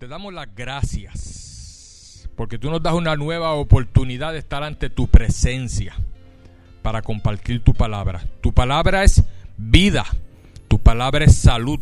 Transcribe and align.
te 0.00 0.08
damos 0.08 0.32
las 0.32 0.48
gracias 0.56 2.26
porque 2.34 2.58
tú 2.58 2.70
nos 2.70 2.82
das 2.82 2.94
una 2.94 3.16
nueva 3.16 3.52
oportunidad 3.52 4.32
de 4.32 4.38
estar 4.38 4.62
ante 4.62 4.88
tu 4.88 5.08
presencia 5.08 5.94
para 6.80 7.02
compartir 7.02 7.62
tu 7.62 7.74
palabra. 7.74 8.26
Tu 8.40 8.54
palabra 8.54 9.04
es 9.04 9.22
vida, 9.58 10.06
tu 10.68 10.78
palabra 10.78 11.26
es 11.26 11.36
salud. 11.36 11.80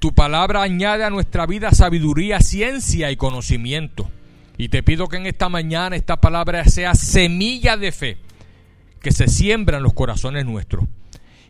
Tu 0.00 0.12
palabra 0.12 0.62
añade 0.62 1.04
a 1.04 1.10
nuestra 1.10 1.46
vida 1.46 1.70
sabiduría, 1.70 2.40
ciencia 2.40 3.12
y 3.12 3.16
conocimiento. 3.16 4.10
Y 4.58 4.68
te 4.68 4.82
pido 4.82 5.06
que 5.06 5.18
en 5.18 5.26
esta 5.26 5.48
mañana 5.48 5.94
esta 5.94 6.20
palabra 6.20 6.64
sea 6.64 6.96
semilla 6.96 7.76
de 7.76 7.92
fe 7.92 8.18
que 9.00 9.12
se 9.12 9.28
siembra 9.28 9.76
en 9.76 9.84
los 9.84 9.92
corazones 9.92 10.46
nuestros. 10.46 10.84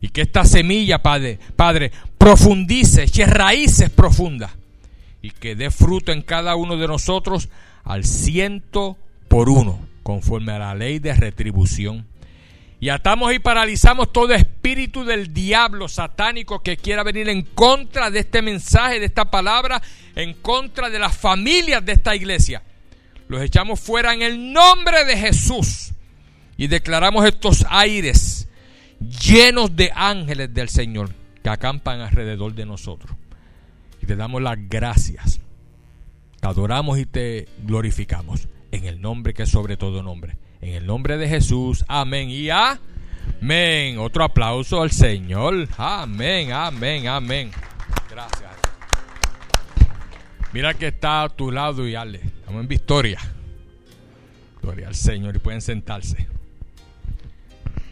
Y 0.02 0.10
que 0.10 0.20
esta 0.20 0.44
semilla, 0.44 1.02
Padre, 1.02 1.38
Padre, 1.56 1.90
profundice, 2.18 3.04
eche 3.04 3.24
raíces 3.24 3.88
profundas 3.88 4.52
y 5.24 5.30
que 5.30 5.56
dé 5.56 5.70
fruto 5.70 6.12
en 6.12 6.20
cada 6.20 6.54
uno 6.54 6.76
de 6.76 6.86
nosotros 6.86 7.48
al 7.82 8.04
ciento 8.04 8.98
por 9.28 9.48
uno, 9.48 9.80
conforme 10.02 10.52
a 10.52 10.58
la 10.58 10.74
ley 10.74 10.98
de 10.98 11.14
retribución. 11.14 12.04
Y 12.78 12.90
atamos 12.90 13.32
y 13.32 13.38
paralizamos 13.38 14.12
todo 14.12 14.34
espíritu 14.34 15.02
del 15.02 15.32
diablo 15.32 15.88
satánico 15.88 16.62
que 16.62 16.76
quiera 16.76 17.02
venir 17.02 17.30
en 17.30 17.40
contra 17.40 18.10
de 18.10 18.18
este 18.18 18.42
mensaje, 18.42 19.00
de 19.00 19.06
esta 19.06 19.30
palabra, 19.30 19.80
en 20.14 20.34
contra 20.34 20.90
de 20.90 20.98
las 20.98 21.16
familias 21.16 21.82
de 21.82 21.92
esta 21.92 22.14
iglesia. 22.14 22.62
Los 23.26 23.40
echamos 23.40 23.80
fuera 23.80 24.12
en 24.12 24.20
el 24.20 24.52
nombre 24.52 25.06
de 25.06 25.16
Jesús 25.16 25.92
y 26.58 26.66
declaramos 26.66 27.24
estos 27.24 27.64
aires 27.70 28.46
llenos 29.00 29.74
de 29.74 29.90
ángeles 29.94 30.52
del 30.52 30.68
Señor 30.68 31.14
que 31.42 31.48
acampan 31.48 32.02
alrededor 32.02 32.54
de 32.54 32.66
nosotros 32.66 33.16
y 34.04 34.06
te 34.06 34.16
damos 34.16 34.42
las 34.42 34.58
gracias. 34.68 35.40
Te 36.38 36.46
adoramos 36.46 36.98
y 36.98 37.06
te 37.06 37.48
glorificamos 37.62 38.48
en 38.70 38.84
el 38.84 39.00
nombre 39.00 39.32
que 39.32 39.44
es 39.44 39.48
sobre 39.48 39.78
todo 39.78 40.02
nombre. 40.02 40.36
En 40.60 40.74
el 40.74 40.86
nombre 40.86 41.16
de 41.16 41.26
Jesús. 41.26 41.86
Amén 41.88 42.28
y 42.28 42.50
amén. 42.50 43.98
Otro 43.98 44.24
aplauso 44.24 44.82
al 44.82 44.90
Señor. 44.90 45.68
Amén, 45.78 46.52
amén, 46.52 47.08
amén. 47.08 47.50
Gracias. 48.10 48.50
Mira 50.52 50.74
que 50.74 50.88
está 50.88 51.22
a 51.22 51.28
tu 51.30 51.50
lado 51.50 51.88
y 51.88 51.94
ale. 51.94 52.20
Estamos 52.22 52.60
en 52.60 52.68
victoria. 52.68 53.18
Gloria 54.60 54.88
al 54.88 54.94
Señor 54.94 55.34
y 55.34 55.38
pueden 55.38 55.62
sentarse. 55.62 56.28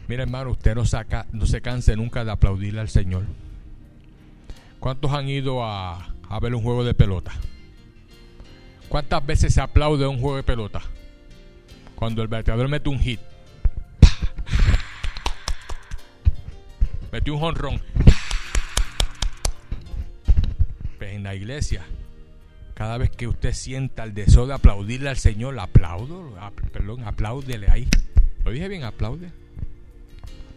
Mira 0.08 0.24
hermano, 0.24 0.50
usted 0.50 0.74
no, 0.74 0.84
saca, 0.84 1.26
no 1.32 1.46
se 1.46 1.62
canse 1.62 1.96
nunca 1.96 2.22
de 2.22 2.32
aplaudirle 2.32 2.82
al 2.82 2.90
Señor. 2.90 3.24
¿Cuántos 4.82 5.12
han 5.12 5.28
ido 5.28 5.64
a, 5.64 6.12
ver 6.40 6.56
un 6.56 6.60
juego 6.60 6.82
de 6.82 6.92
pelota? 6.92 7.30
¿Cuántas 8.88 9.24
veces 9.24 9.54
se 9.54 9.60
aplaude 9.60 10.08
un 10.08 10.18
juego 10.18 10.38
de 10.38 10.42
pelota? 10.42 10.82
Cuando 11.94 12.20
el 12.20 12.26
bateador 12.26 12.66
mete 12.66 12.88
un 12.88 12.98
hit. 12.98 13.20
Metió 17.12 17.34
un 17.34 17.38
jonrón. 17.38 17.80
Pues 20.98 21.12
en 21.12 21.22
la 21.22 21.36
iglesia, 21.36 21.84
cada 22.74 22.98
vez 22.98 23.10
que 23.10 23.28
usted 23.28 23.52
sienta 23.52 24.02
el 24.02 24.14
deseo 24.14 24.48
de 24.48 24.54
aplaudirle 24.54 25.10
al 25.10 25.16
Señor, 25.16 25.60
aplaudo, 25.60 26.34
perdón, 26.72 27.04
apláudele 27.04 27.70
ahí. 27.70 27.86
Lo 28.44 28.50
dije 28.50 28.66
bien, 28.66 28.82
aplaude. 28.82 29.30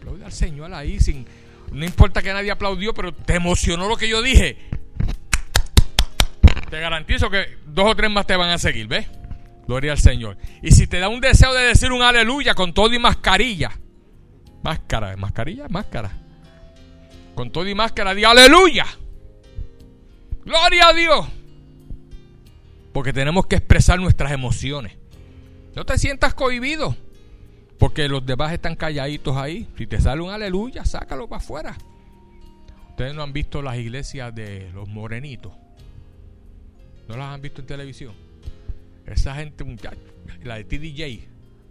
Aplaude 0.00 0.24
al 0.24 0.32
Señor 0.32 0.74
ahí 0.74 0.98
sin 0.98 1.24
no 1.72 1.84
importa 1.84 2.22
que 2.22 2.32
nadie 2.32 2.50
aplaudió, 2.50 2.94
pero 2.94 3.12
te 3.12 3.34
emocionó 3.34 3.88
lo 3.88 3.96
que 3.96 4.08
yo 4.08 4.22
dije. 4.22 4.58
Te 6.70 6.80
garantizo 6.80 7.30
que 7.30 7.58
dos 7.66 7.90
o 7.90 7.94
tres 7.94 8.10
más 8.10 8.26
te 8.26 8.36
van 8.36 8.50
a 8.50 8.58
seguir, 8.58 8.88
¿ves? 8.88 9.06
Gloria 9.66 9.92
al 9.92 9.98
Señor. 9.98 10.36
Y 10.62 10.72
si 10.72 10.86
te 10.86 10.98
da 10.98 11.08
un 11.08 11.20
deseo 11.20 11.52
de 11.54 11.64
decir 11.64 11.92
un 11.92 12.02
aleluya 12.02 12.54
con 12.54 12.72
todo 12.72 12.92
y 12.92 12.98
mascarilla, 12.98 13.72
máscara, 14.62 15.16
mascarilla, 15.16 15.68
máscara. 15.68 16.10
Con 17.34 17.50
todo 17.50 17.68
y 17.68 17.74
máscara, 17.74 18.14
di 18.14 18.24
aleluya. 18.24 18.86
Gloria 20.44 20.88
a 20.88 20.92
Dios. 20.92 21.26
Porque 22.92 23.12
tenemos 23.12 23.46
que 23.46 23.56
expresar 23.56 23.98
nuestras 24.00 24.32
emociones. 24.32 24.96
No 25.74 25.84
te 25.84 25.98
sientas 25.98 26.32
cohibido. 26.34 26.96
Porque 27.78 28.08
los 28.08 28.24
demás 28.24 28.52
están 28.52 28.76
calladitos 28.76 29.36
ahí. 29.36 29.68
Si 29.76 29.86
te 29.86 30.00
sale 30.00 30.22
un 30.22 30.30
aleluya, 30.30 30.84
sácalo 30.84 31.28
para 31.28 31.42
afuera. 31.42 31.76
Ustedes 32.90 33.14
no 33.14 33.22
han 33.22 33.32
visto 33.32 33.60
las 33.60 33.76
iglesias 33.76 34.34
de 34.34 34.70
los 34.72 34.88
morenitos. 34.88 35.52
¿No 37.08 37.16
las 37.16 37.34
han 37.34 37.42
visto 37.42 37.60
en 37.60 37.66
televisión? 37.66 38.14
Esa 39.04 39.34
gente, 39.34 39.64
la 40.42 40.56
de 40.56 40.64
TDJ. 40.64 41.28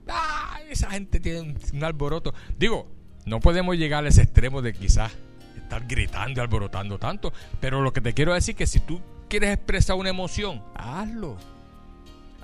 ¡Ah! 0.07 0.59
Esa 0.69 0.91
gente 0.91 1.19
tiene 1.19 1.41
un, 1.41 1.83
alboroto. 1.83 2.33
Digo, 2.57 2.87
no 3.25 3.39
podemos 3.39 3.75
llegar 3.75 4.05
a 4.05 4.09
ese 4.09 4.21
extremo 4.21 4.61
de 4.61 4.73
quizás 4.73 5.11
estar 5.57 5.85
gritando 5.87 6.39
y 6.39 6.43
alborotando 6.43 6.99
tanto. 6.99 7.33
Pero 7.59 7.81
lo 7.81 7.91
que 7.91 8.01
te 8.01 8.13
quiero 8.13 8.33
decir 8.33 8.53
es 8.53 8.57
que 8.57 8.67
si 8.67 8.79
tú 8.79 9.01
quieres 9.27 9.51
expresar 9.51 9.95
una 9.95 10.09
emoción, 10.09 10.61
hazlo 10.75 11.37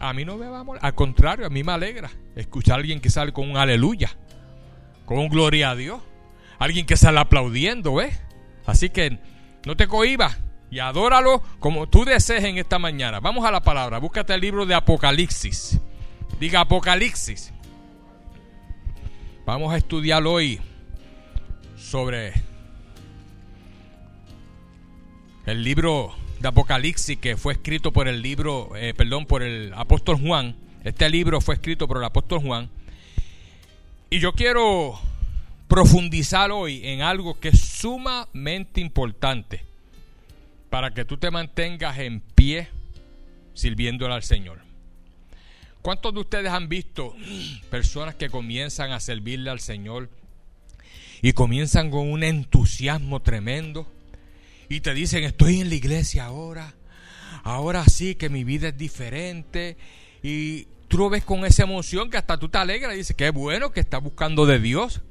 a 0.02 0.14
mí 0.14 0.26
no 0.26 0.36
me 0.36 0.48
va 0.48 0.62
a. 0.62 0.66
Al 0.82 0.96
contrario, 0.96 1.46
a 1.46 1.50
mí 1.50 1.64
me 1.64 1.72
alegra 1.72 2.10
escuchar 2.36 2.74
a 2.74 2.78
alguien 2.78 3.00
que 3.00 3.10
sale 3.10 3.32
con 3.32 3.50
un 3.50 3.58
aleluya, 3.58 4.10
con 5.06 5.20
un 5.20 5.30
gloria 5.30 5.70
a 5.70 5.76
Dios. 5.76 6.02
Alguien 6.58 6.86
que 6.86 6.98
sale 6.98 7.20
aplaudiendo, 7.20 7.94
¿ves? 7.96 8.20
Así 8.66 8.90
que 8.90 9.20
no 9.66 9.78
te 9.78 9.88
cohibas 9.88 10.38
y 10.72 10.80
adóralo 10.80 11.44
como 11.60 11.88
tú 11.88 12.04
desees 12.04 12.44
en 12.44 12.58
esta 12.58 12.80
mañana. 12.80 13.20
Vamos 13.20 13.46
a 13.46 13.52
la 13.52 13.62
palabra. 13.62 14.00
Búscate 14.00 14.34
el 14.34 14.42
libro 14.42 14.66
de 14.66 14.74
Apocalipsis. 14.74 15.80
Diga 16.40 16.62
Apocalipsis. 16.62 17.54
Vamos 19.46 19.74
a 19.74 19.78
estudiar 19.78 20.26
hoy 20.26 20.60
sobre 21.76 22.34
el 25.46 25.64
libro 25.64 26.16
de 26.42 26.48
Apocalipsis 26.48 27.18
que 27.18 27.38
fue 27.38 27.54
escrito 27.54 27.92
por 27.92 28.08
el 28.08 28.22
libro, 28.22 28.76
eh, 28.76 28.94
perdón, 28.96 29.26
por 29.26 29.44
el 29.44 29.74
apóstol 29.76 30.18
Juan. 30.18 30.56
Este 30.84 31.10
libro 31.10 31.40
fue 31.40 31.56
escrito 31.56 31.88
por 31.88 31.98
el 31.98 32.04
apóstol 32.04 32.40
Juan. 32.40 32.70
Y 34.10 34.20
yo 34.20 34.34
quiero 34.34 35.00
profundizar 35.68 36.52
hoy 36.52 36.82
en 36.84 37.02
algo 37.02 37.40
que 37.40 37.50
es 37.50 37.60
sumamente 37.60 38.82
importante 38.82 39.64
para 40.70 40.92
que 40.94 41.06
tú 41.06 41.18
te 41.18 41.32
mantengas 41.32 42.00
en 42.00 42.20
pie 42.20 42.68
sirviéndole 43.54 44.14
al 44.14 44.24
Señor. 44.24 44.60
¿Cuántos 45.82 46.14
de 46.14 46.20
ustedes 46.20 46.52
han 46.52 46.70
visto 46.70 47.16
personas 47.70 48.16
que 48.16 48.30
comienzan 48.30 48.92
a 48.92 49.00
servirle 49.00 49.50
al 49.50 49.60
Señor 49.60 50.10
y 51.22 51.34
comienzan 51.34 51.92
con 51.92 52.12
un 52.12 52.24
entusiasmo 52.24 53.20
tremendo? 53.22 53.88
Y 54.72 54.80
te 54.80 54.94
dicen, 54.94 55.26
estoy 55.26 55.60
en 55.60 55.68
la 55.68 55.76
iglesia 55.76 56.24
ahora, 56.24 56.74
ahora 57.44 57.84
sí 57.84 58.16
que 58.16 58.30
mi 58.30 58.46
vida 58.46 58.70
es 58.70 58.78
diferente 58.78 59.76
y 60.24 60.64
tú 60.88 60.98
lo 60.98 61.10
ves 61.10 61.26
con 61.26 61.44
esa 61.44 61.64
emoción 61.64 62.10
que 62.10 62.16
hasta 62.16 62.38
tú 62.38 62.48
te 62.48 62.58
alegras 62.58 62.94
y 62.94 63.00
dices, 63.00 63.18
qué 63.18 63.32
bueno 63.32 63.74
que 63.74 63.82
estás 63.82 64.02
buscando 64.02 64.46
de 64.46 64.60
Dios. 64.60 65.02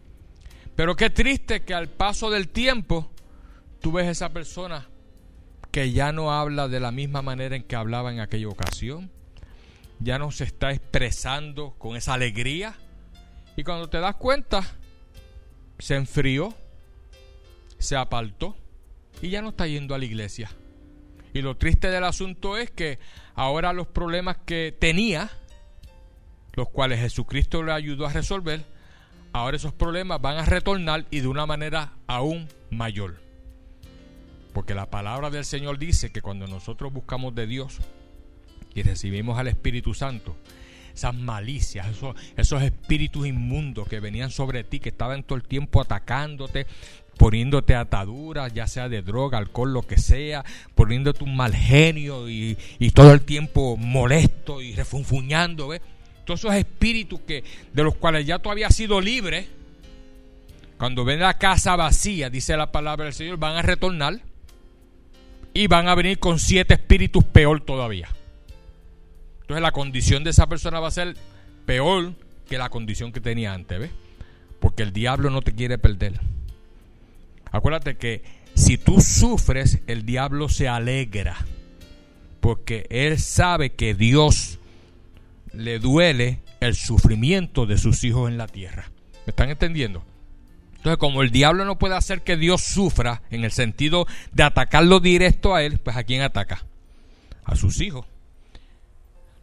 Pero 0.76 0.96
qué 0.96 1.10
triste 1.10 1.62
que 1.62 1.74
al 1.74 1.90
paso 1.90 2.30
del 2.30 2.48
tiempo 2.48 3.10
tú 3.82 3.92
ves 3.92 4.06
a 4.06 4.12
esa 4.12 4.32
persona 4.32 4.88
que 5.70 5.92
ya 5.92 6.10
no 6.10 6.32
habla 6.32 6.66
de 6.66 6.80
la 6.80 6.90
misma 6.90 7.20
manera 7.20 7.54
en 7.54 7.64
que 7.64 7.76
hablaba 7.76 8.10
en 8.10 8.20
aquella 8.20 8.48
ocasión, 8.48 9.10
ya 9.98 10.18
no 10.18 10.30
se 10.30 10.44
está 10.44 10.70
expresando 10.70 11.74
con 11.76 11.98
esa 11.98 12.14
alegría. 12.14 12.78
Y 13.58 13.64
cuando 13.64 13.90
te 13.90 14.00
das 14.00 14.14
cuenta 14.14 14.62
se 15.78 15.96
enfrió, 15.96 16.54
se 17.78 17.94
apartó 17.94 18.56
y 19.22 19.30
ya 19.30 19.42
no 19.42 19.50
está 19.50 19.66
yendo 19.66 19.94
a 19.94 19.98
la 19.98 20.04
iglesia. 20.04 20.50
Y 21.32 21.42
lo 21.42 21.56
triste 21.56 21.90
del 21.90 22.04
asunto 22.04 22.56
es 22.56 22.70
que 22.70 22.98
ahora 23.34 23.72
los 23.72 23.86
problemas 23.86 24.38
que 24.44 24.74
tenía, 24.78 25.30
los 26.54 26.68
cuales 26.68 27.00
Jesucristo 27.00 27.62
le 27.62 27.72
ayudó 27.72 28.06
a 28.06 28.12
resolver, 28.12 28.64
ahora 29.32 29.56
esos 29.56 29.72
problemas 29.72 30.20
van 30.20 30.38
a 30.38 30.44
retornar 30.44 31.06
y 31.10 31.20
de 31.20 31.28
una 31.28 31.46
manera 31.46 31.92
aún 32.06 32.48
mayor. 32.70 33.20
Porque 34.52 34.74
la 34.74 34.90
palabra 34.90 35.30
del 35.30 35.44
Señor 35.44 35.78
dice 35.78 36.10
que 36.10 36.22
cuando 36.22 36.48
nosotros 36.48 36.92
buscamos 36.92 37.34
de 37.34 37.46
Dios 37.46 37.78
y 38.74 38.82
recibimos 38.82 39.38
al 39.38 39.46
Espíritu 39.46 39.94
Santo, 39.94 40.36
esas 40.92 41.14
malicias, 41.14 41.88
esos, 41.88 42.16
esos 42.36 42.62
espíritus 42.62 43.26
inmundos 43.26 43.88
que 43.88 44.00
venían 44.00 44.30
sobre 44.30 44.64
ti, 44.64 44.80
que 44.80 44.88
estaban 44.88 45.22
todo 45.22 45.36
el 45.36 45.44
tiempo 45.44 45.80
atacándote, 45.80 46.66
poniéndote 47.20 47.74
ataduras, 47.74 48.50
ya 48.54 48.66
sea 48.66 48.88
de 48.88 49.02
droga, 49.02 49.36
alcohol, 49.36 49.74
lo 49.74 49.82
que 49.82 49.98
sea, 49.98 50.42
poniéndote 50.74 51.22
un 51.22 51.36
mal 51.36 51.54
genio 51.54 52.30
y, 52.30 52.56
todo 52.94 53.12
el 53.12 53.20
tiempo 53.20 53.76
molesto 53.76 54.62
y 54.62 54.74
refunfuñando, 54.74 55.68
¿ves? 55.68 55.82
Todos 56.24 56.40
esos 56.40 56.54
espíritus 56.54 57.20
que, 57.20 57.44
de 57.74 57.84
los 57.84 57.94
cuales 57.96 58.24
ya 58.24 58.38
tú 58.38 58.50
habías 58.50 58.74
sido 58.74 59.02
libre, 59.02 59.46
cuando 60.78 61.04
ven 61.04 61.20
la 61.20 61.36
casa 61.36 61.76
vacía, 61.76 62.30
dice 62.30 62.56
la 62.56 62.72
palabra 62.72 63.04
del 63.04 63.12
Señor, 63.12 63.36
van 63.36 63.54
a 63.56 63.60
retornar. 63.60 64.22
y 65.52 65.66
van 65.66 65.88
a 65.88 65.94
venir 65.94 66.18
con 66.18 66.38
siete 66.38 66.72
espíritus 66.72 67.22
peor 67.22 67.60
todavía. 67.60 68.08
Entonces 69.42 69.60
la 69.60 69.72
condición 69.72 70.24
de 70.24 70.30
esa 70.30 70.46
persona 70.46 70.80
va 70.80 70.88
a 70.88 70.92
ser 70.92 71.18
peor 71.66 72.14
que 72.48 72.56
la 72.56 72.70
condición 72.70 73.12
que 73.12 73.20
tenía 73.20 73.52
antes, 73.52 73.78
¿ves? 73.78 73.90
Porque 74.58 74.82
el 74.82 74.94
diablo 74.94 75.28
no 75.28 75.42
te 75.42 75.54
quiere 75.54 75.76
perder. 75.76 76.18
Acuérdate 77.50 77.96
que 77.96 78.22
si 78.54 78.78
tú 78.78 79.00
sufres, 79.00 79.80
el 79.86 80.04
diablo 80.04 80.48
se 80.48 80.68
alegra. 80.68 81.36
Porque 82.40 82.86
él 82.90 83.18
sabe 83.18 83.70
que 83.70 83.94
Dios 83.94 84.58
le 85.52 85.78
duele 85.78 86.40
el 86.60 86.74
sufrimiento 86.74 87.66
de 87.66 87.78
sus 87.78 88.04
hijos 88.04 88.30
en 88.30 88.38
la 88.38 88.46
tierra. 88.46 88.90
¿Me 89.26 89.30
están 89.30 89.50
entendiendo? 89.50 90.04
Entonces, 90.76 90.98
como 90.98 91.22
el 91.22 91.30
diablo 91.30 91.64
no 91.66 91.78
puede 91.78 91.94
hacer 91.94 92.22
que 92.22 92.38
Dios 92.38 92.62
sufra 92.62 93.22
en 93.30 93.44
el 93.44 93.52
sentido 93.52 94.06
de 94.32 94.44
atacarlo 94.44 95.00
directo 95.00 95.54
a 95.54 95.62
él, 95.62 95.78
pues 95.78 95.96
¿a 95.96 96.04
quién 96.04 96.22
ataca? 96.22 96.64
A 97.44 97.54
sus 97.56 97.80
hijos. 97.82 98.06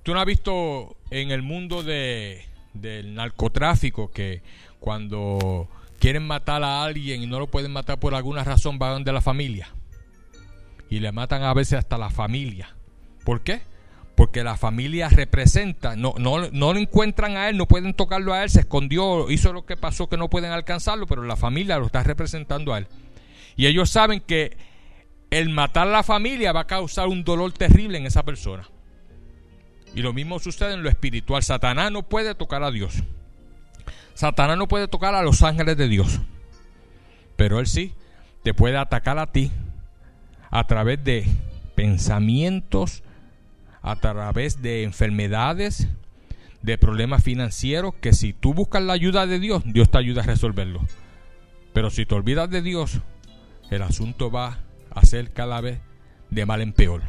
¿Tú 0.01 0.13
no 0.13 0.19
has 0.19 0.25
visto 0.25 0.95
en 1.11 1.29
el 1.29 1.43
mundo 1.43 1.83
de, 1.83 2.43
del 2.73 3.13
narcotráfico 3.13 4.09
que 4.09 4.41
cuando 4.79 5.67
quieren 5.99 6.25
matar 6.25 6.63
a 6.63 6.83
alguien 6.83 7.21
y 7.23 7.27
no 7.27 7.39
lo 7.39 7.47
pueden 7.47 7.71
matar 7.71 7.99
por 7.99 8.15
alguna 8.15 8.43
razón, 8.43 8.79
van 8.79 9.03
de 9.03 9.11
la 9.11 9.21
familia? 9.21 9.69
Y 10.89 10.99
le 10.99 11.11
matan 11.11 11.43
a 11.43 11.53
veces 11.53 11.79
hasta 11.79 11.97
la 11.97 12.09
familia. 12.09 12.75
¿Por 13.23 13.41
qué? 13.41 13.61
Porque 14.15 14.43
la 14.43 14.57
familia 14.57 15.09
representa, 15.09 15.95
no, 15.95 16.15
no, 16.17 16.49
no 16.49 16.73
lo 16.73 16.79
encuentran 16.79 17.37
a 17.37 17.49
él, 17.49 17.57
no 17.57 17.67
pueden 17.67 17.93
tocarlo 17.93 18.33
a 18.33 18.43
él, 18.43 18.49
se 18.49 18.61
escondió, 18.61 19.29
hizo 19.29 19.53
lo 19.53 19.65
que 19.65 19.77
pasó 19.77 20.07
que 20.09 20.17
no 20.17 20.29
pueden 20.29 20.51
alcanzarlo, 20.51 21.05
pero 21.05 21.23
la 21.23 21.35
familia 21.35 21.77
lo 21.77 21.85
está 21.85 22.03
representando 22.03 22.73
a 22.73 22.79
él. 22.79 22.87
Y 23.55 23.67
ellos 23.67 23.89
saben 23.89 24.21
que 24.21 24.57
el 25.29 25.49
matar 25.49 25.87
a 25.87 25.91
la 25.91 26.03
familia 26.03 26.53
va 26.53 26.61
a 26.61 26.67
causar 26.67 27.07
un 27.07 27.23
dolor 27.23 27.51
terrible 27.51 27.97
en 27.97 28.05
esa 28.05 28.23
persona. 28.23 28.67
Y 29.93 30.01
lo 30.01 30.13
mismo 30.13 30.39
sucede 30.39 30.73
en 30.73 30.83
lo 30.83 30.89
espiritual. 30.89 31.43
Satanás 31.43 31.91
no 31.91 32.03
puede 32.03 32.35
tocar 32.35 32.63
a 32.63 32.71
Dios. 32.71 33.03
Satanás 34.17 34.57
no 34.57 34.67
puede 34.67 34.87
tocar 34.87 35.13
a 35.13 35.21
los 35.21 35.43
ángeles 35.43 35.77
de 35.77 35.87
Dios. 35.87 36.21
Pero 37.35 37.59
él 37.59 37.67
sí 37.67 37.93
te 38.41 38.55
puede 38.55 38.75
atacar 38.75 39.19
a 39.19 39.31
ti 39.31 39.51
a 40.49 40.65
través 40.65 41.03
de 41.03 41.27
pensamientos 41.75 43.03
a 43.83 43.95
través 43.97 44.61
de 44.63 44.81
enfermedades, 44.81 45.87
de 46.63 46.79
problemas 46.79 47.23
financieros, 47.23 47.93
que 48.01 48.11
si 48.11 48.33
tú 48.33 48.55
buscas 48.55 48.81
la 48.81 48.93
ayuda 48.93 49.27
de 49.27 49.39
Dios, 49.39 49.61
Dios 49.65 49.91
te 49.91 49.99
ayuda 49.99 50.23
a 50.23 50.25
resolverlo. 50.25 50.81
Pero 51.71 51.91
si 51.91 52.07
te 52.07 52.15
olvidas 52.15 52.49
de 52.49 52.63
Dios, 52.63 52.99
el 53.69 53.83
asunto 53.83 54.31
va 54.31 54.57
a 54.89 55.05
ser 55.05 55.31
cada 55.31 55.61
vez 55.61 55.79
de 56.31 56.45
mal 56.47 56.61
en 56.61 56.73
peor. 56.73 57.03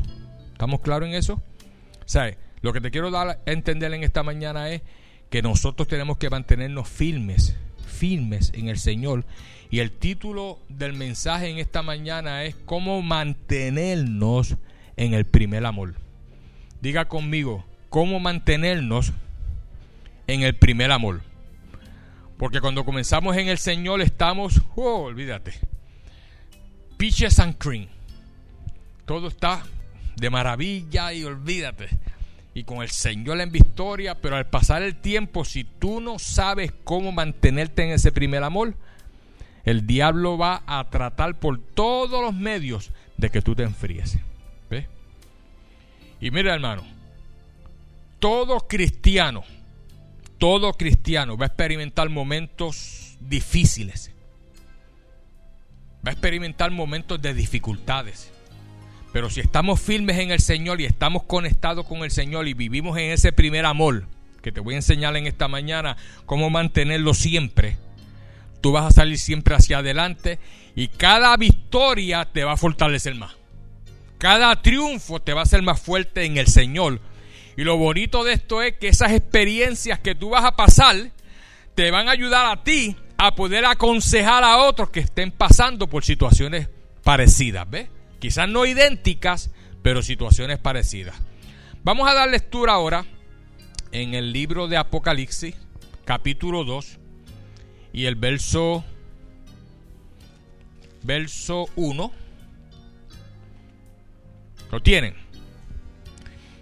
¿Estamos 0.53 0.81
claros 0.81 1.09
en 1.09 1.15
eso? 1.15 1.43
¿Sabes? 2.05 2.37
Lo 2.61 2.75
que 2.75 2.83
te 2.83 2.91
quiero 2.91 3.11
dar 3.11 3.29
a 3.29 3.39
entender 3.47 3.95
en 3.95 4.05
esta 4.05 4.23
mañana 4.23 4.69
es 4.69 4.83
que 5.31 5.43
nosotros 5.43 5.89
tenemos 5.89 6.19
que 6.19 6.31
mantenernos 6.31 6.89
firmes, 6.89 7.57
firmes 7.87 8.53
en 8.55 8.69
el 8.69 8.79
Señor. 8.79 9.25
Y 9.71 9.81
el 9.81 9.91
título 9.91 10.59
del 10.69 10.95
mensaje 10.95 11.49
en 11.49 11.59
esta 11.59 11.83
mañana 11.83 12.45
es 12.45 12.55
cómo 12.65 13.03
mantenernos 13.03 14.57
en 14.97 15.15
el 15.15 15.27
primer 15.27 15.67
amor. 15.67 15.95
Diga 16.81 17.07
conmigo, 17.07 17.65
¿cómo 17.91 18.21
mantenernos 18.21 19.13
en 20.27 20.43
el 20.43 20.55
primer 20.55 20.91
amor? 20.91 21.21
Porque 22.39 22.61
cuando 22.61 22.85
comenzamos 22.85 23.37
en 23.37 23.49
el 23.49 23.59
Señor 23.59 24.01
estamos, 24.01 24.63
oh, 24.77 25.03
olvídate, 25.03 25.55
peaches 26.97 27.39
and 27.41 27.59
cream. 27.59 27.89
Todo 29.05 29.29
está 29.29 29.65
de 30.17 30.31
maravilla 30.31 31.13
y 31.13 31.25
olvídate. 31.25 31.89
Y 32.55 32.65
con 32.65 32.83
el 32.83 32.91
Señor 32.91 33.41
en 33.41 33.53
victoria, 33.53 34.17
pero 34.17 34.37
al 34.37 34.47
pasar 34.47 34.83
el 34.83 34.97
tiempo, 34.97 35.45
si 35.45 35.65
tú 35.65 36.01
no 36.01 36.19
sabes 36.19 36.73
cómo 36.85 37.13
mantenerte 37.13 37.85
en 37.85 37.91
ese 37.91 38.11
primer 38.11 38.43
amor, 38.43 38.75
el 39.65 39.87
diablo 39.87 40.39
va 40.39 40.63
a 40.67 40.89
tratar 40.91 41.39
por 41.39 41.61
todos 41.61 42.23
los 42.23 42.35
medios 42.35 42.91
de 43.17 43.31
que 43.31 43.43
tú 43.43 43.55
te 43.55 43.63
enfríes. 43.63 44.19
Y 46.21 46.31
mira, 46.31 46.55
hermano, 46.55 46.83
todo 48.19 48.67
cristiano, 48.67 49.45
todo 50.39 50.73
cristiano 50.73 51.37
va 51.37 51.47
a 51.47 51.49
experimentar 51.49 52.09
momentos 52.09 53.17
difíciles. 53.21 54.13
Va 56.05 56.11
a 56.11 56.13
experimentar 56.13 56.71
momentos 56.71 57.21
de 57.23 57.35
dificultades. 57.35 58.33
Pero 59.13 59.31
si 59.31 59.41
estamos 59.41 59.81
firmes 59.81 60.19
en 60.19 60.31
el 60.31 60.41
Señor 60.41 60.81
y 60.81 60.85
estamos 60.85 61.23
conectados 61.25 61.87
con 61.87 61.99
el 62.05 62.11
Señor 62.11 62.47
y 62.47 62.55
vivimos 62.55 62.99
en 62.99 63.11
ese 63.11 63.33
primer 63.33 63.65
amor, 63.65 64.07
que 64.43 64.53
te 64.53 64.61
voy 64.61 64.75
a 64.75 64.79
enseñar 64.79 65.17
en 65.17 65.27
esta 65.27 65.49
mañana 65.49 65.97
cómo 66.27 66.51
mantenerlo 66.51 67.15
siempre, 67.15 67.77
tú 68.61 68.73
vas 68.73 68.87
a 68.87 68.91
salir 68.91 69.19
siempre 69.19 69.55
hacia 69.55 69.79
adelante 69.79 70.39
y 70.75 70.89
cada 70.89 71.37
victoria 71.37 72.27
te 72.27 72.45
va 72.45 72.53
a 72.53 72.57
fortalecer 72.57 73.15
más. 73.15 73.37
Cada 74.19 74.61
triunfo 74.63 75.21
te 75.21 75.33
va 75.33 75.41
a 75.41 75.45
hacer 75.45 75.63
más 75.63 75.81
fuerte 75.81 76.25
en 76.25 76.39
el 76.39 76.49
Señor. 76.49 77.01
Y 77.57 77.65
lo 77.65 77.77
bonito 77.77 78.25
de 78.25 78.35
esto 78.35 78.63
es 78.63 78.75
que 78.75 78.89
esas 78.89 79.13
experiencias 79.13 80.01
que 80.01 80.15
tú 80.15 80.31
vas 80.31 80.45
a 80.45 80.57
pasar 80.57 80.97
te 81.75 81.91
van 81.91 82.09
a 82.09 82.13
ayudar 82.13 82.47
a 82.47 82.63
ti 82.63 82.97
a 83.17 83.35
poder 83.35 83.65
aconsejar 83.65 84.45
a 84.45 84.59
otros 84.59 84.91
que 84.91 85.01
estén 85.01 85.31
pasando 85.31 85.89
por 85.89 86.05
situaciones 86.05 86.69
parecidas, 87.03 87.69
¿ves? 87.69 87.89
Quizás 88.19 88.49
no 88.49 88.67
idénticas, 88.67 89.51
pero 89.83 90.03
situaciones 90.03 90.59
parecidas. 90.59 91.17
Vamos 91.85 92.09
a 92.09 92.15
dar 92.15 92.29
lectura 92.29 92.73
ahora 92.73 93.05
en 93.93 94.15
el 94.15 94.33
libro 94.33 94.69
de 94.69 94.77
Apocalipsis, 94.77 95.55
capítulo 96.05 96.65
2, 96.65 96.99
y 97.93 98.07
el 98.07 98.17
verso 98.17 98.85
verso 101.03 101.67
1 101.77 102.13
lo 104.71 104.81
tienen. 104.81 105.15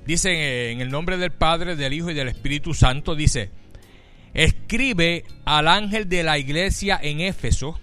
Dice 0.06 0.70
en 0.70 0.80
el 0.80 0.90
nombre 0.90 1.16
del 1.16 1.32
Padre, 1.32 1.74
del 1.74 1.92
Hijo 1.92 2.10
y 2.10 2.14
del 2.14 2.28
Espíritu 2.28 2.74
Santo, 2.74 3.16
dice, 3.16 3.50
escribe 4.34 5.24
al 5.44 5.66
ángel 5.66 6.08
de 6.08 6.22
la 6.22 6.38
iglesia 6.38 6.98
en 7.02 7.20
Éfeso, 7.20 7.80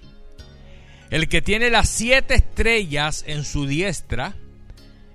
el 1.13 1.29
que 1.29 1.43
tiene 1.43 1.69
las 1.69 1.89
siete 1.89 2.33
estrellas 2.33 3.23
en 3.27 3.45
su 3.45 3.67
diestra, 3.67 4.33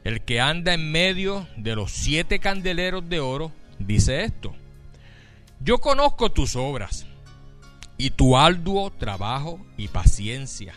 el 0.05 0.21
que 0.21 0.41
anda 0.41 0.73
en 0.73 0.93
medio 0.93 1.49
de 1.57 1.75
los 1.75 1.91
siete 1.91 2.39
candeleros 2.39 3.09
de 3.09 3.19
oro, 3.19 3.51
dice 3.81 4.23
esto. 4.23 4.55
Yo 5.59 5.79
conozco 5.79 6.31
tus 6.31 6.55
obras 6.55 7.05
y 7.97 8.11
tu 8.11 8.37
arduo 8.37 8.93
trabajo 8.93 9.59
y 9.77 9.89
paciencia, 9.89 10.77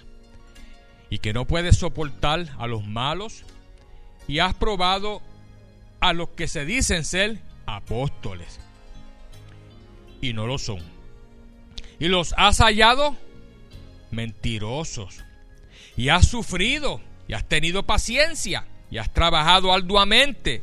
y 1.12 1.19
que 1.19 1.34
no 1.34 1.45
puedes 1.45 1.77
soportar 1.77 2.48
a 2.57 2.65
los 2.65 2.88
malos 2.88 3.43
y 4.27 4.39
has 4.39 4.55
probado 4.55 5.22
a 6.00 6.13
los 6.13 6.29
que 6.29 6.48
se 6.48 6.65
dicen 6.65 7.05
ser 7.05 7.38
apóstoles 7.67 8.60
y 10.19 10.34
no 10.34 10.48
lo 10.48 10.57
son. 10.57 10.79
Y 12.00 12.07
los 12.07 12.34
has 12.38 12.57
hallado 12.57 13.15
mentirosos. 14.12 15.24
Y 15.98 16.10
has 16.10 16.27
sufrido 16.27 17.01
y 17.27 17.34
has 17.34 17.48
tenido 17.48 17.84
paciencia 17.84 18.65
y 18.89 18.98
has 18.98 19.12
trabajado 19.13 19.74
arduamente 19.74 20.62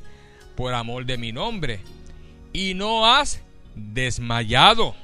por 0.54 0.74
amor 0.74 1.06
de 1.06 1.18
mi 1.18 1.32
nombre. 1.32 1.80
Y 2.52 2.74
no 2.74 3.06
has 3.06 3.40
desmayado. 3.74 4.94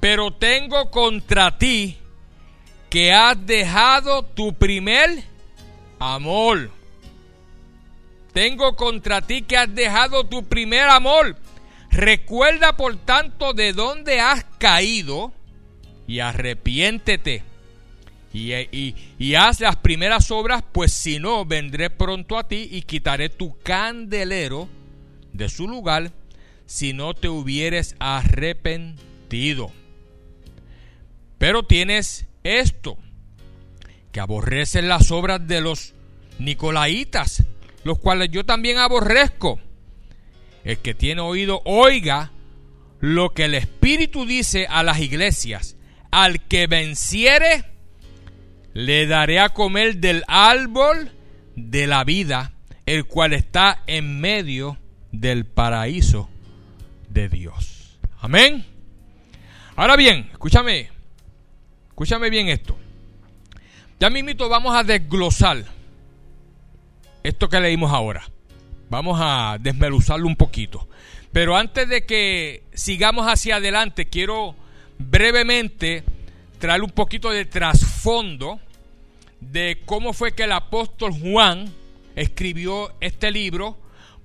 Pero 0.00 0.32
tengo 0.32 0.90
contra 0.90 1.58
ti 1.58 1.98
que 2.90 3.12
has 3.12 3.44
dejado 3.46 4.22
tu 4.22 4.54
primer 4.54 5.24
amor. 5.98 6.70
Tengo 8.32 8.76
contra 8.76 9.22
ti 9.22 9.42
que 9.42 9.56
has 9.56 9.74
dejado 9.74 10.24
tu 10.24 10.44
primer 10.44 10.88
amor. 10.88 11.36
Recuerda 11.90 12.76
por 12.76 12.96
tanto 12.96 13.54
de 13.54 13.72
dónde 13.72 14.20
has 14.20 14.44
caído 14.58 15.32
y 16.06 16.20
arrepiéntete. 16.20 17.42
Y, 18.32 18.52
y, 19.18 19.34
haz 19.34 19.60
las 19.60 19.76
primeras 19.76 20.30
obras, 20.30 20.62
pues 20.72 20.92
si 20.92 21.18
no, 21.18 21.46
vendré 21.46 21.88
pronto 21.88 22.36
a 22.36 22.46
ti 22.46 22.68
y 22.70 22.82
quitaré 22.82 23.30
tu 23.30 23.56
candelero 23.62 24.68
de 25.32 25.48
su 25.48 25.66
lugar 25.66 26.12
si 26.66 26.92
no 26.92 27.14
te 27.14 27.30
hubieres 27.30 27.96
arrepentido. 27.98 29.72
Pero 31.38 31.62
tienes 31.62 32.26
esto, 32.44 32.98
que 34.12 34.20
aborreces 34.20 34.84
las 34.84 35.10
obras 35.10 35.46
de 35.46 35.62
los 35.62 35.94
Nicolaitas, 36.38 37.44
los 37.84 37.98
cuales 37.98 38.30
yo 38.30 38.44
también 38.44 38.78
aborrezco. 38.78 39.60
El 40.64 40.78
que 40.78 40.94
tiene 40.94 41.22
oído, 41.22 41.62
oiga 41.64 42.32
lo 43.00 43.32
que 43.32 43.44
el 43.44 43.54
Espíritu 43.54 44.26
dice 44.26 44.66
a 44.68 44.82
las 44.82 44.98
iglesias. 45.00 45.75
Al 46.16 46.40
que 46.40 46.66
venciere, 46.66 47.66
le 48.72 49.06
daré 49.06 49.38
a 49.38 49.50
comer 49.50 49.98
del 49.98 50.24
árbol 50.28 51.12
de 51.56 51.86
la 51.86 52.04
vida, 52.04 52.52
el 52.86 53.04
cual 53.04 53.34
está 53.34 53.82
en 53.86 54.18
medio 54.18 54.78
del 55.12 55.44
paraíso 55.44 56.30
de 57.10 57.28
Dios. 57.28 57.98
Amén. 58.18 58.64
Ahora 59.76 59.94
bien, 59.94 60.30
escúchame, 60.32 60.88
escúchame 61.88 62.30
bien 62.30 62.48
esto. 62.48 62.78
Ya 64.00 64.08
mismito 64.08 64.48
vamos 64.48 64.74
a 64.74 64.84
desglosar 64.84 65.66
esto 67.24 67.50
que 67.50 67.60
leímos 67.60 67.92
ahora. 67.92 68.24
Vamos 68.88 69.18
a 69.22 69.58
desmeluzarlo 69.60 70.26
un 70.26 70.36
poquito. 70.36 70.88
Pero 71.30 71.58
antes 71.58 71.86
de 71.90 72.06
que 72.06 72.64
sigamos 72.72 73.26
hacia 73.26 73.56
adelante, 73.56 74.08
quiero 74.08 74.56
brevemente 74.98 76.04
traer 76.58 76.82
un 76.82 76.90
poquito 76.90 77.30
de 77.30 77.44
trasfondo 77.44 78.60
de 79.40 79.82
cómo 79.84 80.12
fue 80.12 80.34
que 80.34 80.44
el 80.44 80.52
apóstol 80.52 81.12
Juan 81.12 81.72
escribió 82.14 82.92
este 83.00 83.30
libro 83.30 83.76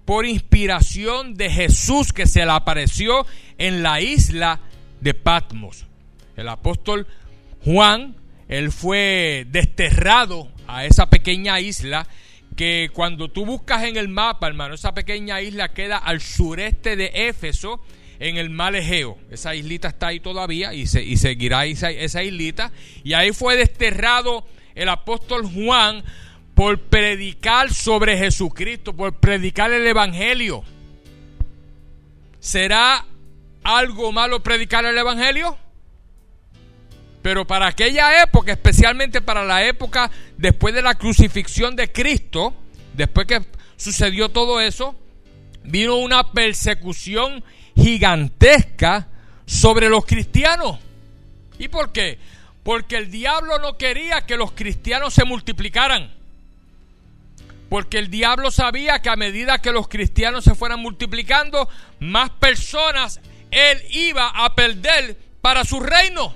por 0.05 0.25
inspiración 0.25 1.35
de 1.35 1.49
Jesús 1.49 2.13
que 2.13 2.25
se 2.25 2.45
le 2.45 2.51
apareció 2.51 3.25
en 3.57 3.83
la 3.83 4.01
isla 4.01 4.59
de 4.99 5.13
Patmos. 5.13 5.85
El 6.35 6.47
apóstol 6.49 7.07
Juan, 7.63 8.15
él 8.47 8.71
fue 8.71 9.45
desterrado 9.49 10.49
a 10.67 10.85
esa 10.85 11.09
pequeña 11.09 11.59
isla 11.59 12.07
que 12.55 12.89
cuando 12.93 13.29
tú 13.29 13.45
buscas 13.45 13.83
en 13.83 13.97
el 13.97 14.07
mapa, 14.07 14.47
hermano, 14.47 14.75
esa 14.75 14.93
pequeña 14.93 15.41
isla 15.41 15.73
queda 15.73 15.97
al 15.97 16.21
sureste 16.21 16.95
de 16.95 17.11
Éfeso, 17.13 17.81
en 18.21 18.37
el 18.37 18.51
mar 18.51 18.75
Egeo. 18.75 19.17
Esa 19.31 19.55
islita 19.55 19.87
está 19.87 20.07
ahí 20.07 20.19
todavía 20.19 20.73
y, 20.75 20.85
se, 20.85 21.03
y 21.03 21.17
seguirá 21.17 21.65
esa, 21.65 21.89
esa 21.89 22.23
islita. 22.23 22.71
Y 23.03 23.13
ahí 23.13 23.31
fue 23.33 23.57
desterrado 23.57 24.45
el 24.75 24.89
apóstol 24.89 25.43
Juan 25.51 26.03
por 26.53 26.79
predicar 26.79 27.73
sobre 27.73 28.17
Jesucristo, 28.17 28.95
por 28.95 29.15
predicar 29.15 29.71
el 29.71 29.87
Evangelio. 29.87 30.63
¿Será 32.39 33.03
algo 33.63 34.11
malo 34.11 34.43
predicar 34.43 34.85
el 34.85 34.97
Evangelio? 34.97 35.57
Pero 37.23 37.47
para 37.47 37.67
aquella 37.67 38.21
época, 38.21 38.51
especialmente 38.51 39.21
para 39.21 39.43
la 39.43 39.65
época 39.65 40.11
después 40.37 40.75
de 40.75 40.83
la 40.83 40.93
crucifixión 40.93 41.75
de 41.75 41.91
Cristo, 41.91 42.53
después 42.93 43.25
que 43.25 43.41
sucedió 43.77 44.29
todo 44.29 44.61
eso, 44.61 44.95
vino 45.63 45.95
una 45.95 46.31
persecución 46.31 47.43
gigantesca 47.75 49.07
sobre 49.45 49.89
los 49.89 50.05
cristianos. 50.05 50.79
¿Y 51.59 51.67
por 51.67 51.91
qué? 51.91 52.19
Porque 52.63 52.97
el 52.97 53.11
diablo 53.11 53.59
no 53.59 53.77
quería 53.77 54.21
que 54.21 54.37
los 54.37 54.51
cristianos 54.51 55.13
se 55.13 55.25
multiplicaran. 55.25 56.13
Porque 57.69 57.99
el 57.99 58.09
diablo 58.09 58.51
sabía 58.51 59.01
que 59.01 59.09
a 59.09 59.15
medida 59.15 59.59
que 59.59 59.71
los 59.71 59.87
cristianos 59.87 60.43
se 60.43 60.55
fueran 60.55 60.79
multiplicando, 60.79 61.69
más 61.99 62.29
personas 62.31 63.21
él 63.49 63.81
iba 63.91 64.29
a 64.29 64.55
perder 64.55 65.17
para 65.41 65.63
su 65.63 65.79
reino. 65.79 66.33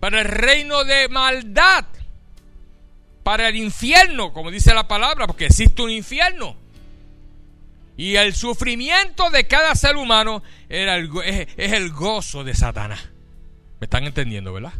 Para 0.00 0.20
el 0.20 0.28
reino 0.28 0.84
de 0.84 1.08
maldad. 1.08 1.84
Para 3.22 3.48
el 3.48 3.56
infierno, 3.56 4.32
como 4.32 4.50
dice 4.50 4.74
la 4.74 4.88
palabra, 4.88 5.26
porque 5.26 5.46
existe 5.46 5.82
un 5.82 5.90
infierno. 5.90 6.56
Y 8.02 8.16
el 8.16 8.34
sufrimiento 8.34 9.30
de 9.30 9.46
cada 9.46 9.76
ser 9.76 9.94
humano 9.94 10.42
era 10.68 10.98
es, 10.98 11.46
el 11.56 11.92
gozo 11.92 12.42
de 12.42 12.52
Satanás. 12.52 13.10
¿Me 13.78 13.84
están 13.84 14.02
entendiendo, 14.02 14.52
verdad? 14.52 14.72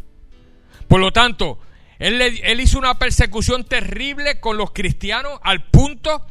Por 0.89 0.99
lo 0.99 1.13
tanto, 1.13 1.61
él, 2.01 2.21
él 2.21 2.61
hizo 2.61 2.81
una 2.81 2.99
persecución 2.99 3.63
terrible 3.63 4.41
con 4.41 4.57
los 4.57 4.73
cristianos 4.73 5.39
al 5.45 5.63
punto 5.63 6.27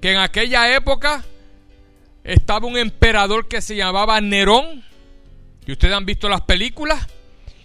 que 0.00 0.12
en 0.12 0.16
aquella 0.16 0.74
época 0.74 1.26
estaba 2.24 2.66
un 2.66 2.78
emperador 2.78 3.46
que 3.46 3.60
se 3.60 3.76
llamaba 3.76 4.18
Nerón. 4.22 4.82
Y 5.66 5.72
ustedes 5.72 5.94
han 5.94 6.06
visto 6.06 6.30
las 6.30 6.40
películas. 6.40 7.06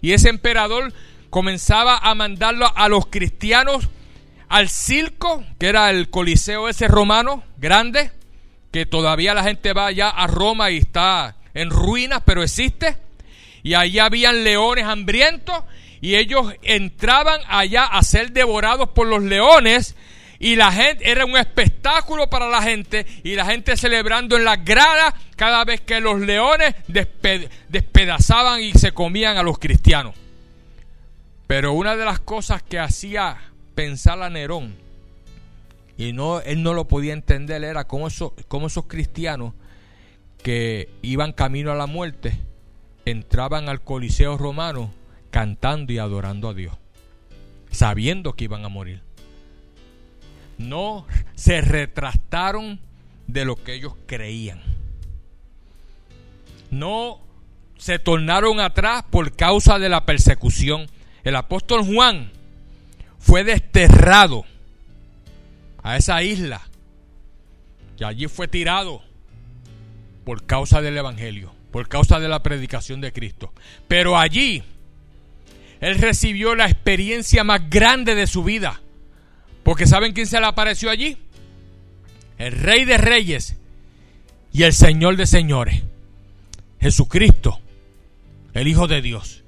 Y 0.02 0.12
ese 0.12 0.28
emperador 0.28 0.92
comenzaba 1.30 1.98
a 1.98 2.14
mandarlo 2.14 2.70
a 2.76 2.90
los 2.90 3.06
cristianos 3.06 3.88
al 4.50 4.68
circo, 4.68 5.46
que 5.62 5.68
era 5.68 5.90
el 5.92 6.10
coliseo 6.10 6.68
ese 6.68 6.90
romano 6.90 7.42
grande 7.58 8.12
que 8.76 8.86
todavía 8.86 9.34
la 9.34 9.42
gente 9.42 9.72
va 9.72 9.86
allá 9.86 10.10
a 10.10 10.28
Roma 10.28 10.70
y 10.70 10.80
está 10.80 11.38
en 11.54 11.70
ruinas, 11.70 12.24
pero 12.26 12.44
existe. 12.44 12.98
Y 13.64 13.74
allá 13.74 14.08
habían 14.08 14.44
leones 14.44 14.84
hambrientos 14.84 15.64
y 16.02 16.16
ellos 16.16 16.54
entraban 16.62 17.40
allá 17.48 17.86
a 17.86 18.04
ser 18.04 18.34
devorados 18.34 18.90
por 18.90 19.08
los 19.08 19.24
leones 19.24 19.96
y 20.40 20.58
la 20.58 20.74
gente 20.74 21.10
era 21.10 21.24
un 21.24 21.38
espectáculo 21.38 22.30
para 22.30 22.50
la 22.50 22.62
gente 22.64 23.06
y 23.24 23.36
la 23.36 23.46
gente 23.46 23.78
celebrando 23.78 24.36
en 24.36 24.44
las 24.44 24.66
gradas 24.66 25.14
cada 25.38 25.64
vez 25.64 25.80
que 25.80 26.02
los 26.02 26.20
leones 26.20 26.76
despedazaban 27.70 28.60
y 28.60 28.74
se 28.74 28.92
comían 28.92 29.38
a 29.38 29.44
los 29.44 29.58
cristianos. 29.58 30.16
Pero 31.48 31.72
una 31.72 31.96
de 31.96 32.04
las 32.04 32.20
cosas 32.20 32.62
que 32.62 32.78
hacía 32.78 33.38
pensar 33.74 34.22
a 34.22 34.30
Nerón 34.30 34.85
y 35.98 36.14
no, 36.14 36.42
él 36.42 36.62
no 36.64 36.74
lo 36.74 36.88
podía 36.88 37.14
entender, 37.14 37.64
era 37.64 37.88
como 37.88 38.08
esos, 38.08 38.34
como 38.48 38.68
esos 38.68 38.86
cristianos 38.86 39.54
que 40.44 40.90
iban 41.02 41.32
camino 41.32 41.72
a 41.72 41.76
la 41.76 41.88
muerte, 41.88 42.38
entraban 43.06 43.70
al 43.70 43.82
Coliseo 43.82 44.38
romano 44.38 44.92
cantando 45.32 45.94
y 45.94 45.98
adorando 45.98 46.50
a 46.50 46.54
Dios, 46.54 46.76
sabiendo 47.72 48.34
que 48.34 48.46
iban 48.46 48.66
a 48.66 48.70
morir. 48.70 49.02
No 50.58 51.06
se 51.36 51.62
retrastaron 51.62 52.80
de 53.28 53.46
lo 53.46 53.56
que 53.56 53.74
ellos 53.74 53.94
creían. 54.06 54.62
No 56.72 57.20
se 57.78 58.00
tornaron 58.00 58.60
atrás 58.60 59.04
por 59.10 59.36
causa 59.36 59.80
de 59.80 59.90
la 59.90 60.06
persecución. 60.06 60.88
El 61.24 61.36
apóstol 61.36 61.84
Juan 61.84 62.32
fue 63.20 63.44
desterrado 63.44 64.46
a 65.86 65.98
esa 65.98 66.24
isla. 66.24 66.62
Y 67.98 68.04
allí 68.04 68.28
fue 68.28 68.48
tirado 68.48 69.04
por 70.26 70.46
causa 70.46 70.82
del 70.82 70.98
Evangelio, 70.98 71.54
por 71.72 71.88
causa 71.88 72.20
de 72.20 72.28
la 72.28 72.42
predicación 72.42 73.02
de 73.02 73.14
Cristo. 73.14 73.54
Pero 73.88 74.18
allí 74.18 74.64
él 75.80 76.00
recibió 76.00 76.56
la 76.56 76.66
experiencia 76.66 77.44
más 77.44 77.70
grande 77.70 78.16
de 78.16 78.26
su 78.26 78.44
vida. 78.44 78.82
Porque 79.64 79.86
¿saben 79.86 80.14
quién 80.14 80.26
se 80.26 80.40
le 80.40 80.48
apareció 80.48 80.90
allí? 80.90 81.20
El 82.40 82.54
Rey 82.54 82.84
de 82.86 82.98
Reyes 82.98 83.56
y 84.52 84.64
el 84.64 84.74
Señor 84.74 85.18
de 85.18 85.28
Señores. 85.28 85.84
Jesucristo, 86.82 87.60
el 88.54 88.68
Hijo 88.68 88.88
de 88.88 89.04
Dios. 89.04 89.44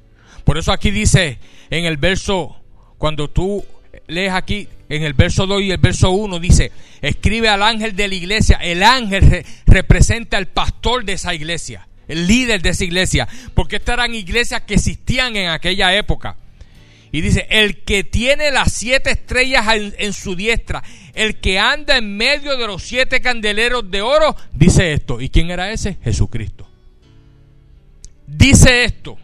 Por 0.45 0.59
eso 0.59 0.71
aquí 0.71 0.91
dice 0.91 1.39
en 1.71 1.85
el 1.85 1.97
verso, 1.97 2.61
cuando 2.99 3.27
tú 3.27 3.65
lees 4.05 4.33
aquí 4.33 4.69
en 4.89 5.03
el 5.03 5.13
verso 5.13 5.45
2 5.45 5.63
y 5.63 5.71
el 5.71 5.77
verso 5.77 6.11
1, 6.11 6.39
dice, 6.39 6.71
escribe 7.01 7.49
al 7.49 7.63
ángel 7.63 7.95
de 7.95 8.07
la 8.07 8.15
iglesia. 8.15 8.57
El 8.57 8.83
ángel 8.83 9.45
representa 9.65 10.37
al 10.37 10.47
pastor 10.47 11.03
de 11.03 11.13
esa 11.13 11.33
iglesia, 11.33 11.87
el 12.07 12.27
líder 12.27 12.61
de 12.61 12.69
esa 12.69 12.85
iglesia, 12.85 13.27
porque 13.53 13.77
estas 13.77 13.93
eran 13.93 14.15
iglesias 14.15 14.61
que 14.61 14.75
existían 14.75 15.35
en 15.35 15.49
aquella 15.49 15.95
época. 15.95 16.37
Y 17.11 17.21
dice, 17.21 17.47
el 17.49 17.83
que 17.83 18.03
tiene 18.03 18.51
las 18.51 18.73
siete 18.73 19.11
estrellas 19.11 19.65
en, 19.73 19.93
en, 19.97 20.13
su 20.13 20.35
diestra, 20.35 20.83
el 21.13 21.39
que 21.39 21.57
anda 21.57 21.97
en 21.97 22.15
medio 22.15 22.57
de 22.57 22.67
los 22.67 22.83
siete 22.83 23.21
candeleros 23.21 23.89
de 23.89 24.01
oro, 24.01 24.35
dice 24.53 24.93
esto. 24.93 25.21
¿Y 25.21 25.29
quién 25.29 25.49
era 25.49 25.71
ese? 25.71 25.97
Jesucristo. 26.03 26.67
Dice 28.27 28.83
esto. 28.83 29.17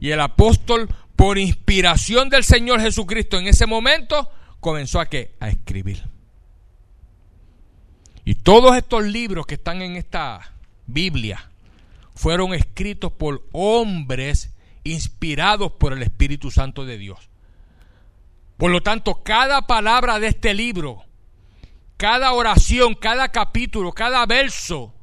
Y 0.00 0.10
el 0.10 0.20
apóstol 0.20 0.88
por 1.16 1.38
inspiración 1.38 2.28
del 2.28 2.44
Señor 2.44 2.80
Jesucristo 2.80 3.38
en 3.38 3.46
ese 3.46 3.66
momento, 3.66 4.28
comenzó 4.64 4.98
a 4.98 5.10
qué? 5.10 5.34
A 5.40 5.50
escribir. 5.50 6.02
Y 8.24 8.36
todos 8.36 8.74
estos 8.78 9.04
libros 9.04 9.44
que 9.44 9.56
están 9.56 9.82
en 9.82 9.96
esta 9.96 10.54
Biblia 10.86 11.50
fueron 12.14 12.54
escritos 12.54 13.12
por 13.12 13.46
hombres 13.52 14.54
inspirados 14.82 15.72
por 15.72 15.92
el 15.92 16.02
Espíritu 16.02 16.50
Santo 16.50 16.86
de 16.86 16.96
Dios. 16.96 17.28
Por 18.56 18.70
lo 18.70 18.82
tanto, 18.82 19.22
cada 19.22 19.66
palabra 19.66 20.18
de 20.18 20.28
este 20.28 20.54
libro, 20.54 21.04
cada 21.98 22.32
oración, 22.32 22.94
cada 22.94 23.28
capítulo, 23.28 23.92
cada 23.92 24.24
verso, 24.24 24.94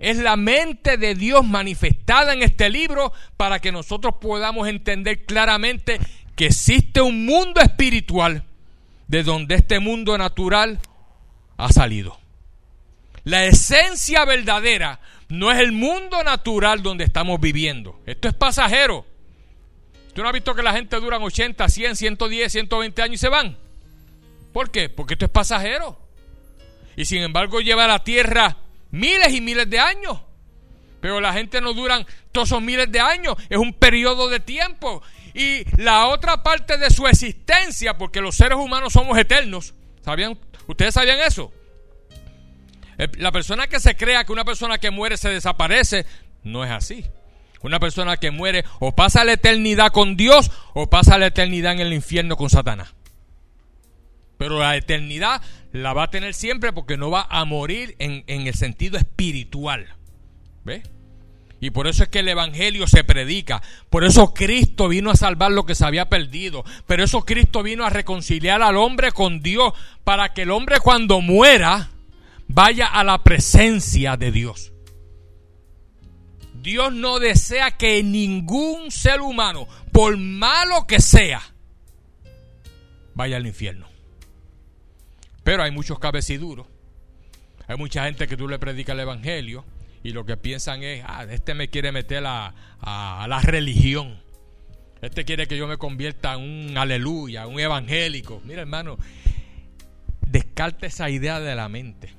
es 0.00 0.18
la 0.18 0.34
mente 0.34 0.96
de 0.96 1.14
Dios 1.14 1.46
manifestada 1.46 2.32
en 2.32 2.42
este 2.42 2.68
libro 2.70 3.12
para 3.36 3.60
que 3.60 3.70
nosotros 3.70 4.16
podamos 4.20 4.66
entender 4.66 5.26
claramente 5.26 6.00
que 6.34 6.46
existe 6.46 7.00
un 7.00 7.24
mundo 7.24 7.60
espiritual 7.60 8.44
de 9.08 9.22
donde 9.22 9.54
este 9.54 9.78
mundo 9.80 10.16
natural 10.18 10.80
ha 11.56 11.72
salido. 11.72 12.18
La 13.24 13.44
esencia 13.44 14.24
verdadera 14.24 15.00
no 15.28 15.50
es 15.50 15.58
el 15.58 15.72
mundo 15.72 16.22
natural 16.22 16.82
donde 16.82 17.04
estamos 17.04 17.40
viviendo. 17.40 18.00
Esto 18.06 18.28
es 18.28 18.34
pasajero. 18.34 19.06
¿Tú 20.14 20.22
no 20.22 20.28
has 20.28 20.34
visto 20.34 20.54
que 20.54 20.62
la 20.62 20.72
gente 20.72 20.96
duran 21.00 21.22
80, 21.22 21.68
100, 21.68 21.96
110, 21.96 22.52
120 22.52 23.02
años 23.02 23.14
y 23.14 23.18
se 23.18 23.28
van? 23.28 23.56
¿Por 24.52 24.70
qué? 24.70 24.88
Porque 24.88 25.14
esto 25.14 25.24
es 25.24 25.30
pasajero. 25.30 25.98
Y 26.96 27.06
sin 27.06 27.22
embargo 27.22 27.60
lleva 27.60 27.84
a 27.84 27.88
la 27.88 28.04
tierra 28.04 28.58
miles 28.92 29.34
y 29.34 29.40
miles 29.40 29.68
de 29.68 29.80
años. 29.80 30.20
Pero 31.00 31.20
la 31.20 31.32
gente 31.32 31.60
no 31.60 31.74
duran 31.74 32.06
todos 32.30 32.48
esos 32.48 32.62
miles 32.62 32.90
de 32.90 33.00
años. 33.00 33.36
Es 33.48 33.58
un 33.58 33.72
periodo 33.74 34.28
de 34.28 34.40
tiempo. 34.40 35.02
Y 35.34 35.64
la 35.76 36.06
otra 36.06 36.44
parte 36.44 36.78
de 36.78 36.90
su 36.90 37.06
existencia, 37.08 37.98
porque 37.98 38.20
los 38.20 38.36
seres 38.36 38.56
humanos 38.56 38.92
somos 38.92 39.18
eternos. 39.18 39.74
¿Sabían? 40.02 40.38
¿Ustedes 40.68 40.94
sabían 40.94 41.18
eso? 41.18 41.52
La 43.18 43.32
persona 43.32 43.66
que 43.66 43.80
se 43.80 43.96
crea 43.96 44.24
que 44.24 44.32
una 44.32 44.44
persona 44.44 44.78
que 44.78 44.92
muere 44.92 45.16
se 45.16 45.30
desaparece, 45.30 46.06
no 46.44 46.64
es 46.64 46.70
así. 46.70 47.04
Una 47.62 47.80
persona 47.80 48.18
que 48.18 48.30
muere 48.30 48.64
o 48.78 48.94
pasa 48.94 49.24
la 49.24 49.32
eternidad 49.32 49.90
con 49.90 50.16
Dios 50.16 50.52
o 50.74 50.88
pasa 50.88 51.18
la 51.18 51.26
eternidad 51.26 51.72
en 51.72 51.80
el 51.80 51.92
infierno 51.92 52.36
con 52.36 52.50
Satanás. 52.50 52.94
Pero 54.38 54.58
la 54.58 54.76
eternidad 54.76 55.42
la 55.72 55.92
va 55.92 56.04
a 56.04 56.10
tener 56.10 56.34
siempre 56.34 56.72
porque 56.72 56.96
no 56.96 57.10
va 57.10 57.26
a 57.28 57.44
morir 57.44 57.96
en, 57.98 58.22
en 58.26 58.46
el 58.46 58.54
sentido 58.54 58.98
espiritual. 58.98 59.94
¿Ve? 60.64 60.82
Y 61.64 61.70
por 61.70 61.86
eso 61.86 62.02
es 62.02 62.10
que 62.10 62.18
el 62.18 62.28
Evangelio 62.28 62.86
se 62.86 63.04
predica. 63.04 63.62
Por 63.88 64.04
eso 64.04 64.34
Cristo 64.34 64.86
vino 64.86 65.10
a 65.10 65.16
salvar 65.16 65.50
lo 65.50 65.64
que 65.64 65.74
se 65.74 65.86
había 65.86 66.10
perdido. 66.10 66.62
Pero 66.86 67.02
eso 67.02 67.24
Cristo 67.24 67.62
vino 67.62 67.86
a 67.86 67.90
reconciliar 67.90 68.60
al 68.60 68.76
hombre 68.76 69.12
con 69.12 69.40
Dios 69.40 69.72
para 70.04 70.34
que 70.34 70.42
el 70.42 70.50
hombre 70.50 70.78
cuando 70.80 71.22
muera 71.22 71.88
vaya 72.48 72.88
a 72.88 73.02
la 73.02 73.24
presencia 73.24 74.18
de 74.18 74.30
Dios. 74.30 74.74
Dios 76.52 76.92
no 76.92 77.18
desea 77.18 77.70
que 77.70 78.02
ningún 78.02 78.90
ser 78.90 79.22
humano, 79.22 79.66
por 79.90 80.18
malo 80.18 80.86
que 80.86 81.00
sea, 81.00 81.40
vaya 83.14 83.38
al 83.38 83.46
infierno. 83.46 83.88
Pero 85.42 85.62
hay 85.62 85.70
muchos 85.70 85.98
cabeciduros. 85.98 86.66
Hay 87.66 87.78
mucha 87.78 88.04
gente 88.04 88.28
que 88.28 88.36
tú 88.36 88.48
le 88.48 88.58
predicas 88.58 88.92
el 88.92 89.00
Evangelio 89.00 89.64
y 90.04 90.10
lo 90.10 90.24
que 90.26 90.36
piensan 90.36 90.82
es, 90.82 91.02
ah, 91.06 91.26
este 91.30 91.54
me 91.54 91.68
quiere 91.68 91.90
meter 91.90 92.24
a, 92.26 92.54
a, 92.80 93.26
la 93.26 93.40
religión. 93.40 94.20
Este 95.00 95.24
quiere 95.24 95.48
que 95.48 95.56
yo 95.56 95.66
me 95.66 95.78
convierta 95.78 96.34
en 96.34 96.42
un 96.42 96.78
aleluya, 96.78 97.46
un 97.46 97.58
evangélico. 97.58 98.42
Mira 98.44 98.60
hermano, 98.60 98.98
descarta 100.26 100.86
esa 100.86 101.08
idea 101.08 101.40
de 101.40 101.54
la 101.54 101.70
mente. 101.70 102.12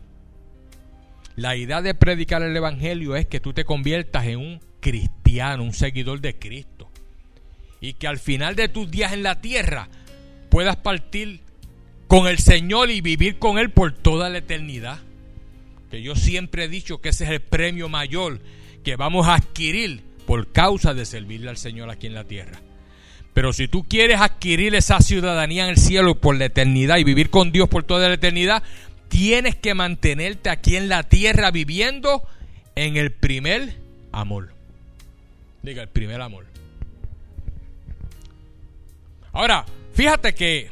La 1.35 1.55
idea 1.55 1.83
de 1.83 1.93
predicar 1.93 2.41
el 2.41 2.55
Evangelio 2.55 3.15
es 3.15 3.27
que 3.27 3.39
tú 3.39 3.53
te 3.53 3.65
conviertas 3.65 4.25
en 4.25 4.39
un 4.39 4.59
cristiano, 4.79 5.63
un 5.63 5.73
seguidor 5.73 6.21
de 6.21 6.39
Cristo. 6.39 6.89
Y 7.81 7.93
que 7.93 8.07
al 8.07 8.17
final 8.17 8.55
de 8.55 8.67
tus 8.67 8.89
días 8.89 9.13
en 9.13 9.21
la 9.21 9.41
tierra 9.41 9.89
puedas 10.49 10.77
partir 10.77 11.41
con 12.07 12.27
el 12.27 12.39
Señor 12.39 12.89
y 12.89 13.01
vivir 13.01 13.37
con 13.37 13.59
Él 13.59 13.69
por 13.69 13.91
toda 13.91 14.29
la 14.29 14.39
eternidad. 14.39 14.99
Que 15.89 16.01
yo 16.01 16.15
siempre 16.15 16.65
he 16.65 16.67
dicho 16.67 16.99
que 16.99 17.09
ese 17.09 17.25
es 17.25 17.29
el 17.31 17.41
premio 17.41 17.89
mayor 17.89 18.39
que 18.83 18.95
vamos 18.95 19.27
a 19.27 19.35
adquirir 19.35 20.01
por 20.25 20.51
causa 20.51 20.93
de 20.93 21.05
servirle 21.05 21.49
al 21.49 21.57
Señor 21.57 21.89
aquí 21.89 22.07
en 22.07 22.13
la 22.13 22.23
tierra. 22.23 22.59
Pero 23.33 23.51
si 23.51 23.67
tú 23.67 23.83
quieres 23.83 24.21
adquirir 24.21 24.75
esa 24.75 24.99
ciudadanía 24.99 25.65
en 25.65 25.71
el 25.71 25.77
cielo 25.77 26.15
por 26.15 26.37
la 26.37 26.45
eternidad 26.45 26.97
y 26.97 27.03
vivir 27.03 27.29
con 27.29 27.51
Dios 27.51 27.67
por 27.67 27.83
toda 27.83 28.07
la 28.07 28.15
eternidad, 28.15 28.63
tienes 29.09 29.55
que 29.55 29.73
mantenerte 29.73 30.49
aquí 30.49 30.77
en 30.77 30.87
la 30.87 31.03
tierra 31.03 31.51
viviendo 31.51 32.23
en 32.75 32.95
el 32.97 33.11
primer 33.11 33.75
amor. 34.11 34.53
Diga, 35.61 35.81
el 35.81 35.89
primer 35.89 36.21
amor. 36.21 36.45
Ahora, 39.33 39.65
fíjate 39.93 40.33
que 40.33 40.69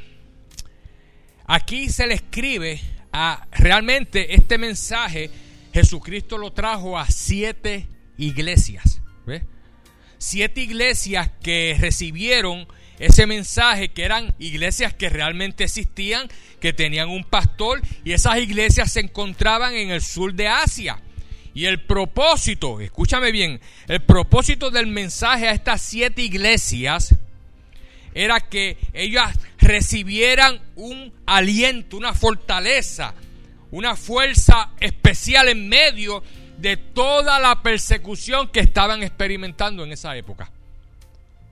aquí 1.45 1.89
se 1.89 2.07
le 2.07 2.13
escribe 2.13 2.79
a 3.13 3.47
realmente 3.51 4.33
este 4.35 4.57
mensaje, 4.57 5.29
Jesucristo 5.71 6.37
lo 6.37 6.51
trajo 6.51 6.97
a 6.97 7.07
siete 7.07 7.87
iglesias. 8.17 8.99
Siete 10.17 10.61
iglesias 10.61 11.29
que 11.41 11.75
recibieron 11.77 12.65
ese 12.97 13.27
mensaje, 13.27 13.89
que 13.89 14.05
eran 14.05 14.33
iglesias 14.39 14.93
que 14.93 15.09
realmente 15.09 15.65
existían, 15.65 16.29
que 16.61 16.71
tenían 16.71 17.09
un 17.09 17.25
pastor, 17.25 17.81
y 18.05 18.13
esas 18.13 18.37
iglesias 18.37 18.93
se 18.93 19.01
encontraban 19.01 19.73
en 19.75 19.91
el 19.91 20.01
sur 20.01 20.33
de 20.33 20.47
Asia. 20.47 21.01
Y 21.53 21.65
el 21.65 21.81
propósito, 21.81 22.79
escúchame 22.79 23.31
bien, 23.31 23.59
el 23.87 24.01
propósito 24.01 24.71
del 24.71 24.87
mensaje 24.87 25.49
a 25.49 25.51
estas 25.51 25.81
siete 25.81 26.21
iglesias 26.21 27.15
era 28.13 28.39
que 28.41 28.77
ellas 28.93 29.37
recibieran 29.57 30.59
un 30.75 31.13
aliento, 31.25 31.97
una 31.97 32.13
fortaleza, 32.13 33.13
una 33.71 33.95
fuerza 33.95 34.71
especial 34.79 35.49
en 35.49 35.69
medio 35.69 36.23
de 36.57 36.77
toda 36.77 37.39
la 37.39 37.61
persecución 37.61 38.49
que 38.49 38.59
estaban 38.59 39.03
experimentando 39.03 39.83
en 39.83 39.91
esa 39.91 40.15
época. 40.15 40.51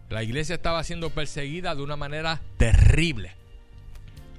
La 0.10 0.24
iglesia 0.24 0.56
estaba 0.56 0.84
siendo 0.84 1.10
perseguida 1.10 1.74
de 1.74 1.82
una 1.82 1.96
manera 1.96 2.42
terrible. 2.58 3.34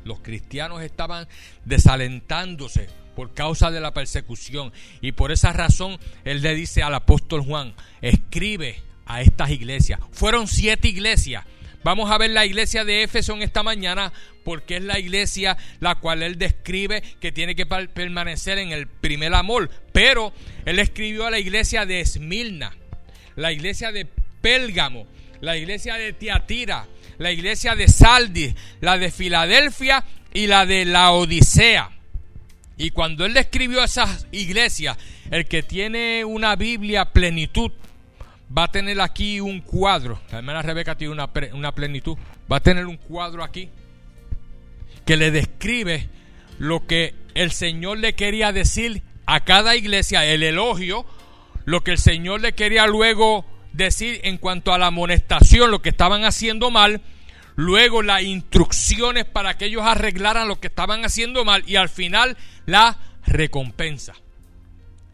Los 0.05 0.21
cristianos 0.21 0.83
estaban 0.83 1.29
desalentándose 1.65 2.89
por 3.15 3.35
causa 3.35 3.71
de 3.71 3.81
la 3.81 3.95
persecución. 3.95 4.73
Y 5.01 5.13
por 5.13 5.33
esa 5.33 5.53
razón 5.53 5.99
él 6.25 6.43
le 6.43 6.55
dice 6.55 6.83
al 6.83 6.95
apóstol 6.95 7.43
Juan, 7.43 7.75
escribe 8.01 8.83
a 9.07 9.23
estas 9.23 9.51
iglesias. 9.51 10.01
Fueron 10.13 10.47
siete 10.47 10.89
iglesias. 10.89 11.45
Vamos 11.85 12.11
a 12.11 12.19
ver 12.19 12.31
la 12.31 12.47
iglesia 12.47 12.85
de 12.85 13.03
Éfeso 13.03 13.35
en 13.35 13.43
esta 13.43 13.63
mañana 13.63 14.13
porque 14.45 14.77
es 14.77 14.83
la 14.85 14.99
iglesia 14.99 15.57
la 15.81 15.97
cual 15.97 16.23
él 16.23 16.39
describe 16.39 17.03
que 17.21 17.33
tiene 17.33 17.55
que 17.55 17.67
permanecer 17.67 18.59
en 18.59 18.71
el 18.71 18.87
primer 18.87 19.35
amor. 19.35 19.69
Pero 19.93 20.33
él 20.65 20.79
escribió 20.79 21.27
a 21.27 21.31
la 21.31 21.39
iglesia 21.39 21.85
de 21.85 22.01
Esmirna, 22.01 22.77
la 23.37 23.53
iglesia 23.53 23.91
de 23.91 24.07
Pélgamo, 24.41 25.07
la 25.41 25.57
iglesia 25.57 25.95
de 25.95 26.13
Tiatira, 26.13 26.87
la 27.19 27.33
iglesia 27.33 27.75
de 27.75 27.89
Saldis, 27.89 28.55
la 28.81 28.99
de 28.99 29.11
Filadelfia 29.11 30.05
y 30.33 30.47
la 30.47 30.67
de 30.67 30.85
la 30.85 31.13
Odisea. 31.13 31.91
Y 32.79 32.91
cuando 32.91 33.25
él 33.25 33.35
describió 33.35 33.83
esas 33.83 34.27
iglesias, 34.33 34.97
el 35.31 35.47
que 35.47 35.63
tiene 35.63 36.25
una 36.25 36.57
Biblia 36.57 37.07
plenitud 37.07 37.71
va 38.57 38.65
a 38.65 38.71
tener 38.71 39.01
aquí 39.01 39.41
un 39.41 39.61
cuadro. 39.61 40.21
La 40.31 40.39
hermana 40.39 40.63
Rebeca 40.63 40.97
tiene 40.97 41.13
una, 41.13 41.31
una 41.53 41.73
plenitud. 41.73 42.17
Va 42.51 42.57
a 42.57 42.61
tener 42.61 42.87
un 42.87 42.97
cuadro 42.97 43.43
aquí 43.43 43.71
que 45.05 45.17
le 45.17 45.31
describe 45.31 46.09
lo 46.59 46.87
que 46.87 47.15
el 47.35 47.51
Señor 47.51 47.99
le 47.99 48.15
quería 48.15 48.53
decir 48.53 49.03
a 49.27 49.41
cada 49.41 49.75
iglesia, 49.77 50.25
el 50.25 50.43
elogio, 50.43 51.07
lo 51.65 51.83
que 51.83 51.93
el 51.93 51.99
Señor 51.99 52.41
le 52.41 52.53
quería 52.53 52.87
luego 52.87 53.45
decir 53.73 54.21
en 54.25 54.39
cuanto 54.39 54.73
a 54.73 54.79
la 54.79 54.89
amonestación, 54.89 55.71
lo 55.71 55.83
que 55.83 55.89
estaban 55.89 56.25
haciendo 56.25 56.71
mal, 56.71 57.01
luego 57.57 58.03
las 58.03 58.23
instrucciones 58.23 59.25
para 59.25 59.57
que 59.57 59.67
ellos 59.67 59.83
arreglaran 59.85 60.49
lo 60.49 60.61
que 60.61 60.69
estaban 60.69 61.05
haciendo 61.05 61.45
mal 61.45 61.65
y 61.67 61.77
al 61.77 61.89
final 61.89 62.37
la 62.67 62.99
recompensa. 63.27 64.15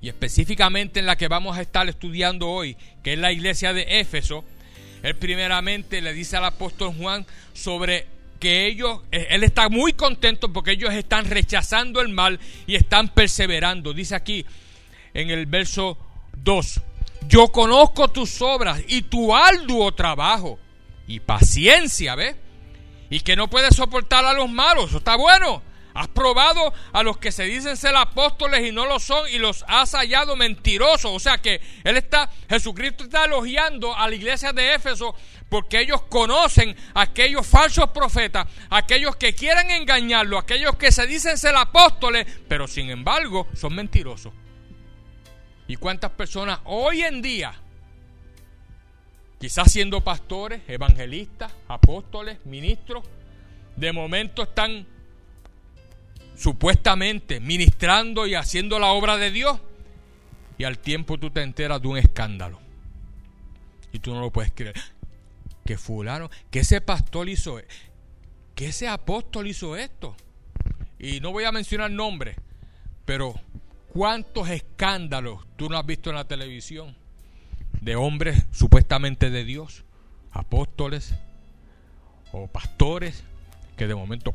Y 0.01 0.09
específicamente 0.09 1.01
en 1.01 1.07
la 1.07 1.17
que 1.17 1.29
vamos 1.29 1.59
a 1.59 1.63
estar 1.63 1.89
estudiando 1.89 2.49
hoy, 2.49 2.77
que 3.03 3.15
es 3.15 3.19
la 3.19 3.33
iglesia 3.33 3.73
de 3.73 4.01
Éfeso, 4.01 4.45
él 5.03 5.15
primeramente 5.17 6.01
le 6.01 6.13
dice 6.13 6.37
al 6.37 6.45
apóstol 6.45 6.95
Juan 6.97 7.27
sobre 7.53 8.07
que 8.39 8.67
ellos, 8.67 9.01
él 9.11 9.43
está 9.43 9.69
muy 9.69 9.93
contento 9.93 10.53
porque 10.53 10.73
ellos 10.73 10.93
están 10.95 11.25
rechazando 11.25 12.01
el 12.01 12.09
mal 12.09 12.39
y 12.67 12.77
están 12.77 13.09
perseverando. 13.09 13.93
Dice 13.93 14.15
aquí 14.15 14.47
en 15.15 15.31
el 15.31 15.47
verso 15.47 15.99
2, 16.45 16.81
yo 17.29 17.49
conozco 17.49 18.09
tus 18.09 18.41
obras 18.41 18.81
y 18.87 19.03
tu 19.03 19.35
arduo 19.35 19.93
trabajo 19.93 20.59
y 21.09 21.21
paciencia, 21.21 22.15
¿ves? 22.15 22.37
Y 23.11 23.21
que 23.21 23.35
no 23.35 23.49
puedes 23.49 23.75
soportar 23.75 24.25
a 24.25 24.35
los 24.35 24.51
malos, 24.51 24.93
está 24.93 25.17
bueno. 25.17 25.63
Has 25.99 26.07
probado 26.07 26.73
a 26.93 27.03
los 27.03 27.19
que 27.19 27.33
se 27.33 27.43
dicen 27.43 27.77
ser 27.77 27.97
apóstoles 27.97 28.65
y 28.65 28.71
no 28.71 28.87
lo 28.87 29.01
son 29.01 29.29
y 29.31 29.39
los 29.39 29.65
has 29.67 29.97
hallado 29.97 30.37
mentirosos. 30.37 31.11
O 31.13 31.19
sea 31.19 31.39
que 31.39 31.61
él 31.83 31.97
está, 31.97 32.31
Jesucristo 32.49 33.03
está 33.03 33.25
elogiando 33.25 33.97
a 33.97 34.09
la 34.09 34.15
iglesia 34.15 34.53
de 34.53 34.75
Éfeso 34.75 35.17
porque 35.49 35.81
ellos 35.81 36.03
conocen 36.03 36.77
a 36.95 37.03
aquellos 37.03 37.45
falsos 37.45 37.91
profetas, 37.91 38.47
aquellos 38.71 39.17
que 39.17 39.35
quieren 39.35 39.73
engañarlo, 39.73 40.39
aquellos 40.39 40.77
que 40.77 40.93
se 40.93 41.05
dicen 41.09 41.37
ser 41.37 41.57
apóstoles, 41.57 42.29
pero 42.47 42.69
sin 42.69 42.91
embargo 42.91 43.49
son 43.55 43.75
mentirosos. 43.75 44.33
¿Y 45.67 45.75
cuántas 45.75 46.13
personas 46.13 46.61
hoy 46.67 47.03
en 47.03 47.21
día, 47.23 47.55
quizás 49.41 49.73
siendo 49.73 50.05
pastores, 50.05 50.63
evangelistas, 50.69 51.53
apóstoles, 51.67 52.39
ministros, 52.47 53.03
de 53.75 53.93
momento 53.93 54.45
están 54.45 54.87
supuestamente 56.39 57.41
ministrando 57.41 58.27
y 58.27 58.35
haciendo 58.35 58.79
la 58.79 58.89
obra 58.89 59.17
de 59.17 59.31
Dios 59.31 59.59
y 60.57 60.65
al 60.65 60.79
tiempo 60.79 61.19
tú 61.19 61.31
te 61.31 61.43
enteras 61.43 61.83
de 61.83 61.89
un 61.89 61.99
escándalo. 61.99 62.61
Y 63.93 63.99
tú 63.99 64.13
no 64.15 64.21
lo 64.21 64.31
puedes 64.31 64.53
creer. 64.53 64.75
Que 65.65 65.77
fulano 65.77 66.31
que 66.51 66.61
ese 66.61 66.81
pastor 66.81 67.29
hizo 67.29 67.61
que 68.55 68.67
ese 68.67 68.89
apóstol 68.89 69.47
hizo 69.47 69.77
esto. 69.77 70.17
Y 70.99 71.21
no 71.21 71.31
voy 71.31 71.45
a 71.45 71.53
mencionar 71.53 71.91
nombres, 71.91 72.37
pero 73.05 73.35
¿cuántos 73.93 74.49
escándalos 74.49 75.47
tú 75.57 75.69
no 75.69 75.79
has 75.79 75.87
visto 75.87 76.11
en 76.11 76.17
la 76.17 76.27
televisión 76.27 76.97
de 77.81 77.95
hombres 77.95 78.45
supuestamente 78.51 79.31
de 79.31 79.45
Dios, 79.45 79.85
apóstoles 80.33 81.15
o 82.33 82.49
pastores, 82.49 83.23
que 83.77 83.87
de 83.87 83.95
momento 83.95 84.33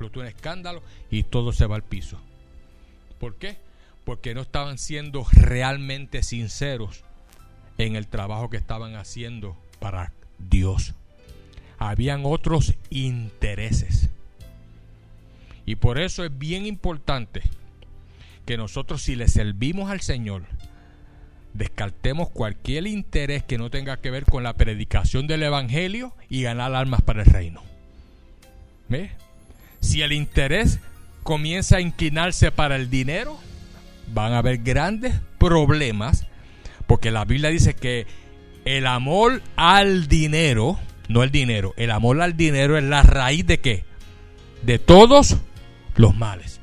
un 0.00 0.26
escándalo 0.26 0.82
y 1.10 1.24
todo 1.24 1.52
se 1.52 1.66
va 1.66 1.76
al 1.76 1.84
piso? 1.84 2.18
¿Por 3.18 3.36
qué? 3.36 3.58
Porque 4.04 4.34
no 4.34 4.40
estaban 4.40 4.78
siendo 4.78 5.26
realmente 5.32 6.22
sinceros 6.22 7.04
en 7.78 7.96
el 7.96 8.06
trabajo 8.06 8.50
que 8.50 8.56
estaban 8.56 8.96
haciendo 8.96 9.56
para 9.78 10.12
Dios. 10.38 10.94
Habían 11.78 12.22
otros 12.24 12.74
intereses. 12.90 14.10
Y 15.66 15.76
por 15.76 15.98
eso 15.98 16.24
es 16.24 16.36
bien 16.36 16.66
importante 16.66 17.42
que 18.46 18.56
nosotros 18.56 19.02
si 19.02 19.16
le 19.16 19.28
servimos 19.28 19.90
al 19.90 20.00
Señor, 20.00 20.44
descartemos 21.54 22.30
cualquier 22.30 22.86
interés 22.86 23.44
que 23.44 23.58
no 23.58 23.70
tenga 23.70 23.98
que 23.98 24.10
ver 24.10 24.24
con 24.24 24.42
la 24.42 24.54
predicación 24.54 25.26
del 25.26 25.42
Evangelio 25.42 26.14
y 26.28 26.42
ganar 26.42 26.74
almas 26.74 27.02
para 27.02 27.22
el 27.22 27.30
reino. 27.30 27.62
¿Ve? 28.88 29.12
Si 29.80 30.02
el 30.02 30.12
interés 30.12 30.78
comienza 31.22 31.76
a 31.76 31.80
inclinarse 31.80 32.50
para 32.52 32.76
el 32.76 32.90
dinero, 32.90 33.38
van 34.12 34.32
a 34.32 34.38
haber 34.38 34.58
grandes 34.58 35.14
problemas, 35.38 36.26
porque 36.86 37.10
la 37.10 37.24
Biblia 37.24 37.50
dice 37.50 37.74
que 37.74 38.06
el 38.64 38.86
amor 38.86 39.42
al 39.56 40.08
dinero, 40.08 40.78
no 41.08 41.22
el 41.22 41.30
dinero, 41.30 41.74
el 41.76 41.90
amor 41.90 42.20
al 42.20 42.36
dinero 42.36 42.76
es 42.76 42.84
la 42.84 43.02
raíz 43.02 43.46
de 43.46 43.60
qué? 43.60 43.84
De 44.62 44.78
todos 44.78 45.36
los 45.96 46.16
males. 46.16 46.60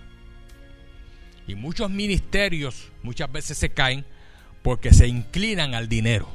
Y 1.47 1.55
muchos 1.55 1.89
ministerios 1.89 2.91
muchas 3.03 3.31
veces 3.31 3.57
se 3.57 3.69
caen 3.69 4.05
porque 4.61 4.93
se 4.93 5.07
inclinan 5.07 5.73
al 5.75 5.87
dinero. 5.87 6.27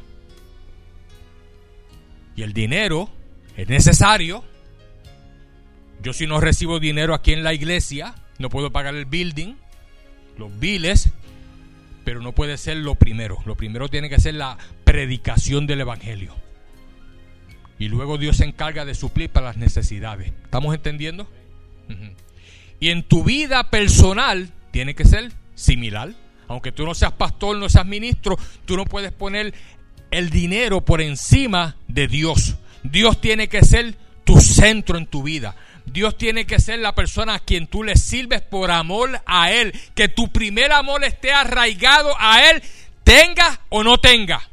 Y 2.35 2.43
el 2.43 2.55
dinero 2.55 3.11
es 3.57 3.69
necesario. 3.69 4.43
Yo 6.03 6.13
si 6.13 6.27
no 6.27 6.41
recibo 6.41 6.81
dinero 6.81 7.15
aquí 7.15 7.33
en 7.33 7.45
la 7.45 7.55
iglesia, 7.55 8.15
no 8.39 8.49
puedo 8.51 8.73
pagar 8.73 8.95
el 8.95 9.05
building, 9.05 9.55
los 10.37 10.59
biles, 10.59 11.11
pero 12.05 12.21
no 12.21 12.33
puede 12.33 12.59
ser 12.59 12.79
lo 12.79 12.97
primero. 12.97 13.39
Lo 13.47 13.57
primero 13.57 13.89
tiene 13.89 14.09
que 14.09 14.19
ser 14.21 14.35
la 14.35 14.59
predicación 14.85 15.67
del 15.67 15.83
Evangelio. 15.83 16.35
Y 17.79 17.89
luego 17.89 18.19
Dios 18.19 18.39
se 18.39 18.45
encarga 18.45 18.85
de 18.85 18.95
suplir 18.95 19.31
para 19.31 19.47
las 19.47 19.57
necesidades. 19.57 20.33
¿Estamos 20.45 20.75
entendiendo? 20.75 21.29
Y 22.81 22.91
en 22.91 23.03
tu 23.05 23.23
vida 23.23 23.71
personal 23.71 24.51
tiene 24.73 24.95
que 24.95 25.05
ser 25.05 25.33
similar. 25.55 26.15
Aunque 26.49 26.73
tú 26.73 26.85
no 26.85 26.95
seas 26.95 27.13
pastor, 27.13 27.57
no 27.57 27.69
seas 27.69 27.87
ministro, 27.87 28.37
tú 28.65 28.77
no 28.77 28.85
puedes 28.85 29.13
poner 29.13 29.55
el 30.11 30.31
dinero 30.31 30.85
por 30.85 31.01
encima 31.01 31.77
de 31.87 32.09
Dios. 32.09 32.57
Dios 32.83 33.21
tiene 33.21 33.49
que 33.49 33.63
ser 33.63 33.95
tu 34.25 34.41
centro 34.41 34.99
en 34.99 35.07
tu 35.07 35.23
vida. 35.23 35.55
Dios 35.87 36.17
tiene 36.17 36.47
que 36.47 36.61
ser 36.61 36.79
la 36.79 36.95
persona 36.95 37.35
a 37.35 37.39
quien 37.39 37.67
tú 37.67 37.83
le 37.83 37.97
sirves 37.97 38.41
por 38.43 38.71
amor 38.71 39.21
a 39.27 39.51
Él. 39.53 39.73
Que 39.95 40.09
tu 40.09 40.33
primer 40.33 40.73
amor 40.73 41.05
esté 41.05 41.33
arraigado 41.33 42.15
a 42.19 42.51
Él, 42.51 42.63
tenga 43.05 43.61
o 43.69 43.83
no 43.83 43.99
tenga. 43.99 44.49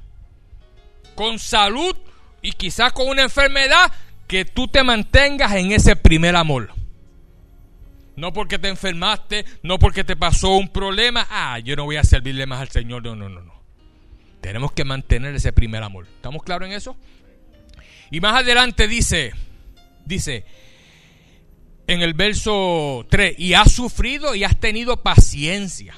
Con 1.15 1.39
salud 1.39 1.95
y 2.41 2.53
quizás 2.53 2.93
con 2.93 3.07
una 3.07 3.23
enfermedad, 3.23 3.91
que 4.27 4.45
tú 4.45 4.67
te 4.67 4.83
mantengas 4.83 5.53
en 5.53 5.71
ese 5.71 5.95
primer 5.95 6.35
amor. 6.35 6.71
No 8.15 8.31
porque 8.31 8.59
te 8.59 8.67
enfermaste, 8.67 9.45
no 9.63 9.79
porque 9.79 10.03
te 10.03 10.15
pasó 10.15 10.57
un 10.57 10.69
problema. 10.69 11.25
Ah, 11.29 11.57
yo 11.59 11.75
no 11.75 11.85
voy 11.85 11.95
a 11.95 12.03
servirle 12.03 12.45
más 12.45 12.61
al 12.61 12.69
Señor. 12.69 13.03
No, 13.03 13.15
no, 13.15 13.27
no, 13.27 13.41
no. 13.41 13.63
Tenemos 14.41 14.71
que 14.71 14.83
mantener 14.83 15.33
ese 15.35 15.51
primer 15.51 15.81
amor. 15.83 16.05
¿Estamos 16.05 16.43
claros 16.43 16.67
en 16.67 16.75
eso? 16.75 16.95
Y 18.11 18.19
más 18.19 18.35
adelante 18.35 18.87
dice, 18.87 19.33
dice 20.05 20.45
en 21.89 22.01
el 22.01 22.13
verso 22.13 23.05
3, 23.09 23.35
y 23.37 23.53
has 23.53 23.71
sufrido 23.71 24.35
y 24.35 24.43
has 24.43 24.59
tenido 24.59 25.03
paciencia. 25.03 25.95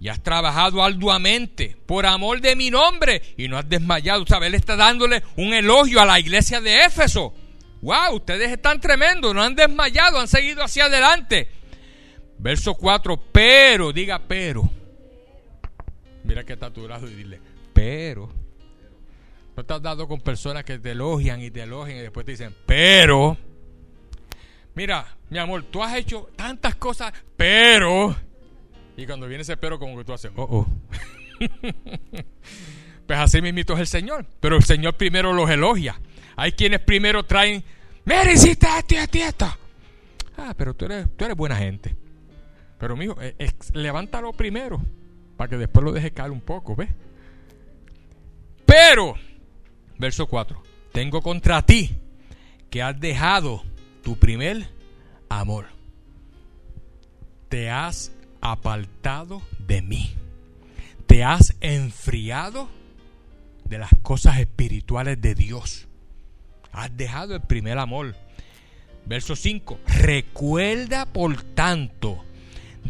Y 0.00 0.08
has 0.08 0.22
trabajado 0.22 0.82
arduamente 0.82 1.76
por 1.86 2.06
amor 2.06 2.40
de 2.40 2.56
mi 2.56 2.70
nombre 2.70 3.22
y 3.36 3.46
no 3.46 3.56
has 3.56 3.68
desmayado. 3.68 4.26
¿Sabes? 4.26 4.48
Él 4.48 4.54
está 4.56 4.74
dándole 4.74 5.22
un 5.36 5.54
elogio 5.54 6.00
a 6.00 6.04
la 6.04 6.18
iglesia 6.18 6.60
de 6.60 6.84
Éfeso 6.84 7.32
wow, 7.82 8.14
ustedes 8.14 8.50
están 8.50 8.80
tremendos, 8.80 9.34
no 9.34 9.42
han 9.42 9.54
desmayado, 9.54 10.18
han 10.18 10.28
seguido 10.28 10.62
hacia 10.62 10.86
adelante. 10.86 11.48
Verso 12.38 12.74
4, 12.74 13.20
pero, 13.30 13.92
diga 13.92 14.22
pero. 14.26 14.70
Mira 16.24 16.44
que 16.44 16.54
está 16.54 16.72
tu 16.72 16.88
lado 16.88 17.08
y 17.08 17.14
dile, 17.14 17.40
pero. 17.74 18.32
No 19.54 19.60
estás 19.60 19.82
dado 19.82 20.08
con 20.08 20.20
personas 20.20 20.64
que 20.64 20.78
te 20.78 20.92
elogian 20.92 21.42
y 21.42 21.50
te 21.50 21.64
elogian 21.64 21.98
y 21.98 22.00
después 22.00 22.24
te 22.24 22.32
dicen, 22.32 22.54
pero. 22.64 23.36
Mira, 24.74 25.16
mi 25.28 25.38
amor, 25.38 25.64
tú 25.64 25.82
has 25.82 25.94
hecho 25.96 26.28
tantas 26.36 26.74
cosas, 26.76 27.12
pero. 27.36 28.16
Y 28.96 29.06
cuando 29.06 29.26
viene 29.26 29.42
ese 29.42 29.56
pero, 29.56 29.78
como 29.78 29.96
que 29.98 30.04
tú 30.04 30.12
haces, 30.12 30.30
oh, 30.36 30.42
oh. 30.42 30.66
pues 33.06 33.18
así 33.18 33.42
mismo 33.42 33.60
es 33.60 33.80
el 33.80 33.86
Señor. 33.86 34.26
Pero 34.40 34.56
el 34.56 34.64
Señor 34.64 34.96
primero 34.96 35.32
los 35.32 35.50
elogia. 35.50 36.00
Hay 36.36 36.52
quienes 36.52 36.80
primero 36.80 37.24
traen, 37.24 37.62
mira, 38.04 38.32
hiciste 38.32 38.66
esto 38.78 38.94
y 38.94 38.98
esto 38.98 39.18
y 39.18 39.20
esto. 39.20 39.58
Ah, 40.38 40.54
pero 40.56 40.74
tú 40.74 40.86
eres, 40.86 41.06
tú 41.16 41.24
eres 41.24 41.36
buena 41.36 41.56
gente. 41.56 41.94
Pero, 42.78 42.96
mijo, 42.96 43.16
eh, 43.20 43.52
levántalo 43.74 44.32
primero 44.32 44.82
para 45.36 45.48
que 45.48 45.56
después 45.56 45.84
lo 45.84 45.92
deje 45.92 46.12
caer 46.12 46.30
un 46.30 46.40
poco, 46.40 46.74
¿ves? 46.74 46.88
Pero, 48.66 49.14
verso 49.98 50.26
4, 50.26 50.62
tengo 50.92 51.20
contra 51.20 51.62
ti 51.62 51.96
que 52.70 52.82
has 52.82 52.98
dejado 52.98 53.62
tu 54.02 54.16
primer 54.16 54.68
amor. 55.28 55.66
Te 57.48 57.70
has 57.70 58.12
apartado 58.40 59.42
de 59.66 59.82
mí. 59.82 60.14
Te 61.06 61.24
has 61.24 61.54
enfriado 61.60 62.68
de 63.64 63.78
las 63.78 63.90
cosas 64.02 64.38
espirituales 64.38 65.20
de 65.20 65.34
Dios. 65.34 65.86
Has 66.72 66.94
dejado 66.96 67.34
el 67.34 67.42
primer 67.42 67.78
amor. 67.78 68.14
Verso 69.06 69.36
5. 69.36 69.78
Recuerda 69.86 71.06
por 71.06 71.42
tanto 71.42 72.24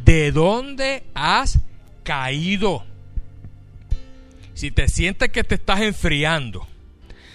de 0.04 0.32
dónde 0.32 1.04
has 1.14 1.58
caído. 2.02 2.84
Si 4.54 4.70
te 4.70 4.88
sientes 4.88 5.30
que 5.30 5.44
te 5.44 5.56
estás 5.56 5.80
enfriando, 5.80 6.66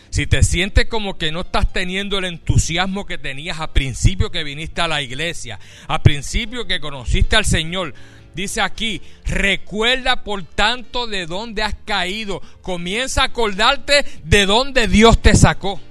si 0.09 0.27
te 0.27 0.43
sientes 0.43 0.85
como 0.87 1.17
que 1.17 1.31
no 1.31 1.41
estás 1.41 1.71
teniendo 1.71 2.17
el 2.17 2.25
entusiasmo 2.25 3.05
que 3.05 3.17
tenías 3.17 3.59
al 3.59 3.71
principio 3.71 4.31
que 4.31 4.43
viniste 4.43 4.81
a 4.81 4.87
la 4.87 5.01
iglesia, 5.01 5.59
al 5.87 6.01
principio 6.01 6.65
que 6.65 6.79
conociste 6.79 7.35
al 7.35 7.45
Señor, 7.45 7.93
dice 8.33 8.61
aquí, 8.61 9.01
recuerda 9.25 10.23
por 10.23 10.43
tanto 10.43 11.07
de 11.07 11.25
dónde 11.25 11.63
has 11.63 11.75
caído, 11.85 12.41
comienza 12.61 13.21
a 13.21 13.25
acordarte 13.25 14.05
de 14.23 14.45
dónde 14.45 14.87
Dios 14.87 15.21
te 15.21 15.35
sacó. 15.35 15.81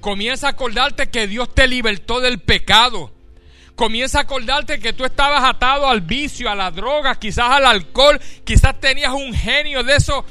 Comienza 0.00 0.46
a 0.46 0.50
acordarte 0.50 1.10
que 1.10 1.26
Dios 1.26 1.54
te 1.54 1.68
libertó 1.68 2.20
del 2.20 2.38
pecado. 2.38 3.12
Comienza 3.76 4.18
a 4.18 4.22
acordarte 4.22 4.78
que 4.78 4.92
tú 4.92 5.04
estabas 5.04 5.44
atado 5.44 5.88
al 5.88 6.00
vicio, 6.00 6.50
a 6.50 6.54
las 6.54 6.74
drogas, 6.74 7.18
quizás 7.18 7.50
al 7.50 7.66
alcohol, 7.66 8.20
quizás 8.44 8.78
tenías 8.80 9.12
un 9.12 9.32
genio 9.32 9.82
de 9.82 9.96
eso 9.96 10.24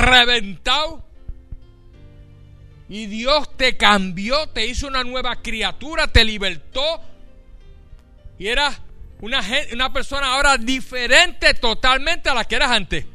reventado. 0.00 1.04
Y 2.92 3.06
Dios 3.06 3.56
te 3.56 3.78
cambió, 3.78 4.48
te 4.48 4.66
hizo 4.66 4.86
una 4.86 5.02
nueva 5.02 5.36
criatura, 5.36 6.08
te 6.08 6.26
libertó. 6.26 7.00
Y 8.38 8.48
eras 8.48 8.82
una, 9.22 9.40
una 9.72 9.90
persona 9.94 10.34
ahora 10.34 10.58
diferente 10.58 11.54
totalmente 11.54 12.28
a 12.28 12.34
la 12.34 12.44
que 12.44 12.54
eras 12.54 12.70
antes. 12.70 13.06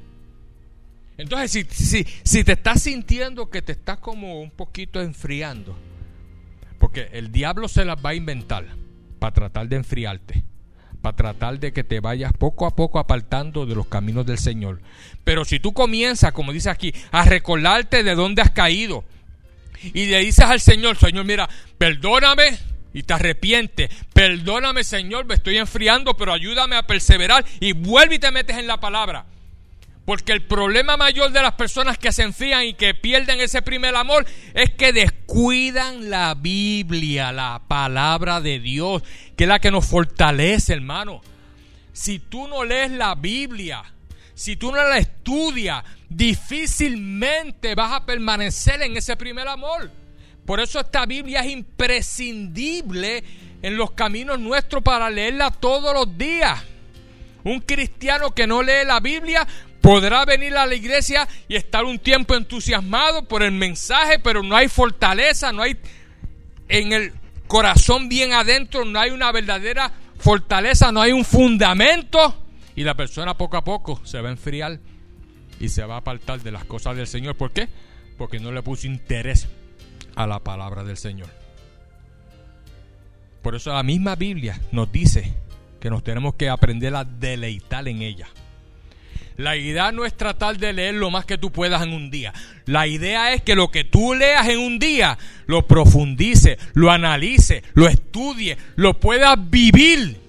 Entonces, 1.16 1.52
si, 1.52 1.64
si, 1.70 2.08
si 2.24 2.44
te 2.44 2.54
estás 2.54 2.82
sintiendo 2.82 3.52
que 3.52 3.62
te 3.62 3.74
estás 3.74 4.00
como 4.00 4.42
un 4.42 4.50
poquito 4.50 5.00
enfriando, 5.00 5.78
porque 6.80 7.10
el 7.14 7.32
diablo 7.32 7.68
se 7.68 7.86
las 7.86 8.04
va 8.04 8.10
a 8.10 8.16
inventar 8.16 8.66
para 9.20 9.36
tratar 9.36 9.68
de 9.68 9.76
enfriarte, 9.76 10.44
para 11.04 11.16
tratar 11.16 11.60
de 11.60 11.72
que 11.72 11.84
te 11.84 12.00
vayas 12.00 12.34
poco 12.34 12.66
a 12.66 12.76
poco 12.76 12.98
apartando 12.98 13.68
de 13.68 13.76
los 13.76 13.86
caminos 13.86 14.26
del 14.26 14.40
Señor. 14.40 14.82
Pero 15.24 15.46
si 15.46 15.60
tú 15.60 15.72
comienzas, 15.74 16.32
como 16.32 16.52
dice 16.52 16.72
aquí, 16.72 16.96
a 17.12 17.26
recordarte 17.26 18.02
de 18.02 18.16
dónde 18.16 18.42
has 18.42 18.50
caído 18.50 19.06
y 19.82 20.06
le 20.06 20.20
dices 20.20 20.46
al 20.46 20.60
Señor, 20.60 20.98
Señor, 20.98 21.26
mira, 21.26 21.50
perdóname, 21.78 22.58
y 22.98 23.04
te 23.04 23.14
arrepientes, 23.14 23.92
perdóname 24.12 24.84
Señor, 24.84 25.26
me 25.26 25.36
estoy 25.36 25.58
enfriando, 25.58 26.16
pero 26.16 26.34
ayúdame 26.34 26.76
a 26.76 26.88
perseverar 26.88 27.46
y 27.60 27.74
vuelve 27.74 28.16
y 28.16 28.20
te 28.20 28.32
metes 28.32 28.58
en 28.58 28.66
la 28.66 28.80
palabra 28.80 29.26
Porque 30.04 30.32
el 30.32 30.42
problema 30.42 30.98
mayor 30.98 31.32
de 31.32 31.44
las 31.44 31.54
personas 31.54 32.00
que 32.00 32.12
se 32.12 32.24
enfrían 32.24 32.64
y 32.64 32.74
que 32.74 32.96
pierden 32.96 33.40
ese 33.40 33.62
primer 33.62 33.96
amor 33.96 34.26
es 34.56 34.72
que 34.72 34.94
descuidan 34.94 36.10
la 36.10 36.34
Biblia, 36.34 37.32
la 37.32 37.62
palabra 37.68 38.42
de 38.42 38.60
Dios, 38.60 39.04
que 39.36 39.44
es 39.44 39.48
la 39.48 39.60
que 39.60 39.70
nos 39.70 39.86
fortalece, 39.86 40.74
hermano. 40.74 41.22
Si 41.94 42.18
tú 42.18 42.48
no 42.48 42.64
lees 42.64 42.90
la 42.90 43.14
Biblia, 43.14 43.84
si 44.34 44.56
tú 44.56 44.72
no 44.72 44.78
la 44.78 44.98
estudias, 44.98 45.84
difícilmente 46.10 47.76
vas 47.76 47.94
a 47.94 48.06
permanecer 48.06 48.82
en 48.82 48.98
ese 48.98 49.16
primer 49.16 49.48
amor. 49.48 49.92
Por 50.46 50.60
eso 50.60 50.80
esta 50.80 51.06
Biblia 51.06 51.42
es 51.42 51.52
imprescindible 51.52 53.24
en 53.62 53.76
los 53.76 53.92
caminos 53.92 54.40
nuestros 54.40 54.82
para 54.84 55.10
leerla 55.10 55.52
todos 55.52 55.94
los 55.94 56.18
días. 56.18 56.64
Un 57.44 57.60
cristiano 57.60 58.34
que 58.34 58.48
no 58.48 58.62
lee 58.62 58.86
la 58.86 59.00
Biblia 59.00 59.48
podrá 59.82 60.26
venir 60.26 60.56
a 60.56 60.66
la 60.66 60.76
iglesia 60.76 61.28
y 61.48 61.56
estar 61.56 61.84
un 61.86 62.00
tiempo 62.00 62.36
entusiasmado 62.36 63.26
por 63.26 63.44
el 63.44 63.52
mensaje, 63.52 64.20
pero 64.20 64.44
no 64.44 64.56
hay 64.56 64.68
fortaleza, 64.68 65.52
no 65.52 65.64
hay 65.64 65.78
en 66.70 66.94
el 66.94 67.14
corazón 67.48 68.10
bien 68.10 68.34
adentro, 68.34 68.86
no 68.86 69.00
hay 69.00 69.12
una 69.12 69.32
verdadera 69.32 69.92
fortaleza, 70.18 70.92
no 70.92 71.02
hay 71.02 71.12
un 71.12 71.24
fundamento 71.24 72.44
y 72.78 72.84
la 72.84 72.96
persona 72.96 73.36
poco 73.36 73.58
a 73.58 73.64
poco 73.64 74.00
se 74.06 74.22
va 74.22 74.30
a 74.30 74.32
enfriar 74.32 74.80
y 75.60 75.70
se 75.70 75.84
va 75.86 75.96
a 75.96 76.00
apartar 76.00 76.42
de 76.42 76.52
las 76.52 76.66
cosas 76.66 76.96
del 76.96 77.08
Señor. 77.08 77.36
¿Por 77.36 77.52
qué? 77.52 77.68
Porque 78.18 78.40
no 78.40 78.52
le 78.52 78.64
puso 78.64 78.88
interés 78.88 79.48
a 80.16 80.28
la 80.28 80.40
palabra 80.40 80.84
del 80.84 80.98
Señor. 80.98 81.30
Por 83.42 83.56
eso 83.56 83.74
la 83.74 83.84
misma 83.84 84.16
Biblia 84.16 84.60
nos 84.72 84.92
dice 84.92 85.34
que 85.80 85.90
nos 85.90 86.04
tenemos 86.04 86.36
que 86.36 86.50
aprender 86.50 86.96
a 86.96 87.04
deleitar 87.04 87.88
en 87.88 88.02
ella. 88.02 88.28
La 89.38 89.56
idea 89.56 89.92
no 89.92 90.04
es 90.04 90.18
tratar 90.18 90.58
de 90.58 90.74
leer 90.74 90.96
lo 90.96 91.12
más 91.12 91.24
que 91.24 91.38
tú 91.38 91.52
puedas 91.52 91.84
en 91.84 91.94
un 91.94 92.10
día. 92.10 92.34
La 92.66 92.88
idea 92.88 93.34
es 93.34 93.44
que 93.44 93.56
lo 93.56 93.70
que 93.70 93.84
tú 93.84 94.16
leas 94.16 94.50
en 94.50 94.58
un 94.58 94.80
día 94.80 95.18
lo 95.46 95.68
profundice, 95.68 96.58
lo 96.74 96.90
analice, 96.90 97.64
lo 97.76 97.88
estudie, 97.88 98.58
lo 98.76 99.00
puedas 99.00 99.38
vivir. 99.50 100.20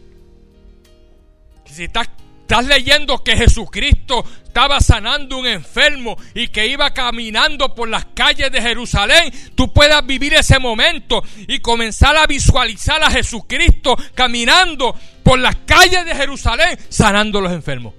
Si 1.64 1.84
estás 1.84 2.10
Estás 2.48 2.64
leyendo 2.64 3.22
que 3.22 3.36
Jesucristo 3.36 4.24
estaba 4.42 4.80
sanando 4.80 5.36
un 5.36 5.46
enfermo 5.46 6.16
y 6.32 6.48
que 6.48 6.66
iba 6.66 6.94
caminando 6.94 7.74
por 7.74 7.90
las 7.90 8.06
calles 8.14 8.50
de 8.50 8.62
Jerusalén. 8.62 9.30
Tú 9.54 9.70
puedas 9.70 10.06
vivir 10.06 10.32
ese 10.32 10.58
momento 10.58 11.22
y 11.46 11.58
comenzar 11.58 12.16
a 12.16 12.26
visualizar 12.26 13.04
a 13.04 13.10
Jesucristo 13.10 13.98
caminando 14.14 14.98
por 15.22 15.38
las 15.38 15.56
calles 15.66 16.06
de 16.06 16.14
Jerusalén 16.14 16.78
sanando 16.88 17.40
a 17.40 17.42
los 17.42 17.52
enfermos. 17.52 17.92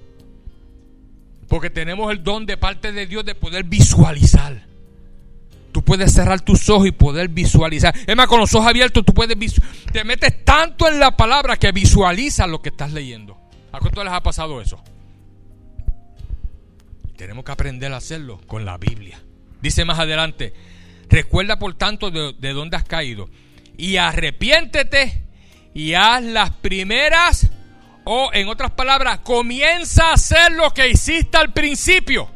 Porque 1.46 1.70
tenemos 1.70 2.10
el 2.10 2.24
don 2.24 2.44
de 2.44 2.56
parte 2.56 2.90
de 2.90 3.06
Dios 3.06 3.24
de 3.24 3.36
poder 3.36 3.62
visualizar. 3.62 4.66
Tú 5.70 5.84
puedes 5.84 6.12
cerrar 6.12 6.40
tus 6.40 6.68
ojos 6.68 6.88
y 6.88 6.90
poder 6.90 7.28
visualizar. 7.28 7.94
Es 8.04 8.16
más, 8.16 8.26
con 8.26 8.40
los 8.40 8.52
ojos 8.56 8.66
abiertos 8.66 9.04
tú 9.04 9.14
puedes 9.14 9.36
Te 9.92 10.02
metes 10.02 10.44
tanto 10.44 10.88
en 10.88 10.98
la 10.98 11.16
palabra 11.16 11.56
que 11.56 11.70
visualizas 11.70 12.48
lo 12.48 12.60
que 12.60 12.70
estás 12.70 12.92
leyendo. 12.92 13.39
¿A 13.72 13.78
cuánto 13.78 14.02
les 14.04 14.12
ha 14.12 14.22
pasado 14.22 14.60
eso? 14.60 14.82
Tenemos 17.16 17.44
que 17.44 17.52
aprender 17.52 17.92
a 17.92 17.98
hacerlo 17.98 18.40
con 18.46 18.64
la 18.64 18.78
Biblia. 18.78 19.20
Dice 19.60 19.84
más 19.84 19.98
adelante, 19.98 20.54
recuerda 21.08 21.58
por 21.58 21.74
tanto 21.74 22.10
de, 22.10 22.32
de 22.32 22.52
dónde 22.52 22.76
has 22.76 22.84
caído 22.84 23.28
y 23.76 23.96
arrepiéntete 23.96 25.22
y 25.74 25.94
haz 25.94 26.22
las 26.22 26.50
primeras 26.50 27.50
o 28.04 28.30
en 28.32 28.48
otras 28.48 28.72
palabras, 28.72 29.20
comienza 29.20 30.08
a 30.08 30.14
hacer 30.14 30.52
lo 30.52 30.70
que 30.72 30.88
hiciste 30.88 31.36
al 31.36 31.52
principio. 31.52 32.28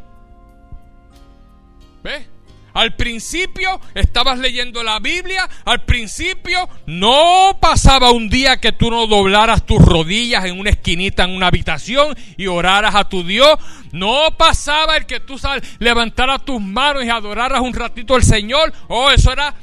¿Ves? 2.03 2.27
Al 2.75 2.97
principio 2.97 3.81
estabas 3.95 4.41
leyendo 4.41 4.83
la 4.83 4.99
Biblia, 4.99 5.49
al 5.65 5.85
principio 5.85 6.69
no 6.87 7.57
pasaba 7.61 8.11
un 8.11 8.29
día 8.29 8.61
que 8.61 8.73
tú 8.73 8.91
no 8.91 9.07
doblaras 9.07 9.65
tus 9.65 9.81
rodillas 9.81 10.45
en 10.45 10.59
una 10.59 10.71
esquinita 10.71 11.23
en 11.23 11.37
una 11.37 11.47
habitación 11.47 12.17
y 12.37 12.49
oraras 12.49 12.97
a 12.97 13.09
tu 13.09 13.23
Dios, 13.23 13.57
no 13.93 14.37
pasaba 14.37 14.97
el 14.97 15.07
que 15.07 15.21
tú 15.21 15.41
levantaras 15.79 16.45
tus 16.45 16.61
manos 16.61 17.05
y 17.05 17.11
adoraras 17.11 17.61
un 17.61 17.75
ratito 17.75 18.17
al 18.17 18.25
Señor, 18.25 18.73
oh, 18.89 19.09
eso 19.13 19.33
era 19.33 19.55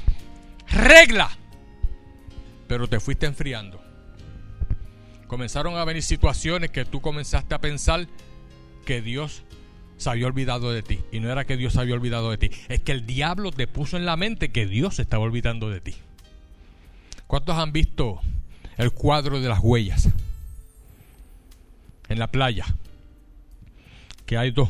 regla. 0.69 1.29
Pero 2.69 2.87
te 2.87 3.01
fuiste 3.01 3.25
enfriando. 3.25 3.83
Comenzaron 5.27 5.75
a 5.75 5.83
venir 5.83 6.03
situaciones 6.03 6.71
que 6.71 6.85
tú 6.85 7.01
comenzaste 7.01 7.55
a 7.55 7.59
pensar 7.59 8.07
que 8.85 9.01
Dios 9.01 9.43
se 10.01 10.09
había 10.09 10.27
olvidado 10.27 10.71
de 10.71 10.81
ti. 10.81 10.99
Y 11.11 11.19
no 11.19 11.31
era 11.31 11.45
que 11.45 11.57
Dios 11.57 11.73
se 11.73 11.79
había 11.79 11.95
olvidado 11.95 12.31
de 12.31 12.37
ti, 12.37 12.51
es 12.67 12.81
que 12.81 12.91
el 12.91 13.05
diablo 13.05 13.51
te 13.51 13.67
puso 13.67 13.97
en 13.97 14.05
la 14.05 14.17
mente 14.17 14.51
que 14.51 14.65
Dios 14.65 14.95
se 14.95 15.03
estaba 15.03 15.23
olvidando 15.23 15.69
de 15.69 15.81
ti. 15.81 15.95
¿Cuántos 17.27 17.57
han 17.57 17.71
visto 17.71 18.19
el 18.77 18.91
cuadro 18.91 19.39
de 19.39 19.47
las 19.47 19.59
huellas? 19.61 20.09
En 22.09 22.19
la 22.19 22.27
playa. 22.27 22.65
Que 24.25 24.37
hay 24.37 24.51
dos. 24.51 24.69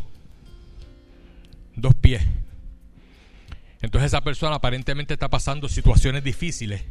Dos 1.75 1.95
pies. 1.95 2.21
Entonces 3.81 4.07
esa 4.07 4.21
persona 4.21 4.57
aparentemente 4.57 5.13
está 5.13 5.29
pasando 5.29 5.67
situaciones 5.67 6.23
difíciles. 6.23 6.83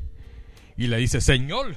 Y 0.77 0.89
le 0.89 0.97
dice, 0.97 1.21
Señor, 1.21 1.77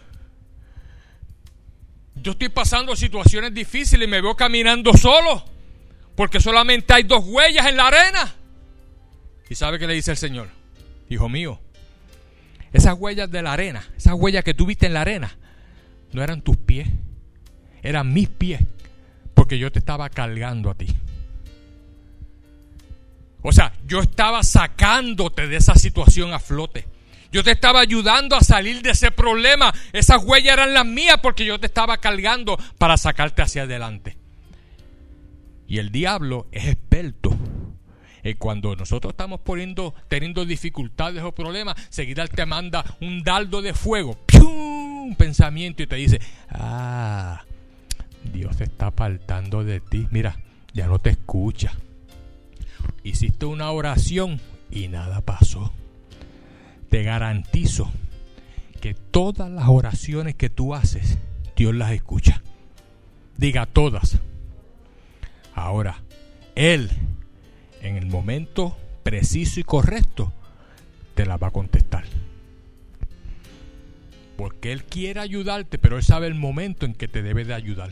yo 2.15 2.31
estoy 2.31 2.49
pasando 2.49 2.95
situaciones 2.95 3.53
difíciles 3.53 4.07
y 4.07 4.09
me 4.09 4.21
veo 4.21 4.35
caminando 4.35 4.93
solo. 4.93 5.52
Porque 6.15 6.39
solamente 6.39 6.93
hay 6.93 7.03
dos 7.03 7.23
huellas 7.25 7.65
en 7.67 7.77
la 7.77 7.87
arena. 7.87 8.35
¿Y 9.49 9.55
sabe 9.55 9.79
qué 9.79 9.87
le 9.87 9.93
dice 9.93 10.11
el 10.11 10.17
Señor? 10.17 10.49
Hijo 11.09 11.29
mío, 11.29 11.59
esas 12.71 12.95
huellas 12.97 13.29
de 13.29 13.41
la 13.41 13.53
arena, 13.53 13.87
esas 13.95 14.13
huellas 14.15 14.43
que 14.43 14.53
tú 14.53 14.65
viste 14.65 14.87
en 14.87 14.93
la 14.93 15.01
arena, 15.01 15.37
no 16.11 16.23
eran 16.23 16.41
tus 16.41 16.57
pies, 16.57 16.87
eran 17.83 18.11
mis 18.13 18.29
pies, 18.29 18.61
porque 19.33 19.59
yo 19.59 19.71
te 19.71 19.79
estaba 19.79 20.09
cargando 20.09 20.69
a 20.69 20.75
ti. 20.75 20.87
O 23.43 23.51
sea, 23.51 23.73
yo 23.85 23.99
estaba 23.99 24.41
sacándote 24.41 25.47
de 25.47 25.57
esa 25.57 25.75
situación 25.75 26.33
a 26.33 26.39
flote. 26.39 26.87
Yo 27.31 27.43
te 27.43 27.51
estaba 27.51 27.81
ayudando 27.81 28.35
a 28.35 28.41
salir 28.41 28.81
de 28.81 28.91
ese 28.91 29.11
problema. 29.11 29.73
Esas 29.91 30.23
huellas 30.23 30.53
eran 30.53 30.73
las 30.73 30.85
mías 30.85 31.17
porque 31.21 31.45
yo 31.45 31.59
te 31.59 31.65
estaba 31.65 31.97
cargando 31.97 32.57
para 32.77 32.95
sacarte 32.95 33.41
hacia 33.41 33.63
adelante. 33.63 34.17
Y 35.67 35.79
el 35.79 35.91
diablo 35.91 36.47
es 36.51 36.67
experto. 36.67 37.35
Y 38.23 38.35
cuando 38.35 38.75
nosotros 38.75 39.11
estamos 39.11 39.41
poniendo, 39.41 39.93
teniendo 40.07 40.45
dificultades 40.45 41.21
o 41.23 41.33
problemas, 41.33 41.75
seguida 41.89 42.25
te 42.27 42.45
manda 42.45 42.85
un 43.01 43.21
dardo 43.23 43.61
de 43.61 43.73
fuego, 43.73 44.17
un 44.41 45.15
pensamiento 45.17 45.83
y 45.83 45.87
te 45.87 45.95
dice, 45.97 46.21
ah, 46.49 47.43
Dios 48.31 48.55
se 48.55 48.63
está 48.65 48.87
apartando 48.87 49.63
de 49.65 49.81
ti. 49.81 50.07
Mira, 50.11 50.37
ya 50.73 50.87
no 50.87 50.99
te 50.99 51.09
escucha. 51.09 51.73
Hiciste 53.03 53.45
una 53.45 53.71
oración 53.71 54.39
y 54.71 54.87
nada 54.87 55.19
pasó. 55.21 55.73
Te 56.89 57.03
garantizo 57.03 57.91
que 58.79 58.93
todas 58.93 59.51
las 59.51 59.67
oraciones 59.67 60.35
que 60.35 60.49
tú 60.49 60.73
haces, 60.73 61.17
Dios 61.55 61.75
las 61.75 61.91
escucha. 61.91 62.41
Diga 63.37 63.65
todas. 63.65 64.19
Ahora, 65.55 66.01
Él, 66.55 66.89
en 67.81 67.97
el 67.97 68.07
momento 68.07 68.77
preciso 69.03 69.59
y 69.59 69.63
correcto, 69.63 70.33
te 71.15 71.25
la 71.25 71.37
va 71.37 71.47
a 71.47 71.51
contestar. 71.51 72.05
Porque 74.37 74.71
Él 74.71 74.83
quiere 74.83 75.19
ayudarte, 75.19 75.77
pero 75.77 75.97
Él 75.97 76.03
sabe 76.03 76.27
el 76.27 76.35
momento 76.35 76.85
en 76.85 76.93
que 76.93 77.07
te 77.07 77.21
debe 77.21 77.45
de 77.45 77.53
ayudar. 77.53 77.91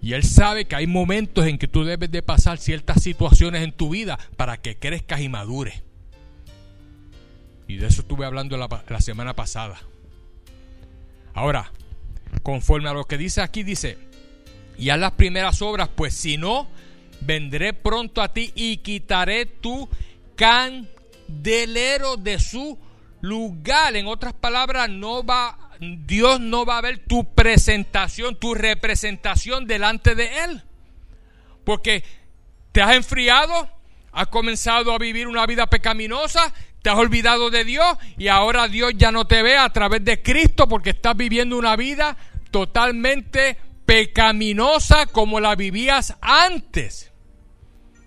Y 0.00 0.14
Él 0.14 0.22
sabe 0.22 0.66
que 0.66 0.76
hay 0.76 0.86
momentos 0.86 1.46
en 1.46 1.58
que 1.58 1.68
tú 1.68 1.84
debes 1.84 2.10
de 2.10 2.22
pasar 2.22 2.58
ciertas 2.58 3.02
situaciones 3.02 3.62
en 3.62 3.72
tu 3.72 3.90
vida 3.90 4.18
para 4.36 4.56
que 4.56 4.76
crezcas 4.76 5.20
y 5.20 5.28
madures. 5.28 5.82
Y 7.68 7.76
de 7.76 7.88
eso 7.88 8.02
estuve 8.02 8.24
hablando 8.24 8.56
la, 8.56 8.68
la 8.88 9.00
semana 9.00 9.34
pasada. 9.34 9.76
Ahora, 11.34 11.72
conforme 12.42 12.88
a 12.88 12.94
lo 12.94 13.04
que 13.04 13.18
dice 13.18 13.40
aquí, 13.42 13.62
dice, 13.62 13.98
y 14.78 14.90
haz 14.90 14.98
las 14.98 15.12
primeras 15.12 15.62
obras, 15.62 15.88
pues 15.94 16.14
si 16.14 16.36
no, 16.36 16.68
vendré 17.20 17.72
pronto 17.72 18.22
a 18.22 18.32
ti 18.32 18.52
y 18.54 18.78
quitaré 18.78 19.46
tu 19.46 19.88
candelero 20.36 22.16
de 22.16 22.38
su 22.38 22.78
lugar. 23.20 23.96
En 23.96 24.06
otras 24.06 24.34
palabras, 24.34 24.88
no 24.88 25.24
va, 25.24 25.70
Dios 25.80 26.40
no 26.40 26.64
va 26.64 26.78
a 26.78 26.82
ver 26.82 27.04
tu 27.06 27.34
presentación, 27.34 28.36
tu 28.38 28.54
representación 28.54 29.66
delante 29.66 30.14
de 30.14 30.44
Él. 30.44 30.62
Porque 31.64 32.04
te 32.72 32.82
has 32.82 32.94
enfriado, 32.94 33.68
has 34.12 34.28
comenzado 34.28 34.92
a 34.92 34.98
vivir 34.98 35.26
una 35.26 35.46
vida 35.46 35.66
pecaminosa, 35.66 36.52
te 36.82 36.90
has 36.90 36.98
olvidado 36.98 37.50
de 37.50 37.64
Dios 37.64 37.96
y 38.16 38.28
ahora 38.28 38.68
Dios 38.68 38.92
ya 38.96 39.10
no 39.10 39.26
te 39.26 39.42
ve 39.42 39.56
a 39.56 39.68
través 39.70 40.04
de 40.04 40.22
Cristo 40.22 40.68
porque 40.68 40.90
estás 40.90 41.16
viviendo 41.16 41.58
una 41.58 41.74
vida 41.74 42.16
totalmente 42.52 43.56
pecaminosa 43.86 45.06
como 45.06 45.40
la 45.40 45.54
vivías 45.54 46.16
antes. 46.20 47.12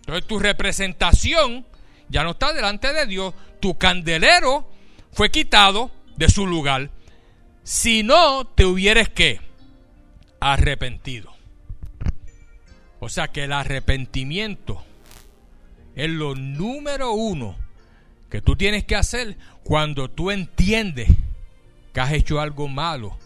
Entonces 0.02 0.28
tu 0.28 0.40
representación 0.40 1.66
ya 2.10 2.24
no 2.24 2.32
está 2.32 2.54
delante 2.54 2.94
de 2.94 3.06
Dios. 3.06 3.34
Tu 3.60 3.78
candelero 3.78 4.70
fue 5.12 5.32
quitado 5.32 5.92
de 6.18 6.30
su 6.30 6.46
lugar. 6.46 6.92
Si 7.64 8.04
no 8.04 8.46
te 8.46 8.66
hubieres 8.66 9.10
que 9.10 9.42
arrepentido. 10.40 11.34
O 13.00 13.10
sea 13.10 13.30
que 13.30 13.46
el 13.46 13.54
arrepentimiento 13.54 14.84
es 15.96 16.10
lo 16.10 16.36
número 16.36 17.14
uno 17.14 17.56
que 18.30 18.42
tú 18.42 18.56
tienes 18.56 18.84
que 18.84 18.96
hacer 18.96 19.38
cuando 19.64 20.10
tú 20.10 20.32
entiendes 20.32 21.10
que 21.94 22.00
has 22.00 22.12
hecho 22.12 22.40
algo 22.40 22.68
malo 22.68 23.18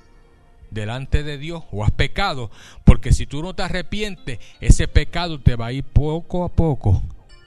delante 0.74 1.24
de 1.24 1.38
Dios 1.38 1.64
o 1.72 1.84
has 1.84 1.92
pecado, 1.92 2.52
porque 2.84 3.12
si 3.14 3.26
tú 3.26 3.42
no 3.42 3.54
te 3.54 3.64
arrepientes, 3.64 4.40
ese 4.60 4.88
pecado 4.88 5.40
te 5.40 5.56
va 5.56 5.68
a 5.68 5.72
ir 5.74 5.84
poco 5.84 6.44
a 6.44 6.50
poco 6.50 7.04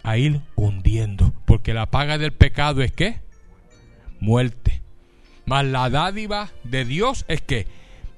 a 0.06 0.18
ir 0.18 0.40
hundiendo, 0.54 1.32
porque 1.46 1.74
la 1.74 1.86
paga 1.86 2.16
del 2.16 2.32
pecado 2.32 2.80
es 2.80 2.92
que 2.92 3.20
muerte. 4.20 4.80
Mas 5.46 5.64
la 5.64 5.90
dádiva 5.90 6.50
de 6.62 6.84
Dios 6.84 7.24
es 7.26 7.40
que 7.42 7.66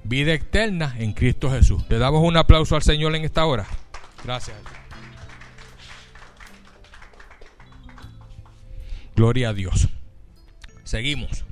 vida 0.03 0.33
eterna 0.33 0.95
en 0.99 1.13
Cristo 1.13 1.49
Jesús. 1.49 1.83
Le 1.89 1.97
damos 1.97 2.23
un 2.23 2.37
aplauso 2.37 2.75
al 2.75 2.83
Señor 2.83 3.15
en 3.15 3.25
esta 3.25 3.43
hora. 3.43 3.65
Gracias. 4.23 4.55
Gloria 9.15 9.49
a 9.49 9.53
Dios. 9.53 9.89
Seguimos. 10.83 11.43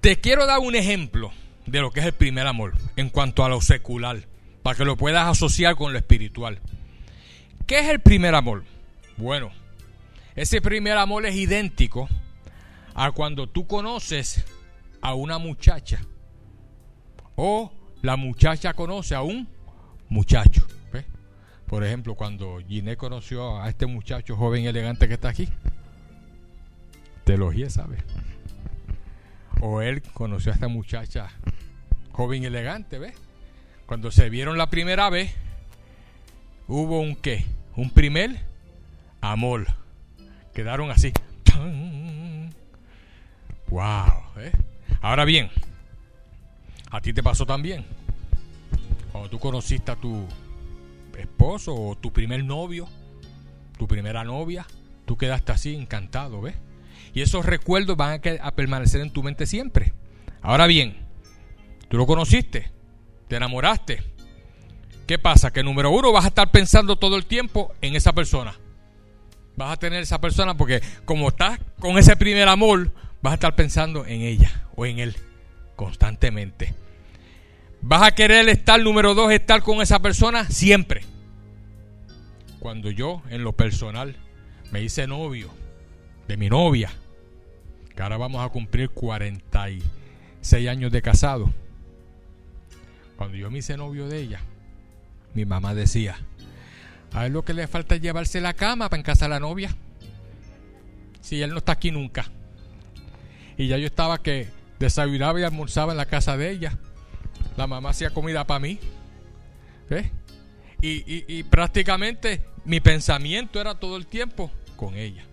Te 0.00 0.20
quiero 0.20 0.46
dar 0.46 0.60
un 0.60 0.76
ejemplo 0.76 1.32
de 1.66 1.80
lo 1.80 1.90
que 1.90 2.00
es 2.00 2.06
el 2.06 2.12
primer 2.12 2.46
amor 2.46 2.74
en 2.96 3.10
cuanto 3.10 3.44
a 3.44 3.48
lo 3.48 3.60
secular, 3.60 4.26
para 4.62 4.76
que 4.76 4.84
lo 4.84 4.96
puedas 4.96 5.26
asociar 5.26 5.74
con 5.74 5.92
lo 5.92 5.98
espiritual. 5.98 6.60
¿Qué 7.66 7.80
es 7.80 7.88
el 7.88 8.00
primer 8.00 8.34
amor? 8.34 8.64
Bueno, 9.16 9.50
ese 10.36 10.60
primer 10.60 10.96
amor 10.96 11.26
es 11.26 11.34
idéntico 11.34 12.08
a 12.94 13.10
cuando 13.10 13.48
tú 13.48 13.66
conoces 13.66 14.44
a 15.00 15.14
una 15.14 15.38
muchacha 15.38 16.00
o 17.34 17.72
la 18.02 18.16
muchacha 18.16 18.74
conoce 18.74 19.14
a 19.14 19.22
un 19.22 19.48
muchacho. 20.08 20.66
Por 21.66 21.84
ejemplo, 21.84 22.14
cuando 22.14 22.60
Giné 22.66 22.96
conoció 22.96 23.60
a 23.60 23.68
este 23.68 23.84
muchacho 23.84 24.36
joven 24.36 24.62
y 24.62 24.68
elegante 24.68 25.06
que 25.06 25.14
está 25.14 25.28
aquí, 25.28 25.48
teología, 27.24 27.68
¿sabe? 27.68 27.98
O 29.60 29.82
él 29.82 30.02
conoció 30.02 30.52
a 30.52 30.54
esta 30.54 30.68
muchacha 30.68 31.30
joven 32.12 32.42
y 32.42 32.46
elegante, 32.46 32.98
¿ves? 32.98 33.14
Cuando 33.86 34.10
se 34.10 34.28
vieron 34.28 34.58
la 34.58 34.70
primera 34.70 35.08
vez, 35.10 35.34
hubo 36.66 37.00
un 37.00 37.16
qué? 37.16 37.44
Un 37.76 37.90
primer 37.90 38.40
amor. 39.20 39.66
Quedaron 40.54 40.90
así. 40.90 41.12
¡Wow! 43.68 44.12
¿eh? 44.38 44.52
Ahora 45.00 45.24
bien, 45.24 45.50
a 46.90 47.00
ti 47.00 47.12
te 47.12 47.22
pasó 47.22 47.46
también. 47.46 47.84
Cuando 49.12 49.30
tú 49.30 49.38
conociste 49.38 49.90
a 49.90 49.96
tu 49.96 50.26
esposo 51.16 51.74
o 51.74 51.96
tu 51.96 52.12
primer 52.12 52.44
novio, 52.44 52.88
tu 53.78 53.86
primera 53.86 54.24
novia, 54.24 54.66
tú 55.04 55.16
quedaste 55.16 55.52
así 55.52 55.74
encantado, 55.74 56.40
¿ves? 56.40 56.56
Y 57.14 57.22
esos 57.22 57.46
recuerdos 57.46 57.96
van 57.96 58.20
a, 58.40 58.50
permanecer 58.52 59.00
en 59.00 59.10
tu 59.10 59.22
mente 59.22 59.46
siempre. 59.46 59.92
Ahora 60.42 60.66
bien, 60.66 60.96
tú 61.88 61.96
lo 61.96 62.06
conociste, 62.06 62.70
te 63.28 63.36
enamoraste. 63.36 64.02
¿Qué 65.06 65.18
pasa? 65.18 65.52
Que 65.52 65.62
número 65.62 65.90
uno 65.90 66.12
vas 66.12 66.26
a 66.26 66.28
estar 66.28 66.50
pensando 66.50 66.96
todo 66.96 67.16
el 67.16 67.26
tiempo 67.26 67.74
en 67.80 67.96
esa 67.96 68.12
persona. 68.12 68.54
Vas 69.56 69.72
a 69.72 69.76
tener 69.76 70.02
esa 70.02 70.20
persona 70.20 70.56
porque 70.56 70.82
como 71.04 71.28
estás 71.28 71.58
con 71.80 71.98
ese 71.98 72.16
primer 72.16 72.46
amor, 72.46 72.92
vas 73.22 73.32
a 73.32 73.34
estar 73.34 73.56
pensando 73.56 74.06
en 74.06 74.20
ella 74.20 74.68
o 74.76 74.86
en 74.86 74.98
él 74.98 75.16
constantemente. 75.76 76.74
Vas 77.80 78.02
a 78.02 78.14
querer 78.14 78.48
estar, 78.48 78.80
número 78.80 79.14
dos, 79.14 79.32
estar 79.32 79.62
con 79.62 79.80
esa 79.80 80.00
persona 80.00 80.44
siempre. 80.50 81.02
Cuando 82.58 82.90
yo, 82.90 83.22
en 83.30 83.44
lo 83.44 83.52
personal, 83.52 84.16
me 84.70 84.82
hice 84.82 85.06
novio 85.06 85.50
de 86.28 86.36
mi 86.36 86.48
novia, 86.48 86.90
que 87.96 88.02
ahora 88.02 88.18
vamos 88.18 88.44
a 88.44 88.48
cumplir 88.50 88.90
46 88.90 90.68
años 90.68 90.92
de 90.92 91.02
casado. 91.02 91.52
Cuando 93.16 93.36
yo 93.36 93.50
me 93.50 93.58
hice 93.58 93.76
novio 93.76 94.06
de 94.06 94.18
ella, 94.18 94.40
mi 95.34 95.44
mamá 95.44 95.74
decía, 95.74 96.16
a 97.12 97.26
él 97.26 97.32
lo 97.32 97.44
que 97.44 97.54
le 97.54 97.66
falta 97.66 97.96
es 97.96 98.00
llevarse 98.00 98.40
la 98.40 98.54
cama 98.54 98.88
para 98.88 99.00
en 99.00 99.04
casa 99.04 99.24
de 99.24 99.30
la 99.30 99.40
novia. 99.40 99.74
Si 101.20 101.42
él 101.42 101.50
no 101.50 101.58
está 101.58 101.72
aquí 101.72 101.90
nunca. 101.90 102.26
Y 103.56 103.66
ya 103.66 103.76
yo 103.76 103.86
estaba 103.86 104.22
que 104.22 104.48
desayunaba 104.78 105.40
y 105.40 105.42
almorzaba 105.42 105.92
en 105.92 105.98
la 105.98 106.06
casa 106.06 106.36
de 106.36 106.50
ella. 106.50 106.78
La 107.56 107.66
mamá 107.66 107.90
hacía 107.90 108.10
comida 108.10 108.46
para 108.46 108.60
mí. 108.60 108.78
Y, 110.80 111.42
prácticamente 111.44 112.42
mi 112.64 112.80
pensamiento 112.80 113.60
era 113.60 113.74
todo 113.74 113.96
el 113.96 114.06
tiempo 114.06 114.52
con 114.76 114.94
ella. 114.94 115.24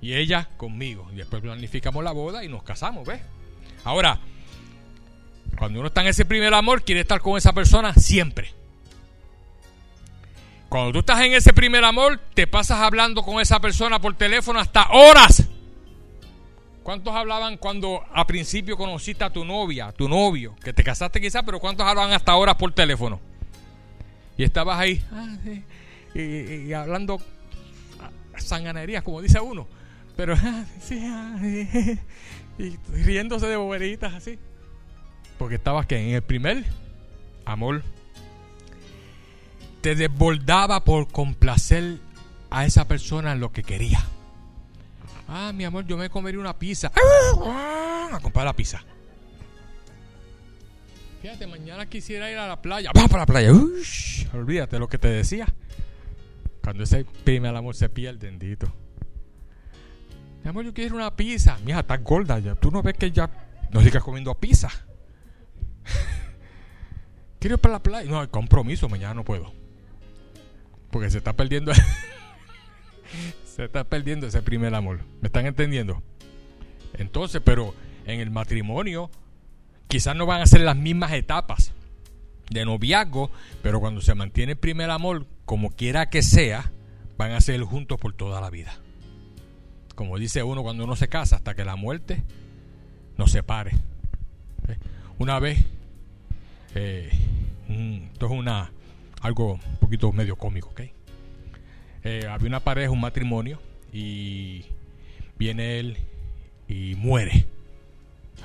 Y 0.00 0.14
ella 0.14 0.48
conmigo. 0.56 1.08
Y 1.12 1.16
después 1.16 1.42
planificamos 1.42 2.02
la 2.04 2.12
boda 2.12 2.44
y 2.44 2.48
nos 2.48 2.62
casamos, 2.62 3.06
¿ves? 3.06 3.20
Ahora, 3.84 4.18
cuando 5.58 5.80
uno 5.80 5.88
está 5.88 6.02
en 6.02 6.08
ese 6.08 6.24
primer 6.24 6.54
amor, 6.54 6.82
quiere 6.82 7.00
estar 7.00 7.20
con 7.20 7.36
esa 7.36 7.52
persona 7.52 7.94
siempre. 7.94 8.52
Cuando 10.68 10.92
tú 10.92 10.98
estás 10.98 11.20
en 11.22 11.32
ese 11.32 11.52
primer 11.52 11.84
amor, 11.84 12.20
te 12.34 12.46
pasas 12.46 12.80
hablando 12.80 13.22
con 13.22 13.40
esa 13.40 13.58
persona 13.58 14.00
por 14.00 14.14
teléfono 14.14 14.60
hasta 14.60 14.90
horas. 14.90 15.48
¿Cuántos 16.82 17.14
hablaban 17.14 17.56
cuando 17.56 18.02
a 18.12 18.26
principio 18.26 18.76
conociste 18.76 19.24
a 19.24 19.30
tu 19.30 19.44
novia, 19.44 19.92
tu 19.92 20.08
novio, 20.08 20.54
que 20.62 20.72
te 20.72 20.84
casaste 20.84 21.20
quizás, 21.20 21.42
pero 21.44 21.58
cuántos 21.58 21.86
hablaban 21.86 22.12
hasta 22.12 22.34
horas 22.34 22.54
por 22.56 22.72
teléfono? 22.72 23.20
Y 24.36 24.44
estabas 24.44 24.78
ahí 24.78 25.02
ah, 25.12 25.36
y, 26.14 26.72
hablando 26.72 27.20
sanganerías, 28.36 29.02
como 29.02 29.20
dice 29.20 29.40
uno, 29.40 29.66
pero 30.18 30.34
ah, 30.42 30.64
ah, 30.90 31.38
y 32.58 32.76
riéndose 32.92 33.46
de 33.46 33.54
boberitas 33.54 34.14
así. 34.14 34.36
Porque 35.38 35.54
estabas 35.54 35.86
que 35.86 35.96
en 35.96 36.16
el 36.16 36.22
primer 36.22 36.64
amor 37.44 37.84
te 39.80 39.94
desbordaba 39.94 40.82
por 40.82 41.06
complacer 41.06 41.98
a 42.50 42.66
esa 42.66 42.88
persona 42.88 43.36
lo 43.36 43.52
que 43.52 43.62
quería. 43.62 44.00
Ah, 45.28 45.52
mi 45.54 45.64
amor, 45.64 45.86
yo 45.86 45.96
me 45.96 46.10
comería 46.10 46.40
una 46.40 46.58
pizza. 46.58 46.90
Ah, 47.44 48.10
a 48.14 48.20
comprar 48.20 48.46
la 48.46 48.56
pizza. 48.56 48.82
Fíjate, 51.22 51.46
mañana 51.46 51.86
quisiera 51.86 52.28
ir 52.28 52.38
a 52.38 52.48
la 52.48 52.60
playa. 52.60 52.90
Va 52.96 53.06
para 53.06 53.22
la 53.22 53.26
playa. 53.26 53.52
Ush, 53.52 54.26
olvídate 54.34 54.80
lo 54.80 54.88
que 54.88 54.98
te 54.98 55.08
decía. 55.08 55.46
Cuando 56.64 56.82
ese 56.82 57.04
primer 57.22 57.54
amor 57.54 57.76
se 57.76 57.88
pierde, 57.88 58.26
bendito. 58.26 58.72
Mi 60.48 60.50
amor, 60.50 60.64
yo 60.64 60.72
quiero 60.72 60.96
una 60.96 61.14
pizza. 61.14 61.58
Mira, 61.62 61.80
estás 61.80 62.02
gorda 62.02 62.38
ya. 62.38 62.54
Tú 62.54 62.70
no 62.70 62.82
ves 62.82 62.94
que 62.94 63.10
ya 63.10 63.28
no 63.70 63.82
sigas 63.82 64.02
comiendo 64.02 64.34
pizza. 64.34 64.70
quiero 67.38 67.56
ir 67.56 67.60
para 67.60 67.74
la 67.74 67.82
playa. 67.82 68.10
No, 68.10 68.18
hay 68.18 68.28
compromiso, 68.28 68.88
mañana 68.88 69.12
no 69.12 69.24
puedo. 69.24 69.52
Porque 70.90 71.10
se 71.10 71.18
está 71.18 71.34
perdiendo. 71.34 71.70
se 73.44 73.64
está 73.64 73.84
perdiendo 73.84 74.26
ese 74.26 74.40
primer 74.40 74.74
amor. 74.74 75.00
¿Me 75.20 75.26
están 75.26 75.44
entendiendo? 75.44 76.02
Entonces, 76.94 77.42
pero 77.44 77.74
en 78.06 78.20
el 78.20 78.30
matrimonio 78.30 79.10
quizás 79.86 80.16
no 80.16 80.24
van 80.24 80.40
a 80.40 80.46
ser 80.46 80.62
las 80.62 80.76
mismas 80.78 81.12
etapas 81.12 81.74
de 82.48 82.64
noviazgo, 82.64 83.30
pero 83.62 83.80
cuando 83.80 84.00
se 84.00 84.14
mantiene 84.14 84.52
el 84.52 84.58
primer 84.58 84.88
amor, 84.88 85.26
como 85.44 85.72
quiera 85.72 86.08
que 86.08 86.22
sea, 86.22 86.72
van 87.18 87.32
a 87.32 87.40
ser 87.42 87.60
juntos 87.64 88.00
por 88.00 88.14
toda 88.14 88.40
la 88.40 88.48
vida. 88.48 88.78
Como 89.98 90.16
dice 90.16 90.44
uno 90.44 90.62
cuando 90.62 90.84
uno 90.84 90.94
se 90.94 91.08
casa, 91.08 91.34
hasta 91.34 91.56
que 91.56 91.64
la 91.64 91.74
muerte 91.74 92.22
nos 93.16 93.32
separe. 93.32 93.72
¿Eh? 94.68 94.76
Una 95.18 95.40
vez, 95.40 95.58
eh, 96.76 97.10
esto 98.12 98.26
es 98.26 98.30
una, 98.32 98.70
algo 99.22 99.54
un 99.54 99.76
poquito 99.80 100.12
medio 100.12 100.36
cómico, 100.36 100.68
¿ok? 100.68 100.82
Eh, 102.04 102.28
había 102.30 102.46
una 102.46 102.60
pareja, 102.60 102.92
un 102.92 103.00
matrimonio, 103.00 103.60
y 103.92 104.66
viene 105.36 105.80
él 105.80 105.98
y 106.68 106.94
muere. 106.94 107.46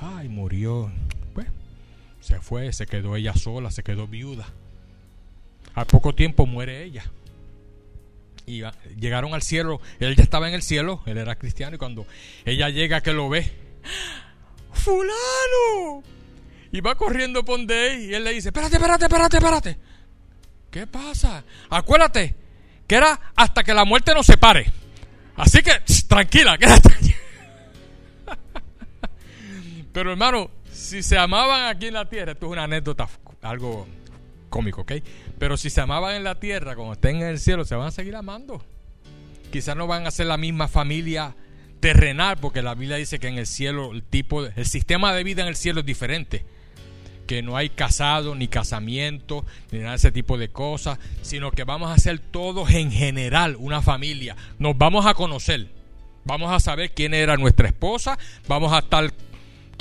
Ay, 0.00 0.28
murió. 0.28 0.90
Pues, 1.34 1.46
se 2.18 2.40
fue, 2.40 2.72
se 2.72 2.86
quedó 2.86 3.14
ella 3.14 3.34
sola, 3.34 3.70
se 3.70 3.84
quedó 3.84 4.08
viuda. 4.08 4.48
Al 5.76 5.86
poco 5.86 6.16
tiempo 6.16 6.46
muere 6.46 6.82
ella. 6.82 7.04
Y 8.46 8.62
llegaron 8.98 9.32
al 9.34 9.42
cielo, 9.42 9.80
él 10.00 10.16
ya 10.16 10.22
estaba 10.22 10.48
en 10.48 10.54
el 10.54 10.62
cielo, 10.62 11.02
él 11.06 11.16
era 11.18 11.36
cristiano, 11.36 11.76
y 11.76 11.78
cuando 11.78 12.06
ella 12.44 12.68
llega 12.68 13.00
que 13.00 13.12
lo 13.12 13.28
ve, 13.28 13.50
¡Fulano! 14.72 16.02
Y 16.72 16.80
va 16.80 16.96
corriendo 16.96 17.44
por 17.44 17.60
y 17.60 18.14
él 18.14 18.24
le 18.24 18.32
dice, 18.32 18.48
espérate, 18.48 18.76
espérate, 18.76 19.04
espérate, 19.04 19.36
espérate. 19.36 19.78
¿Qué 20.70 20.86
pasa? 20.86 21.44
Acuérdate 21.70 22.34
que 22.86 22.96
era 22.96 23.32
hasta 23.36 23.62
que 23.62 23.72
la 23.72 23.84
muerte 23.84 24.12
nos 24.12 24.26
separe. 24.26 24.70
Así 25.36 25.62
que, 25.62 25.72
tranquila, 26.08 26.58
quédate. 26.58 26.90
Pero 29.92 30.10
hermano, 30.10 30.50
si 30.72 31.02
se 31.02 31.16
amaban 31.16 31.68
aquí 31.68 31.86
en 31.86 31.94
la 31.94 32.08
tierra, 32.08 32.32
esto 32.32 32.46
es 32.46 32.52
una 32.52 32.64
anécdota, 32.64 33.08
algo 33.42 33.86
cómico, 34.54 34.82
¿ok? 34.82 34.92
Pero 35.36 35.56
si 35.56 35.68
se 35.68 35.80
amaban 35.80 36.14
en 36.14 36.22
la 36.22 36.38
tierra, 36.38 36.76
cuando 36.76 36.92
estén 36.92 37.16
en 37.16 37.26
el 37.26 37.40
cielo, 37.40 37.64
se 37.64 37.74
van 37.74 37.88
a 37.88 37.90
seguir 37.90 38.14
amando. 38.14 38.64
Quizás 39.50 39.76
no 39.76 39.88
van 39.88 40.06
a 40.06 40.12
ser 40.12 40.26
la 40.26 40.36
misma 40.36 40.68
familia 40.68 41.34
terrenal, 41.80 42.36
porque 42.36 42.62
la 42.62 42.76
Biblia 42.76 42.96
dice 42.96 43.18
que 43.18 43.26
en 43.26 43.36
el 43.36 43.48
cielo 43.48 43.90
el 43.90 44.04
tipo, 44.04 44.46
el 44.46 44.66
sistema 44.66 45.12
de 45.12 45.24
vida 45.24 45.42
en 45.42 45.48
el 45.48 45.56
cielo 45.56 45.80
es 45.80 45.86
diferente 45.86 46.44
que 47.26 47.42
no 47.42 47.56
hay 47.56 47.70
casado, 47.70 48.34
ni 48.34 48.46
casamiento, 48.46 49.44
ni 49.72 49.78
nada 49.78 49.92
de 49.92 49.96
ese 49.96 50.12
tipo 50.12 50.38
de 50.38 50.50
cosas, 50.50 50.98
sino 51.22 51.50
que 51.50 51.64
vamos 51.64 51.90
a 51.90 51.98
ser 51.98 52.18
todos 52.20 52.70
en 52.70 52.92
general 52.92 53.56
una 53.58 53.82
familia. 53.82 54.36
Nos 54.58 54.78
vamos 54.78 55.06
a 55.06 55.14
conocer, 55.14 55.66
vamos 56.24 56.52
a 56.52 56.60
saber 56.60 56.92
quién 56.92 57.12
era 57.14 57.36
nuestra 57.36 57.66
esposa, 57.66 58.18
vamos 58.46 58.72
a 58.72 58.80
estar, 58.80 59.12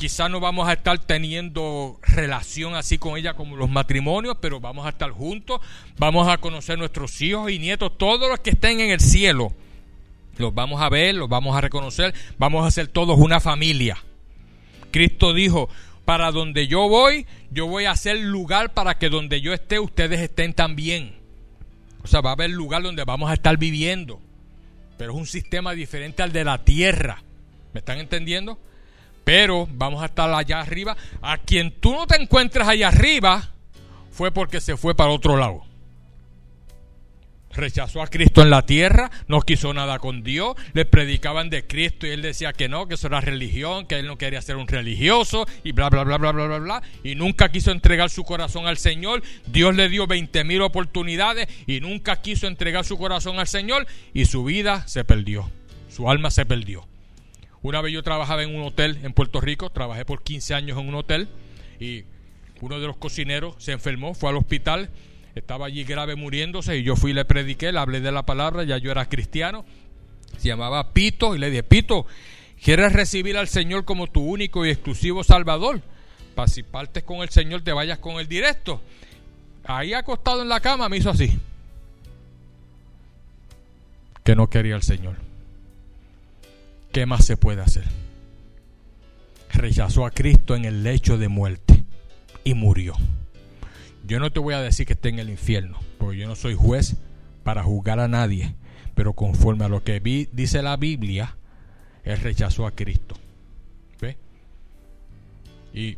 quizás 0.04 0.30
no 0.30 0.41
vamos 0.41 0.68
a 0.68 0.74
estar 0.74 0.99
teniendo 0.99 1.97
relación 2.01 2.76
así 2.76 2.97
con 2.97 3.18
ella 3.18 3.36
como 3.36 3.56
los 3.56 3.70
matrimonios, 3.70 4.36
pero 4.41 4.60
vamos 4.60 4.86
a 4.86 4.89
estar 4.89 5.10
juntos, 5.12 5.62
vamos 5.97 6.28
a 6.28 6.39
conocer 6.39 6.78
nuestros 6.78 7.22
hijos 7.22 7.49
y 7.49 7.58
nietos, 7.58 7.97
todos 7.97 8.30
los 8.30 8.41
que 8.41 8.49
estén 8.49 8.82
en 8.82 8.89
el 8.89 8.99
cielo. 8.99 9.54
Los 10.36 10.54
vamos 10.54 10.82
a 10.82 10.89
ver, 10.89 11.16
los 11.16 11.30
vamos 11.30 11.56
a 11.56 11.62
reconocer, 11.62 12.14
vamos 12.38 12.68
a 12.68 12.72
ser 12.72 12.89
todos 12.89 13.18
una 13.18 13.39
familia. 13.39 13.95
Cristo 14.91 15.34
dijo, 15.34 15.70
para 16.04 16.34
donde 16.34 16.68
yo 16.68 16.89
voy, 16.89 17.26
yo 17.49 17.68
voy 17.68 17.86
a 17.86 17.91
hacer 17.91 18.18
lugar 18.18 18.74
para 18.74 18.97
que 18.97 19.08
donde 19.08 19.39
yo 19.39 19.54
esté, 19.54 19.80
ustedes 19.80 20.20
estén 20.20 20.51
también. 20.51 21.16
O 22.04 22.08
sea, 22.08 22.20
va 22.20 22.32
a 22.32 22.34
haber 22.34 22.49
lugar 22.49 22.84
donde 22.84 23.06
vamos 23.06 23.32
a 23.32 23.36
estar 23.36 23.56
viviendo. 23.56 24.20
Pero 24.97 25.14
es 25.14 25.18
un 25.18 25.28
sistema 25.28 25.72
diferente 25.72 26.24
al 26.24 26.34
de 26.34 26.43
la 26.43 26.66
tierra. 26.66 27.24
¿Me 27.72 27.80
están 27.80 27.99
entendiendo? 27.99 28.60
Pero 29.24 29.67
vamos 29.71 30.01
a 30.01 30.07
estar 30.07 30.32
allá 30.34 30.59
arriba. 30.59 30.95
A 31.21 31.38
quien 31.38 31.71
tú 31.80 31.93
no 31.93 32.07
te 32.07 32.21
encuentres 32.21 32.67
allá 32.67 32.89
arriba 32.89 33.49
fue 34.11 34.32
porque 34.32 34.61
se 34.61 34.78
fue 34.78 34.95
para 34.95 35.11
otro 35.11 35.38
lado 35.38 35.63
rechazó 37.53 38.01
a 38.01 38.07
Cristo 38.07 38.41
en 38.41 38.49
la 38.49 38.65
tierra, 38.65 39.11
no 39.28 39.41
quiso 39.41 39.74
nada 39.74 39.99
con 39.99 40.24
Dios, 40.24 40.55
le 40.74 40.86
predicaban 40.86 41.49
de 41.49 41.65
Cristo 41.65 42.07
y 42.07 42.11
él 42.11 42.21
decía 42.21 42.53
que 42.53 42.67
no, 42.67 42.88
que 42.88 42.95
eso 42.95 43.07
era 43.07 43.21
religión, 43.21 43.86
que 43.86 43.99
él 43.99 44.07
no 44.07 44.17
quería 44.17 44.41
ser 44.41 44.55
un 44.55 44.67
religioso 44.67 45.45
y 45.63 45.71
bla, 45.71 45.89
bla, 45.89 46.03
bla, 46.03 46.17
bla, 46.17 46.32
bla, 46.32 46.47
bla, 46.47 46.57
bla, 46.59 46.84
y 47.03 47.15
nunca 47.15 47.51
quiso 47.51 47.71
entregar 47.71 48.09
su 48.09 48.24
corazón 48.24 48.67
al 48.67 48.78
Señor. 48.78 49.24
Dios 49.45 49.76
le 49.76 49.89
dio 49.89 50.07
20 50.07 50.43
mil 50.43 50.61
oportunidades 50.61 51.47
y 51.67 51.80
nunca 51.80 52.21
quiso 52.21 52.47
entregar 52.47 52.86
su 52.86 52.97
corazón 52.97 53.39
al 53.39 53.47
Señor 53.47 53.88
y 54.13 54.26
su 54.26 54.43
vida 54.43 54.88
se 54.88 55.03
perdió, 55.03 55.49
su 55.89 56.09
alma 56.09 56.32
se 56.32 56.45
perdió. 56.45 56.93
Una 57.64 57.82
vez 57.82 57.93
yo 57.93 58.03
trabajaba 58.03 58.43
en 58.43 58.55
un 58.55 58.61
hotel 58.61 58.99
en 59.03 59.14
Puerto 59.14 59.41
Rico, 59.41 59.72
trabajé 59.72 60.05
por 60.05 60.22
15 60.22 60.53
años 60.53 60.78
en 60.78 60.88
un 60.88 60.95
hotel 60.95 61.30
y 61.80 62.03
uno 62.61 62.80
de 62.80 62.88
los 62.88 62.97
cocineros 62.97 63.55
se 63.57 63.72
enfermó, 63.72 64.14
fue 64.14 64.30
al 64.30 64.38
hospital 64.38 64.89
estaba 65.36 65.66
allí 65.66 65.84
grave 65.84 66.16
muriéndose 66.16 66.78
y 66.78 66.84
yo 66.84 66.95
fui 66.95 67.11
y 67.11 67.14
le 67.14 67.26
prediqué, 67.26 67.72
le 67.72 67.80
hablé 67.80 68.01
de 68.01 68.11
la 68.11 68.24
palabra, 68.24 68.64
ya 68.64 68.78
yo 68.78 68.91
era 68.91 69.09
cristiano, 69.09 69.66
se 70.38 70.49
llamaba 70.49 70.93
Pito 70.93 71.36
y 71.36 71.39
le 71.39 71.49
dije, 71.49 71.64
Pito, 71.64 72.05
¿quieres 72.64 72.93
recibir 72.93 73.38
al 73.38 73.47
Señor 73.47 73.86
como 73.86 74.07
tu 74.07 74.22
único 74.22 74.66
y 74.66 74.70
exclusivo 74.70 75.24
Salvador? 75.24 75.82
Para 76.36 76.47
si 76.47 76.64
partes 76.64 77.03
con 77.03 77.18
el 77.18 77.30
Señor 77.30 77.61
te 77.61 77.74
vayas 77.74 77.99
con 77.99 78.20
el 78.20 78.28
directo. 78.28 78.82
Ahí 79.66 79.93
acostado 79.93 80.41
en 80.41 80.49
la 80.49 80.59
cama 80.59 80.89
me 80.89 80.97
hizo 80.97 81.09
así. 81.09 81.39
Que 84.24 84.36
no 84.36 84.49
quería 84.49 84.76
el 84.76 84.84
Señor. 84.84 85.16
¿Qué 86.94 87.08
más 87.08 87.26
se 87.26 87.38
puede 87.38 87.60
hacer? 87.60 87.86
Rechazó 89.52 90.06
a 90.06 90.12
Cristo 90.12 90.56
en 90.56 90.64
el 90.64 90.84
lecho 90.84 91.18
de 91.18 91.28
muerte 91.28 91.84
y 92.44 92.54
murió. 92.54 92.94
Yo 94.06 94.20
no 94.20 94.32
te 94.32 94.39
voy 94.39 94.54
a 94.54 94.62
decir 94.62 94.86
que 94.86 94.94
esté 94.94 95.10
en 95.10 95.18
el 95.18 95.32
infierno, 95.32 95.80
porque 95.98 96.20
yo 96.20 96.28
no 96.28 96.36
soy 96.36 96.54
juez 96.54 96.98
para 97.44 97.64
juzgar 97.64 98.00
a 98.00 98.08
nadie, 98.08 98.54
pero 98.94 99.14
conforme 99.14 99.66
a 99.66 99.70
lo 99.70 99.84
que 99.84 100.00
vi, 100.00 100.30
dice 100.34 100.62
la 100.62 100.78
Biblia, 100.78 101.36
él 102.04 102.20
rechazó 102.20 102.68
a 102.68 102.72
Cristo. 102.72 103.16
¿Ve? 104.00 104.18
Y 105.74 105.98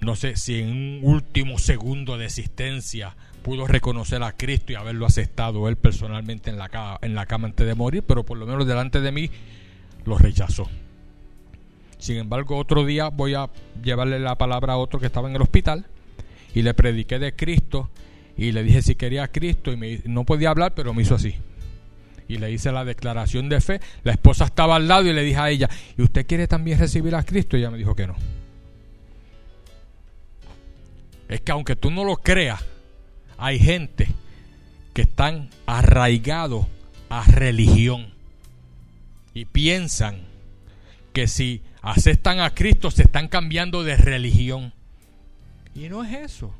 no 0.00 0.16
sé 0.16 0.34
si 0.34 0.58
en 0.58 0.70
un 0.70 1.00
último 1.04 1.56
segundo 1.58 2.18
de 2.18 2.24
existencia 2.24 3.14
pudo 3.44 3.68
reconocer 3.68 4.24
a 4.24 4.36
Cristo 4.36 4.72
y 4.72 4.74
haberlo 4.74 5.06
aceptado 5.06 5.68
él 5.68 5.76
personalmente 5.76 6.50
en 6.50 6.58
la, 6.58 6.98
en 7.00 7.14
la 7.14 7.26
cama 7.26 7.46
antes 7.46 7.64
de 7.64 7.76
morir, 7.76 8.02
pero 8.02 8.24
por 8.24 8.38
lo 8.38 8.46
menos 8.46 8.66
delante 8.66 9.00
de 9.00 9.12
mí 9.12 9.30
lo 10.04 10.18
rechazó. 10.18 10.68
Sin 11.98 12.16
embargo, 12.16 12.56
otro 12.56 12.84
día 12.84 13.08
voy 13.10 13.34
a 13.34 13.48
llevarle 13.82 14.18
la 14.18 14.36
palabra 14.36 14.74
a 14.74 14.76
otro 14.76 14.98
que 14.98 15.06
estaba 15.06 15.28
en 15.28 15.36
el 15.36 15.42
hospital 15.42 15.86
y 16.54 16.62
le 16.62 16.74
prediqué 16.74 17.18
de 17.18 17.34
Cristo 17.34 17.90
y 18.36 18.52
le 18.52 18.62
dije 18.62 18.82
si 18.82 18.94
quería 18.94 19.24
a 19.24 19.28
Cristo 19.28 19.72
y 19.72 19.76
me, 19.76 20.00
no 20.04 20.24
podía 20.24 20.50
hablar, 20.50 20.74
pero 20.74 20.94
me 20.94 21.02
hizo 21.02 21.14
así. 21.14 21.36
Y 22.28 22.38
le 22.38 22.50
hice 22.50 22.72
la 22.72 22.84
declaración 22.84 23.48
de 23.48 23.60
fe. 23.60 23.80
La 24.04 24.12
esposa 24.12 24.46
estaba 24.46 24.76
al 24.76 24.88
lado 24.88 25.08
y 25.08 25.12
le 25.12 25.22
dije 25.22 25.38
a 25.38 25.50
ella, 25.50 25.68
¿y 25.96 26.02
usted 26.02 26.26
quiere 26.26 26.48
también 26.48 26.78
recibir 26.78 27.14
a 27.14 27.22
Cristo? 27.24 27.56
Y 27.56 27.60
ella 27.60 27.70
me 27.70 27.78
dijo 27.78 27.94
que 27.94 28.06
no. 28.06 28.16
Es 31.28 31.40
que 31.40 31.52
aunque 31.52 31.76
tú 31.76 31.90
no 31.90 32.04
lo 32.04 32.16
creas, 32.16 32.64
hay 33.38 33.58
gente 33.58 34.08
que 34.92 35.02
están 35.02 35.50
arraigados 35.66 36.66
a 37.08 37.24
religión 37.24 38.11
y 39.34 39.44
piensan 39.46 40.20
que 41.12 41.26
si 41.26 41.62
aceptan 41.82 42.40
a 42.40 42.54
Cristo 42.54 42.90
se 42.90 43.02
están 43.02 43.28
cambiando 43.28 43.82
de 43.82 43.96
religión. 43.96 44.72
Y 45.74 45.88
no 45.88 46.04
es 46.04 46.12
eso. 46.12 46.54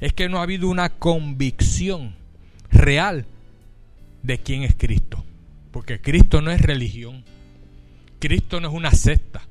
Es 0.00 0.12
que 0.12 0.28
no 0.28 0.38
ha 0.38 0.42
habido 0.42 0.68
una 0.68 0.90
convicción 0.90 2.14
real 2.70 3.26
de 4.22 4.38
quién 4.38 4.62
es 4.62 4.74
Cristo. 4.74 5.24
Porque 5.70 6.00
Cristo 6.00 6.40
no 6.42 6.50
es 6.50 6.60
religión. 6.60 7.24
Cristo 8.18 8.60
no 8.60 8.68
es 8.68 8.74
una 8.74 8.92
secta. 8.92 9.42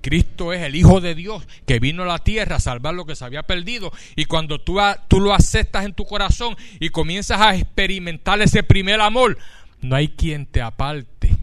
Cristo 0.00 0.52
es 0.52 0.62
el 0.62 0.74
Hijo 0.74 1.00
de 1.00 1.14
Dios 1.14 1.46
que 1.64 1.78
vino 1.78 2.02
a 2.02 2.06
la 2.06 2.18
tierra 2.18 2.56
a 2.56 2.60
salvar 2.60 2.94
lo 2.94 3.06
que 3.06 3.14
se 3.14 3.24
había 3.24 3.44
perdido. 3.44 3.92
Y 4.16 4.24
cuando 4.24 4.60
tú, 4.60 4.78
tú 5.08 5.20
lo 5.20 5.32
aceptas 5.32 5.84
en 5.84 5.94
tu 5.94 6.04
corazón 6.04 6.56
y 6.80 6.88
comienzas 6.88 7.40
a 7.40 7.54
experimentar 7.54 8.40
ese 8.42 8.64
primer 8.64 9.00
amor, 9.00 9.38
no 9.80 9.94
hay 9.94 10.08
quien 10.08 10.46
te 10.46 10.60
aparte 10.60 11.36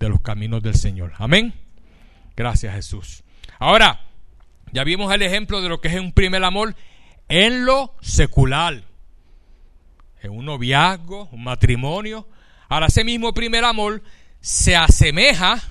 de 0.00 0.08
los 0.08 0.20
caminos 0.22 0.62
del 0.62 0.74
Señor. 0.74 1.12
Amén. 1.18 1.54
Gracias 2.34 2.74
Jesús. 2.74 3.22
Ahora, 3.58 4.00
ya 4.72 4.82
vimos 4.82 5.12
el 5.12 5.22
ejemplo 5.22 5.60
de 5.60 5.68
lo 5.68 5.80
que 5.80 5.88
es 5.88 6.00
un 6.00 6.12
primer 6.12 6.42
amor 6.42 6.74
en 7.28 7.66
lo 7.66 7.94
secular. 8.00 8.82
En 10.22 10.30
un 10.32 10.46
noviazgo, 10.46 11.28
un 11.32 11.44
matrimonio. 11.44 12.26
Ahora 12.68 12.86
ese 12.86 13.04
mismo 13.04 13.34
primer 13.34 13.64
amor 13.64 14.02
se 14.40 14.74
asemeja 14.74 15.62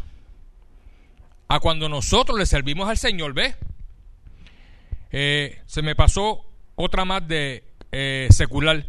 a 1.48 1.60
cuando 1.60 1.90
nosotros 1.90 2.38
le 2.38 2.46
servimos 2.46 2.88
al 2.88 2.98
Señor, 2.98 3.34
¿ves? 3.34 3.56
Eh, 5.12 5.60
se 5.66 5.82
me 5.82 5.96
pasó 5.96 6.46
otra 6.76 7.04
más 7.04 7.28
de 7.28 7.64
eh, 7.92 8.28
secular. 8.30 8.86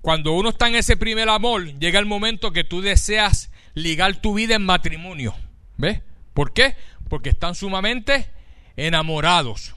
Cuando 0.00 0.32
uno 0.32 0.50
está 0.50 0.68
en 0.68 0.76
ese 0.76 0.96
primer 0.96 1.28
amor, 1.28 1.64
llega 1.80 1.98
el 1.98 2.06
momento 2.06 2.52
que 2.52 2.62
tú 2.62 2.82
deseas 2.82 3.50
ligar 3.76 4.16
tu 4.16 4.34
vida 4.34 4.56
en 4.56 4.64
matrimonio. 4.64 5.34
¿Ves? 5.76 6.00
¿Por 6.34 6.52
qué? 6.52 6.74
Porque 7.08 7.28
están 7.28 7.54
sumamente 7.54 8.28
enamorados. 8.74 9.76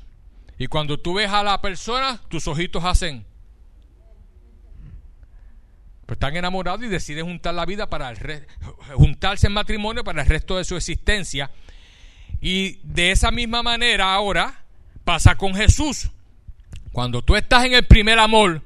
Y 0.57 0.67
cuando 0.67 0.99
tú 0.99 1.15
ves 1.15 1.29
a 1.29 1.43
la 1.43 1.61
persona, 1.61 2.19
tus 2.29 2.47
ojitos 2.47 2.83
hacen. 2.83 3.25
Pues 6.05 6.15
están 6.15 6.35
enamorados 6.35 6.83
y 6.83 6.87
deciden 6.87 7.25
juntar 7.25 7.53
la 7.53 7.65
vida 7.65 7.89
para 7.89 8.09
el 8.09 8.47
juntarse 8.95 9.47
en 9.47 9.53
matrimonio 9.53 10.03
para 10.03 10.23
el 10.23 10.27
resto 10.27 10.57
de 10.57 10.63
su 10.63 10.75
existencia. 10.75 11.51
Y 12.41 12.79
de 12.83 13.11
esa 13.11 13.31
misma 13.31 13.61
manera 13.63 14.13
ahora 14.13 14.63
pasa 15.03 15.35
con 15.35 15.53
Jesús. 15.53 16.09
Cuando 16.93 17.21
tú 17.21 17.35
estás 17.35 17.65
en 17.65 17.73
el 17.73 17.85
primer 17.85 18.17
amor, 18.17 18.61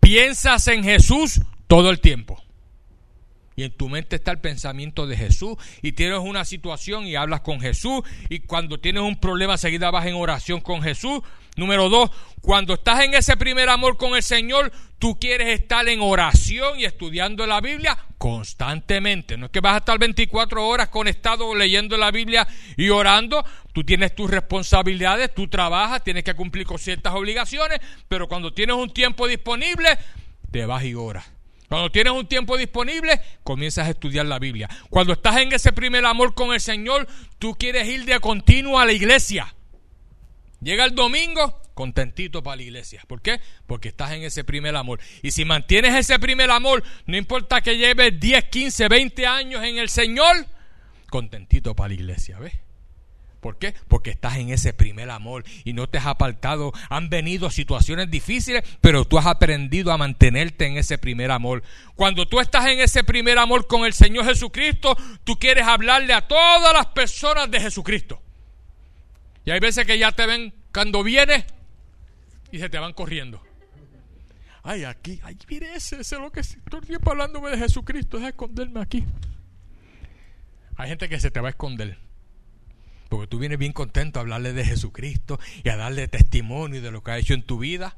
piensas 0.00 0.66
en 0.68 0.82
Jesús 0.82 1.42
todo 1.68 1.90
el 1.90 2.00
tiempo. 2.00 2.43
Y 3.56 3.62
en 3.62 3.72
tu 3.72 3.88
mente 3.88 4.16
está 4.16 4.30
el 4.32 4.40
pensamiento 4.40 5.06
de 5.06 5.16
Jesús. 5.16 5.56
Y 5.82 5.92
tienes 5.92 6.18
una 6.18 6.44
situación 6.44 7.06
y 7.06 7.16
hablas 7.16 7.40
con 7.40 7.60
Jesús. 7.60 8.02
Y 8.28 8.40
cuando 8.40 8.80
tienes 8.80 9.02
un 9.02 9.16
problema, 9.16 9.56
seguida 9.56 9.90
vas 9.90 10.06
en 10.06 10.14
oración 10.14 10.60
con 10.60 10.82
Jesús. 10.82 11.20
Número 11.56 11.88
dos, 11.88 12.10
cuando 12.40 12.74
estás 12.74 13.04
en 13.04 13.14
ese 13.14 13.36
primer 13.36 13.68
amor 13.68 13.96
con 13.96 14.16
el 14.16 14.24
Señor, 14.24 14.72
tú 14.98 15.20
quieres 15.20 15.60
estar 15.60 15.88
en 15.88 16.00
oración 16.00 16.80
y 16.80 16.84
estudiando 16.84 17.46
la 17.46 17.60
Biblia 17.60 17.96
constantemente. 18.18 19.36
No 19.36 19.46
es 19.46 19.52
que 19.52 19.60
vas 19.60 19.74
a 19.74 19.78
estar 19.78 19.96
24 19.96 20.66
horas 20.66 20.88
conectado 20.88 21.54
leyendo 21.54 21.96
la 21.96 22.10
Biblia 22.10 22.48
y 22.76 22.88
orando. 22.88 23.44
Tú 23.72 23.84
tienes 23.84 24.16
tus 24.16 24.28
responsabilidades, 24.28 25.32
tú 25.32 25.46
trabajas, 25.46 26.02
tienes 26.02 26.24
que 26.24 26.34
cumplir 26.34 26.66
con 26.66 26.80
ciertas 26.80 27.14
obligaciones. 27.14 27.78
Pero 28.08 28.26
cuando 28.26 28.52
tienes 28.52 28.74
un 28.74 28.92
tiempo 28.92 29.28
disponible, 29.28 29.96
te 30.50 30.66
vas 30.66 30.82
y 30.82 30.94
oras 30.94 31.33
Cuando 31.68 31.90
tienes 31.90 32.12
un 32.12 32.26
tiempo 32.26 32.56
disponible, 32.56 33.20
comienzas 33.42 33.86
a 33.86 33.90
estudiar 33.90 34.26
la 34.26 34.38
Biblia. 34.38 34.68
Cuando 34.90 35.12
estás 35.12 35.38
en 35.38 35.52
ese 35.52 35.72
primer 35.72 36.04
amor 36.04 36.34
con 36.34 36.52
el 36.52 36.60
Señor, 36.60 37.08
tú 37.38 37.54
quieres 37.54 37.88
ir 37.88 38.04
de 38.04 38.20
continuo 38.20 38.78
a 38.78 38.86
la 38.86 38.92
iglesia. 38.92 39.54
Llega 40.60 40.84
el 40.84 40.94
domingo, 40.94 41.60
contentito 41.74 42.42
para 42.42 42.56
la 42.56 42.62
iglesia. 42.62 43.02
¿Por 43.06 43.20
qué? 43.20 43.40
Porque 43.66 43.88
estás 43.88 44.12
en 44.12 44.22
ese 44.22 44.44
primer 44.44 44.74
amor. 44.76 45.00
Y 45.22 45.30
si 45.30 45.44
mantienes 45.44 45.94
ese 45.94 46.18
primer 46.18 46.50
amor, 46.50 46.82
no 47.06 47.16
importa 47.16 47.60
que 47.60 47.76
lleves 47.76 48.18
10, 48.18 48.44
15, 48.44 48.88
20 48.88 49.26
años 49.26 49.62
en 49.62 49.78
el 49.78 49.88
Señor, 49.88 50.46
contentito 51.10 51.74
para 51.74 51.88
la 51.88 51.94
iglesia, 51.94 52.38
¿ves? 52.38 52.63
¿Por 53.44 53.58
qué? 53.58 53.74
Porque 53.88 54.08
estás 54.08 54.38
en 54.38 54.48
ese 54.48 54.72
primer 54.72 55.10
amor 55.10 55.44
y 55.64 55.74
no 55.74 55.86
te 55.86 55.98
has 55.98 56.06
apartado. 56.06 56.72
Han 56.88 57.10
venido 57.10 57.50
situaciones 57.50 58.10
difíciles, 58.10 58.64
pero 58.80 59.04
tú 59.04 59.18
has 59.18 59.26
aprendido 59.26 59.92
a 59.92 59.98
mantenerte 59.98 60.64
en 60.64 60.78
ese 60.78 60.96
primer 60.96 61.30
amor. 61.30 61.62
Cuando 61.94 62.26
tú 62.26 62.40
estás 62.40 62.64
en 62.68 62.80
ese 62.80 63.04
primer 63.04 63.36
amor 63.36 63.66
con 63.66 63.84
el 63.84 63.92
Señor 63.92 64.24
Jesucristo, 64.24 64.96
tú 65.24 65.38
quieres 65.38 65.66
hablarle 65.66 66.14
a 66.14 66.26
todas 66.26 66.72
las 66.72 66.86
personas 66.86 67.50
de 67.50 67.60
Jesucristo. 67.60 68.22
Y 69.44 69.50
hay 69.50 69.60
veces 69.60 69.86
que 69.86 69.98
ya 69.98 70.10
te 70.10 70.24
ven 70.24 70.54
cuando 70.72 71.02
vienes 71.02 71.44
y 72.50 72.60
se 72.60 72.70
te 72.70 72.78
van 72.78 72.94
corriendo. 72.94 73.42
Ay, 74.62 74.84
aquí, 74.84 75.20
ay, 75.22 75.36
mire 75.50 75.74
ese, 75.74 76.00
ese 76.00 76.14
es 76.14 76.20
lo 76.22 76.32
que 76.32 76.40
todo 76.70 76.80
el 76.80 76.86
tiempo 76.86 77.10
hablándome 77.10 77.50
de 77.50 77.58
Jesucristo, 77.58 78.16
es 78.16 78.24
esconderme 78.24 78.80
aquí. 78.80 79.04
Hay 80.76 80.88
gente 80.88 81.10
que 81.10 81.20
se 81.20 81.30
te 81.30 81.40
va 81.40 81.48
a 81.48 81.50
esconder. 81.50 82.03
Porque 83.08 83.26
tú 83.26 83.38
vienes 83.38 83.58
bien 83.58 83.72
contento 83.72 84.18
a 84.18 84.22
hablarle 84.22 84.52
de 84.52 84.64
Jesucristo 84.64 85.38
y 85.62 85.68
a 85.68 85.76
darle 85.76 86.08
testimonio 86.08 86.82
de 86.82 86.90
lo 86.90 87.02
que 87.02 87.10
ha 87.12 87.18
hecho 87.18 87.34
en 87.34 87.42
tu 87.42 87.58
vida. 87.58 87.96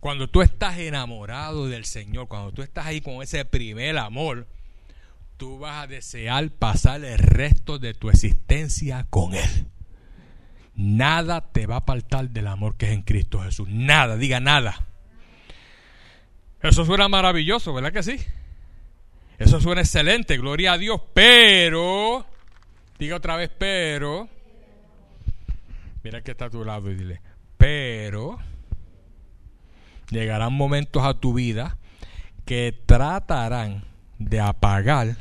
Cuando 0.00 0.28
tú 0.28 0.42
estás 0.42 0.78
enamorado 0.78 1.66
del 1.66 1.84
Señor, 1.84 2.28
cuando 2.28 2.52
tú 2.52 2.62
estás 2.62 2.86
ahí 2.86 3.00
con 3.00 3.22
ese 3.22 3.44
primer 3.44 3.98
amor, 3.98 4.46
tú 5.36 5.58
vas 5.58 5.84
a 5.84 5.86
desear 5.86 6.50
pasar 6.50 7.04
el 7.04 7.18
resto 7.18 7.78
de 7.78 7.94
tu 7.94 8.10
existencia 8.10 9.06
con 9.10 9.34
Él. 9.34 9.66
Nada 10.74 11.40
te 11.40 11.66
va 11.66 11.74
a 11.74 11.78
apartar 11.78 12.30
del 12.30 12.46
amor 12.46 12.76
que 12.76 12.86
es 12.86 12.92
en 12.92 13.02
Cristo 13.02 13.40
Jesús. 13.40 13.68
Nada, 13.68 14.16
diga 14.16 14.38
nada. 14.38 14.86
Eso 16.62 16.84
suena 16.84 17.08
maravilloso, 17.08 17.74
¿verdad 17.74 17.92
que 17.92 18.04
sí? 18.04 18.16
Eso 19.38 19.60
suena 19.60 19.80
excelente, 19.80 20.36
gloria 20.36 20.72
a 20.72 20.78
Dios, 20.78 21.00
pero 21.14 22.26
Diga 22.98 23.16
otra 23.16 23.36
vez, 23.36 23.50
pero. 23.56 24.28
Mira 26.02 26.22
que 26.22 26.32
está 26.32 26.46
a 26.46 26.50
tu 26.50 26.64
lado 26.64 26.90
y 26.90 26.94
dile, 26.94 27.20
pero. 27.56 28.38
Llegarán 30.10 30.54
momentos 30.54 31.04
a 31.04 31.14
tu 31.14 31.34
vida 31.34 31.76
que 32.44 32.72
tratarán 32.86 33.84
de 34.18 34.40
apagar 34.40 35.16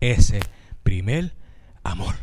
ese 0.00 0.40
primer 0.82 1.34
amor. 1.82 2.14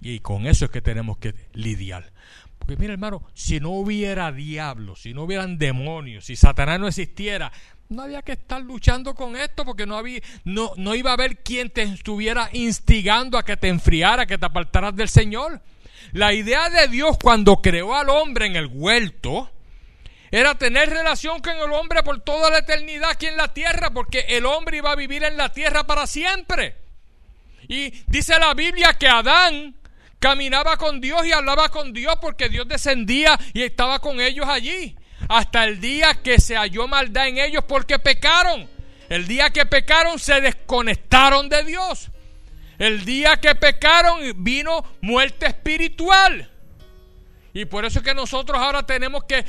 Y 0.00 0.20
con 0.20 0.46
eso 0.46 0.66
es 0.66 0.70
que 0.70 0.80
tenemos 0.80 1.18
que 1.18 1.34
lidiar. 1.52 2.12
Porque 2.58 2.76
mira 2.76 2.92
hermano, 2.92 3.24
si 3.34 3.58
no 3.58 3.70
hubiera 3.70 4.30
diablos, 4.30 5.02
si 5.02 5.12
no 5.12 5.24
hubieran 5.24 5.58
demonios, 5.58 6.26
si 6.26 6.36
Satanás 6.36 6.78
no 6.78 6.86
existiera, 6.86 7.52
no 7.92 8.02
había 8.02 8.22
que 8.22 8.32
estar 8.32 8.60
luchando 8.60 9.14
con 9.14 9.36
esto 9.36 9.64
porque 9.64 9.86
no, 9.86 9.96
había, 9.96 10.20
no, 10.44 10.72
no 10.76 10.94
iba 10.94 11.10
a 11.10 11.14
haber 11.14 11.38
quien 11.38 11.70
te 11.70 11.82
estuviera 11.82 12.48
instigando 12.52 13.38
a 13.38 13.44
que 13.44 13.56
te 13.56 13.68
enfriara, 13.68 14.26
que 14.26 14.38
te 14.38 14.46
apartaras 14.46 14.96
del 14.96 15.08
Señor. 15.08 15.60
La 16.12 16.32
idea 16.32 16.68
de 16.70 16.88
Dios 16.88 17.16
cuando 17.22 17.56
creó 17.62 17.94
al 17.94 18.08
hombre 18.08 18.46
en 18.46 18.56
el 18.56 18.66
huerto 18.66 19.50
era 20.30 20.54
tener 20.56 20.88
relación 20.88 21.40
con 21.40 21.56
el 21.56 21.72
hombre 21.72 22.02
por 22.02 22.20
toda 22.20 22.50
la 22.50 22.58
eternidad 22.58 23.10
aquí 23.10 23.26
en 23.26 23.36
la 23.36 23.52
tierra, 23.52 23.90
porque 23.90 24.20
el 24.28 24.46
hombre 24.46 24.78
iba 24.78 24.90
a 24.90 24.96
vivir 24.96 25.22
en 25.24 25.36
la 25.36 25.50
tierra 25.50 25.84
para 25.84 26.06
siempre. 26.06 26.76
Y 27.68 27.90
dice 28.06 28.38
la 28.38 28.54
Biblia 28.54 28.94
que 28.94 29.08
Adán 29.08 29.76
caminaba 30.18 30.76
con 30.76 31.00
Dios 31.00 31.26
y 31.26 31.32
hablaba 31.32 31.68
con 31.68 31.92
Dios 31.92 32.16
porque 32.20 32.48
Dios 32.48 32.66
descendía 32.66 33.38
y 33.52 33.62
estaba 33.62 33.98
con 33.98 34.20
ellos 34.20 34.46
allí 34.48 34.96
hasta 35.28 35.64
el 35.64 35.80
día 35.80 36.22
que 36.22 36.40
se 36.40 36.56
halló 36.56 36.88
maldad 36.88 37.28
en 37.28 37.38
ellos 37.38 37.64
porque 37.66 37.98
pecaron. 37.98 38.68
El 39.08 39.26
día 39.26 39.50
que 39.50 39.66
pecaron 39.66 40.18
se 40.18 40.40
desconectaron 40.40 41.48
de 41.48 41.64
Dios. 41.64 42.10
El 42.78 43.04
día 43.04 43.36
que 43.36 43.54
pecaron 43.54 44.20
vino 44.42 44.84
muerte 45.00 45.46
espiritual. 45.46 46.50
Y 47.52 47.66
por 47.66 47.84
eso 47.84 47.98
es 47.98 48.04
que 48.04 48.14
nosotros 48.14 48.58
ahora 48.58 48.84
tenemos 48.84 49.24
que 49.24 49.44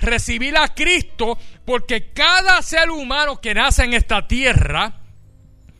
recibir 0.00 0.56
a 0.56 0.74
Cristo 0.74 1.38
porque 1.64 2.12
cada 2.12 2.60
ser 2.62 2.90
humano 2.90 3.40
que 3.40 3.54
nace 3.54 3.84
en 3.84 3.94
esta 3.94 4.26
tierra, 4.26 5.00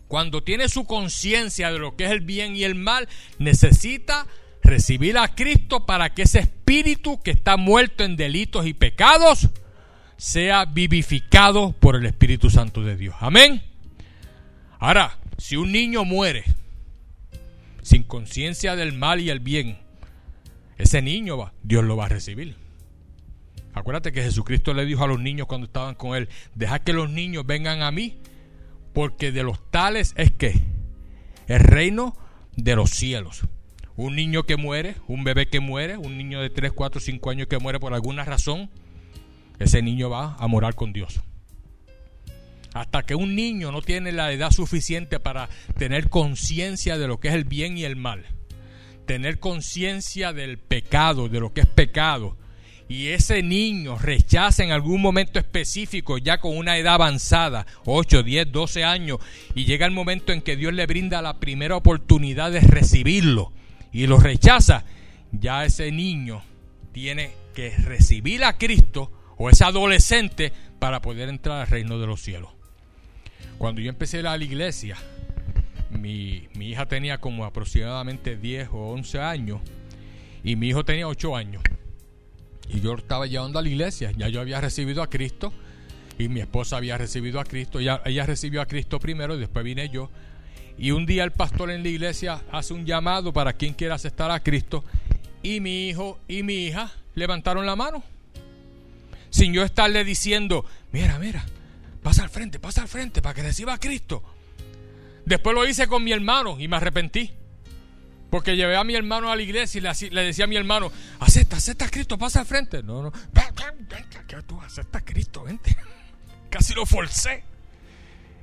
cuando 0.07 0.43
tiene 0.43 0.68
su 0.68 0.85
conciencia 0.85 1.70
de 1.70 1.79
lo 1.79 1.97
que 1.97 2.05
es 2.05 2.11
el 2.11 2.20
bien 2.20 2.57
y 2.57 2.64
el 2.64 2.74
mal, 2.74 3.09
necesita 3.39 4.26
recibir 4.69 5.19
a 5.19 5.35
Cristo 5.35 5.87
para 5.87 6.14
que 6.14 6.23
ese 6.23 6.41
espíritu 6.41 7.21
que 7.23 7.31
está 7.31 7.57
muerto 7.57 8.05
en 8.05 8.16
delitos 8.16 8.66
y 8.66 8.75
pecados 8.75 9.49
sea 10.16 10.64
vivificado 10.64 11.73
por 11.73 11.97
el 11.97 12.07
Espíritu 12.07 12.51
Santo 12.51 12.83
de 12.83 12.97
Dios. 12.97 13.14
Amén. 13.21 13.62
Ahora, 14.79 15.19
si 15.39 15.57
un 15.57 15.73
niño 15.73 16.05
muere 16.05 16.45
sin 17.83 18.03
conciencia 18.03 18.77
del 18.77 18.93
mal 18.93 19.21
y 19.21 19.31
el 19.31 19.41
bien, 19.41 19.79
ese 20.77 21.03
niño 21.03 21.39
va, 21.39 21.53
Dios 21.62 21.85
lo 21.85 21.97
va 21.97 22.07
a 22.07 22.09
recibir. 22.09 22.57
Acuérdate 23.75 24.12
que 24.12 24.23
Jesucristo 24.23 24.75
le 24.75 24.85
dijo 24.85 25.05
a 25.05 25.09
los 25.09 25.21
niños 25.21 25.47
cuando 25.47 25.66
estaban 25.66 25.95
con 25.95 26.16
él, 26.16 26.29
deja 26.55 26.81
que 26.81 26.93
los 26.93 27.11
niños 27.11 27.47
vengan 27.47 27.83
a 27.83 27.91
mí, 27.91 28.19
porque 28.93 29.31
de 29.31 29.45
los 29.45 29.71
tales 29.71 30.14
es 30.16 30.33
que 30.33 30.61
el 31.47 31.61
reino 31.61 32.16
de 32.57 32.75
los 32.75 32.91
cielos. 32.91 33.43
Un 33.99 34.14
niño 34.14 34.44
que 34.44 34.57
muere, 34.57 34.94
un 35.09 35.24
bebé 35.24 35.49
que 35.49 35.59
muere, 35.59 35.96
un 35.96 36.16
niño 36.16 36.40
de 36.40 36.51
3, 36.51 36.70
4, 36.70 37.01
5 37.01 37.30
años 37.30 37.49
que 37.49 37.59
muere 37.59 37.80
por 37.80 37.94
alguna 37.94 38.24
razón, 38.24 38.70
ese 39.59 39.82
niño 39.82 40.09
va 40.09 40.36
a 40.38 40.46
morar 40.46 40.76
con 40.76 40.92
Dios. 40.92 41.20
Hasta 42.74 43.03
que 43.03 43.16
un 43.16 43.34
niño 43.34 43.72
no 43.72 43.82
tiene 43.82 44.12
la 44.12 44.30
edad 44.30 44.53
suficiente 44.53 45.18
para 45.18 45.49
tener 45.76 46.11
conciencia 46.11 46.96
de 46.96 47.09
lo 47.09 47.18
que 47.18 47.26
es 47.26 47.34
el 47.34 47.42
bien 47.42 47.76
y 47.76 47.82
el 47.82 47.96
mal, 47.96 48.24
tener 49.05 49.40
conciencia 49.40 50.32
del 50.32 50.59
pecado, 50.59 51.28
de 51.28 51.40
lo 51.40 51.53
que 51.53 51.62
es 51.62 51.66
pecado, 51.66 52.36
y 52.88 53.09
ese 53.09 53.42
niño 53.42 53.99
rechaza 53.99 54.62
en 54.62 54.70
algún 54.70 55.03
momento 55.03 55.40
específico, 55.40 56.18
ya 56.18 56.38
con 56.38 56.57
una 56.57 56.78
edad 56.78 56.94
avanzada, 56.94 57.66
8, 57.84 58.22
10, 58.22 58.53
12 58.53 58.84
años, 58.84 59.18
y 59.57 59.64
llega 59.64 59.86
el 59.86 59.92
momento 59.92 60.32
en 60.32 60.40
que 60.40 60.55
Dios 60.55 60.72
le 60.72 60.86
brinda 60.86 61.20
la 61.20 61.40
primera 61.40 61.74
oportunidad 61.74 62.53
de 62.53 62.61
recibirlo 62.61 63.57
y 63.99 64.07
lo 64.07 64.20
rechaza, 64.20 64.84
ya 65.32 65.64
ese 65.64 65.90
niño 65.90 66.40
tiene 66.92 67.32
que 67.53 67.70
recibir 67.78 68.44
a 68.44 68.57
Cristo 68.57 69.11
o 69.36 69.51
ese 69.51 69.64
adolescente 69.64 70.53
para 70.78 71.03
poder 71.03 71.28
entrar 71.28 71.62
al 71.62 71.66
reino 71.66 71.99
de 71.99 72.07
los 72.07 72.20
cielos. 72.20 72.49
Cuando 73.59 73.80
yo 73.80 73.88
empecé 73.88 74.20
a 74.20 74.22
la 74.22 74.36
iglesia, 74.36 74.96
mi, 75.90 76.46
mi, 76.55 76.68
hija 76.68 76.86
tenía 76.86 77.18
como 77.18 77.44
aproximadamente 77.44 78.36
10 78.36 78.68
o 78.70 78.92
11 78.92 79.18
años 79.18 79.61
y 80.44 80.55
mi 80.55 80.68
hijo 80.68 80.84
tenía 80.84 81.09
8 81.09 81.34
años. 81.34 81.62
Y 82.68 82.80
yo 82.80 82.94
estaba 82.94 83.26
llevando 83.26 83.59
a 83.59 83.62
la 83.62 83.68
iglesia, 83.68 84.12
ya 84.16 84.28
yo 84.28 84.40
había 84.40 84.61
recibido 84.61 85.03
a 85.03 85.11
Cristo 85.11 85.53
y 86.20 86.28
mi 86.28 86.38
esposa 86.38 86.76
había 86.76 86.96
recibido 86.99 87.40
a 87.40 87.44
Cristo, 87.44 87.80
ella, 87.80 88.01
ella 88.05 88.26
recibió 88.26 88.62
a 88.62 88.66
Cristo 88.66 89.01
primero 89.01 89.34
y 89.34 89.40
después 89.40 89.64
vine 89.64 89.88
yo. 89.88 90.09
Y 90.79 90.93
un 90.93 91.07
día 91.07 91.24
el 91.24 91.33
pastor 91.33 91.70
en 91.70 91.83
la 91.83 91.89
iglesia 91.89 92.43
hace 92.53 92.72
un 92.72 92.87
llamado 92.87 93.33
para 93.33 93.53
quien 93.53 93.74
quiera 93.74 93.97
aceptar 93.97 94.31
a 94.31 94.41
Cristo. 94.41 94.85
Y 95.43 95.61
mi 95.61 95.89
hijo 95.89 96.20
y 96.29 96.43
mi 96.43 96.66
hija 96.66 96.93
levantaron 97.14 97.66
la 97.66 97.74
mano. 97.74 98.05
Sin 99.31 99.53
yo 99.53 99.64
estarle 99.64 100.05
diciendo, 100.05 100.64
mira, 100.93 101.18
mira, 101.18 101.45
pasa 102.03 102.22
al 102.22 102.31
frente, 102.31 102.61
pasa 102.61 102.83
al 102.83 102.89
frente 102.89 103.20
para 103.20 103.35
que 103.35 103.43
reciba 103.43 103.74
a 103.74 103.79
Cristo. 103.79 104.22
Después 105.24 105.55
lo 105.55 105.66
hice 105.66 105.89
con 105.89 106.05
mi 106.05 106.12
hermano 106.12 106.59
y 106.59 106.68
me 106.68 106.76
arrepentí. 106.76 107.33
Porque 108.31 108.57
llevé 108.57 108.76
a 108.76 108.85
mi 108.85 108.95
hermano 108.95 109.33
a 109.33 109.37
la 109.37 109.43
iglesia 109.43 109.79
y 109.79 110.11
le, 110.11 110.22
decía 110.22 110.45
a 110.45 110.49
mi 110.49 110.57
hermano, 110.57 110.93
acepta, 111.18 111.57
acepta 111.57 111.87
a 111.87 111.91
Cristo, 111.91 112.18
pasa 112.18 112.41
al 112.41 112.47
frente. 112.47 112.83
No, 112.83 113.03
no, 113.03 113.12
ven, 113.33 114.45
tú 114.47 114.61
acepta 114.61 114.99
a 114.99 115.05
Cristo, 115.05 115.45
vente. 115.45 115.76
Casi 116.51 116.74
lo 116.74 116.87
forcé. 116.87 117.43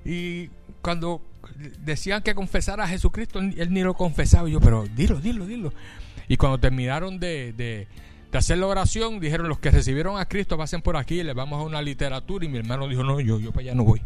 Y 0.03 0.49
cuando 0.81 1.21
decían 1.55 2.21
que 2.21 2.35
confesara 2.35 2.83
a 2.83 2.87
Jesucristo, 2.87 3.39
él 3.39 3.67
ni 3.71 3.81
lo 3.81 3.93
confesaba. 3.93 4.49
Y 4.49 4.53
yo, 4.53 4.59
pero 4.59 4.85
dilo, 4.95 5.19
dilo, 5.19 5.45
dilo. 5.45 5.73
Y 6.27 6.37
cuando 6.37 6.57
terminaron 6.57 7.19
de, 7.19 7.53
de, 7.53 7.87
hacer 8.33 8.57
la 8.57 8.67
oración, 8.67 9.19
dijeron, 9.19 9.47
los 9.47 9.59
que 9.59 9.71
recibieron 9.71 10.17
a 10.19 10.25
Cristo 10.25 10.57
pasen 10.57 10.81
por 10.81 10.97
aquí, 10.97 11.23
les 11.23 11.35
vamos 11.35 11.59
a 11.59 11.63
una 11.63 11.81
literatura. 11.81 12.45
Y 12.45 12.49
mi 12.49 12.57
hermano 12.57 12.87
dijo, 12.87 13.03
no, 13.03 13.19
yo, 13.19 13.39
yo 13.39 13.51
para 13.51 13.61
allá 13.61 13.75
no 13.75 13.83
voy. 13.83 14.01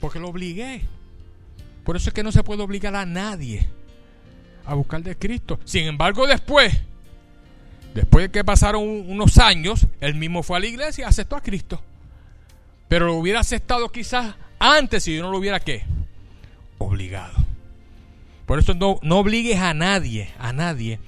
Porque 0.00 0.18
lo 0.18 0.28
obligué. 0.28 0.82
Por 1.84 1.96
eso 1.96 2.10
es 2.10 2.14
que 2.14 2.22
no 2.22 2.30
se 2.32 2.42
puede 2.42 2.62
obligar 2.62 2.94
a 2.94 3.04
nadie 3.04 3.66
a 4.64 4.74
buscar 4.74 5.02
de 5.02 5.16
Cristo. 5.16 5.58
Sin 5.64 5.86
embargo, 5.86 6.26
después, 6.26 6.72
después 7.94 8.26
de 8.26 8.30
que 8.30 8.44
pasaron 8.44 8.82
unos 8.82 9.38
años, 9.38 9.86
él 10.00 10.14
mismo 10.14 10.42
fue 10.42 10.56
a 10.58 10.60
la 10.60 10.66
iglesia 10.66 11.02
y 11.02 11.08
aceptó 11.08 11.36
a 11.36 11.42
Cristo. 11.42 11.80
Pero 12.88 13.06
lo 13.06 13.14
hubiera 13.14 13.40
aceptado 13.40 13.88
quizás 13.88 14.36
antes 14.62 15.04
si 15.04 15.16
yo 15.16 15.22
no 15.22 15.30
lo 15.30 15.38
hubiera 15.38 15.60
qué? 15.60 15.84
Obligado. 16.78 17.34
Por 18.46 18.58
eso 18.58 18.74
no, 18.74 18.98
no 19.02 19.18
obligues 19.18 19.58
a 19.58 19.74
nadie, 19.74 20.30
a 20.38 20.52
nadie 20.52 20.98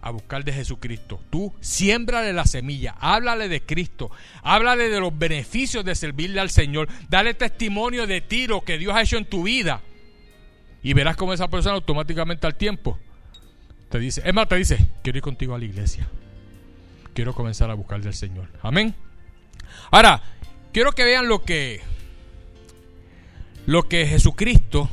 a 0.00 0.10
buscar 0.10 0.44
de 0.44 0.52
Jesucristo. 0.52 1.20
Tú 1.30 1.52
siémbrale 1.60 2.32
la 2.32 2.44
semilla, 2.44 2.94
háblale 3.00 3.48
de 3.48 3.60
Cristo, 3.60 4.10
háblale 4.42 4.88
de 4.88 5.00
los 5.00 5.16
beneficios 5.18 5.84
de 5.84 5.96
servirle 5.96 6.40
al 6.40 6.50
Señor, 6.50 6.88
dale 7.08 7.34
testimonio 7.34 8.06
de 8.06 8.20
ti, 8.20 8.46
lo 8.46 8.62
que 8.62 8.78
Dios 8.78 8.94
ha 8.94 9.02
hecho 9.02 9.16
en 9.16 9.24
tu 9.24 9.42
vida. 9.42 9.80
Y 10.82 10.92
verás 10.92 11.16
cómo 11.16 11.32
esa 11.32 11.48
persona 11.48 11.74
automáticamente 11.74 12.46
al 12.46 12.54
tiempo 12.54 12.98
te 13.90 13.98
dice, 13.98 14.22
es 14.24 14.32
más, 14.32 14.48
te 14.48 14.56
dice, 14.56 14.78
quiero 15.02 15.18
ir 15.18 15.22
contigo 15.22 15.54
a 15.54 15.58
la 15.58 15.64
iglesia. 15.64 16.06
Quiero 17.12 17.34
comenzar 17.34 17.70
a 17.70 17.74
buscar 17.74 18.00
del 18.00 18.14
Señor. 18.14 18.48
Amén. 18.62 18.94
Ahora, 19.90 20.22
quiero 20.72 20.92
que 20.92 21.02
vean 21.02 21.26
lo 21.28 21.42
que 21.42 21.80
lo 23.66 23.88
que 23.88 24.06
Jesucristo 24.06 24.88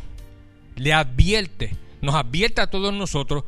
le 0.76 0.94
advierte, 0.94 1.76
nos 2.02 2.16
advierte 2.16 2.62
a 2.62 2.70
todos 2.70 2.92
nosotros 2.94 3.44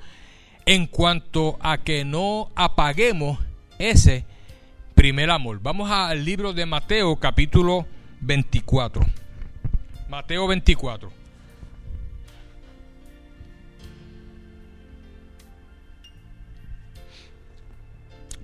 en 0.66 0.86
cuanto 0.88 1.58
a 1.62 1.80
que 1.80 2.06
no 2.06 2.52
apaguemos 2.56 3.40
ese 3.80 4.26
primer 4.94 5.32
amor. 5.32 5.60
Vamos 5.62 5.90
al 5.92 6.24
libro 6.24 6.54
de 6.54 6.66
Mateo 6.66 7.16
capítulo 7.18 7.88
24. 8.22 9.02
Mateo 10.08 10.48
24. 10.48 11.12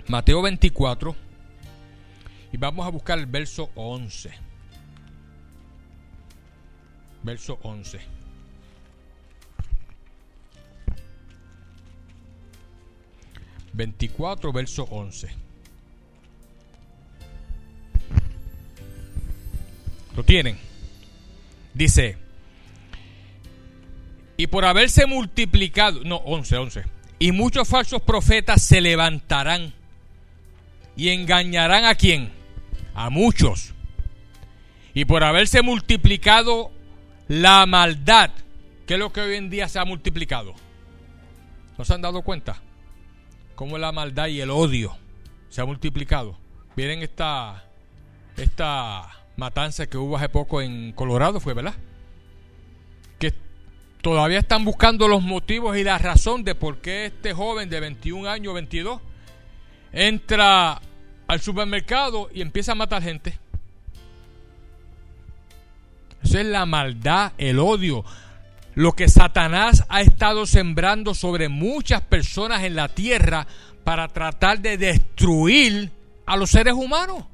Mateo 0.07 0.41
24 0.41 1.15
y 2.51 2.57
vamos 2.57 2.86
a 2.86 2.89
buscar 2.89 3.19
el 3.19 3.27
verso 3.27 3.69
11. 3.75 4.51
Verso 7.24 7.59
11. 7.61 7.99
Veinticuatro, 13.74 14.51
verso 14.51 14.84
11. 14.84 15.30
¿Lo 20.15 20.24
tienen? 20.24 20.57
Dice, 21.74 22.17
y 24.36 24.47
por 24.47 24.65
haberse 24.65 25.05
multiplicado, 25.05 26.03
no, 26.03 26.17
11, 26.17 26.57
11, 26.57 26.84
y 27.19 27.32
muchos 27.32 27.67
falsos 27.67 28.01
profetas 28.01 28.61
se 28.61 28.82
levantarán 28.82 29.74
y 30.97 31.09
engañarán 31.09 31.86
a 31.86 31.95
quién? 31.95 32.32
A 32.93 33.09
muchos. 33.09 33.74
Y 34.93 35.05
por 35.05 35.24
haberse 35.24 35.61
multiplicado 35.61 36.72
la 37.32 37.65
maldad, 37.65 38.29
¿qué 38.86 38.95
es 38.95 38.99
lo 38.99 39.13
que 39.13 39.21
hoy 39.21 39.36
en 39.36 39.49
día 39.49 39.69
se 39.69 39.79
ha 39.79 39.86
multiplicado? 39.86 40.53
¿No 41.77 41.86
se 41.86 41.93
han 41.93 42.01
dado 42.01 42.23
cuenta? 42.23 42.61
Cómo 43.55 43.77
la 43.77 43.93
maldad 43.93 44.27
y 44.27 44.41
el 44.41 44.49
odio 44.49 44.97
se 45.47 45.61
ha 45.61 45.65
multiplicado. 45.65 46.38
Miren 46.75 47.01
esta, 47.01 47.63
esta 48.36 49.07
matanza 49.38 49.88
que 49.88 49.97
hubo 49.97 50.17
hace 50.17 50.27
poco 50.27 50.61
en 50.61 50.91
Colorado, 50.91 51.39
fue, 51.39 51.53
¿verdad? 51.53 51.75
Que 53.17 53.34
todavía 54.01 54.39
están 54.39 54.65
buscando 54.65 55.07
los 55.07 55.21
motivos 55.21 55.77
y 55.77 55.86
la 55.86 55.97
razón 55.99 56.43
de 56.43 56.53
por 56.53 56.79
qué 56.79 57.05
este 57.05 57.32
joven 57.32 57.69
de 57.69 57.79
21 57.79 58.29
años, 58.29 58.53
22, 58.55 58.99
entra 59.93 60.82
al 61.27 61.39
supermercado 61.39 62.29
y 62.34 62.41
empieza 62.41 62.73
a 62.73 62.75
matar 62.75 63.01
gente. 63.01 63.39
Eso 66.24 66.39
es 66.39 66.45
la 66.45 66.65
maldad, 66.65 67.34
el 67.38 67.59
odio, 67.59 68.03
lo 68.76 68.93
que 68.93 69.09
Satanás 69.09 69.86
ha 69.89 70.01
estado 70.01 70.45
sembrando 70.45 71.13
sobre 71.13 71.49
muchas 71.49 72.01
personas 72.01 72.63
en 72.63 72.76
la 72.76 72.88
tierra 72.89 73.47
para 73.84 74.07
tratar 74.07 74.59
de 74.59 74.78
destruir 74.78 75.91
a 76.26 76.38
los 76.38 76.51
seres 76.51 76.74
humanos. 76.74 77.26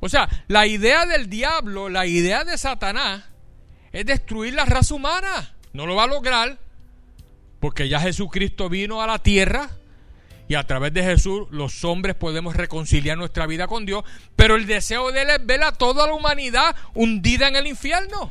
O 0.00 0.08
sea, 0.08 0.28
la 0.48 0.66
idea 0.66 1.06
del 1.06 1.30
diablo, 1.30 1.88
la 1.88 2.06
idea 2.06 2.44
de 2.44 2.58
Satanás 2.58 3.24
es 3.90 4.04
destruir 4.04 4.54
la 4.54 4.66
raza 4.66 4.94
humana. 4.94 5.54
No 5.72 5.86
lo 5.86 5.94
va 5.94 6.04
a 6.04 6.08
lograr 6.08 6.58
porque 7.58 7.88
ya 7.88 7.98
Jesucristo 7.98 8.68
vino 8.68 9.00
a 9.00 9.06
la 9.06 9.18
tierra 9.18 9.70
y 10.48 10.54
a 10.54 10.64
través 10.64 10.92
de 10.92 11.02
Jesús 11.02 11.46
los 11.50 11.84
hombres 11.84 12.14
podemos 12.14 12.54
reconciliar 12.56 13.16
nuestra 13.16 13.46
vida 13.46 13.66
con 13.66 13.86
Dios, 13.86 14.04
pero 14.36 14.56
el 14.56 14.66
deseo 14.66 15.10
de 15.10 15.22
Él 15.22 15.30
es 15.30 15.46
ver 15.46 15.62
a 15.62 15.72
toda 15.72 16.06
la 16.06 16.14
humanidad 16.14 16.76
hundida 16.94 17.48
en 17.48 17.56
el 17.56 17.66
infierno. 17.66 18.30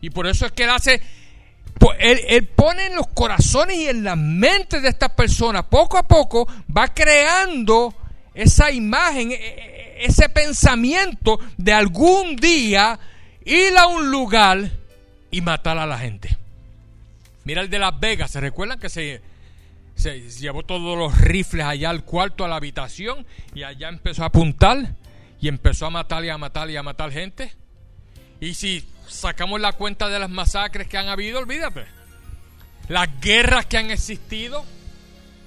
Y 0.00 0.10
por 0.10 0.26
eso 0.26 0.46
es 0.46 0.52
que 0.52 0.64
Él 0.64 0.70
hace, 0.70 1.00
él, 1.98 2.48
pone 2.48 2.86
en 2.86 2.96
los 2.96 3.06
corazones 3.08 3.76
y 3.76 3.88
en 3.88 4.02
las 4.02 4.16
mentes 4.16 4.82
de 4.82 4.88
estas 4.88 5.10
personas, 5.10 5.64
poco 5.64 5.96
a 5.96 6.08
poco 6.08 6.48
va 6.76 6.88
creando 6.88 7.94
esa 8.34 8.70
imagen, 8.70 9.30
e, 9.32 9.34
e, 9.34 10.04
ese 10.06 10.28
pensamiento 10.28 11.38
de 11.56 11.72
algún 11.72 12.36
día 12.36 12.98
ir 13.44 13.76
a 13.78 13.86
un 13.86 14.10
lugar 14.10 14.70
y 15.30 15.40
matar 15.40 15.78
a 15.78 15.86
la 15.86 15.98
gente. 15.98 16.36
Mira 17.44 17.62
el 17.62 17.70
de 17.70 17.78
Las 17.78 17.98
Vegas, 17.98 18.30
¿se 18.30 18.40
recuerdan 18.40 18.78
que 18.78 18.88
se 18.88 19.22
se 20.00 20.20
llevó 20.30 20.62
todos 20.62 20.96
los 20.96 21.18
rifles 21.20 21.64
allá 21.64 21.90
al 21.90 22.04
cuarto, 22.04 22.44
a 22.44 22.48
la 22.48 22.56
habitación, 22.56 23.26
y 23.54 23.62
allá 23.62 23.88
empezó 23.88 24.22
a 24.22 24.26
apuntar, 24.26 24.96
y 25.40 25.48
empezó 25.48 25.86
a 25.86 25.90
matar 25.90 26.24
y 26.24 26.30
a 26.30 26.38
matar 26.38 26.70
y 26.70 26.76
a 26.76 26.82
matar 26.82 27.12
gente. 27.12 27.52
Y 28.40 28.54
si 28.54 28.84
sacamos 29.06 29.60
la 29.60 29.72
cuenta 29.72 30.08
de 30.08 30.18
las 30.18 30.30
masacres 30.30 30.88
que 30.88 30.96
han 30.96 31.08
habido, 31.08 31.38
olvídate. 31.38 31.84
Las 32.88 33.20
guerras 33.20 33.66
que 33.66 33.76
han 33.76 33.90
existido, 33.90 34.64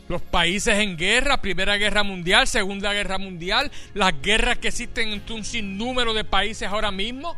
los 0.08 0.22
países 0.22 0.78
en 0.80 0.98
guerra, 0.98 1.42
Primera 1.42 1.78
Guerra 1.78 2.04
Mundial, 2.04 2.48
Segunda 2.48 2.94
Guerra 2.94 3.18
Mundial, 3.18 3.72
las 3.94 4.22
guerras 4.22 4.60
que 4.60 4.68
existen 4.70 5.10
entre 5.10 5.36
un 5.36 5.44
sinnúmero 5.44 6.14
de 6.14 6.24
países 6.24 6.70
ahora 6.70 6.92
mismo, 6.92 7.36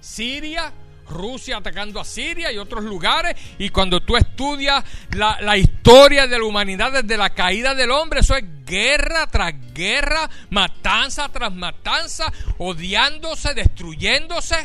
Siria, 0.00 0.72
Rusia 1.10 1.58
atacando 1.58 2.00
a 2.00 2.04
Siria 2.04 2.50
y 2.50 2.58
otros 2.58 2.84
lugares. 2.84 3.36
Y 3.58 3.68
cuando 3.68 4.00
tú 4.00 4.16
estudias 4.16 4.84
la, 5.10 5.56
historia 5.58 6.26
de 6.26 6.38
la 6.38 6.44
humanidad 6.44 6.92
desde 6.92 7.16
la 7.16 7.30
caída 7.30 7.74
del 7.74 7.90
hombre, 7.90 8.20
eso 8.20 8.36
es 8.36 8.44
guerra 8.64 9.26
tras 9.26 9.54
guerra, 9.74 10.30
matanza 10.50 11.28
tras 11.28 11.52
matanza, 11.52 12.32
odiándose, 12.58 13.54
destruyéndose. 13.54 14.56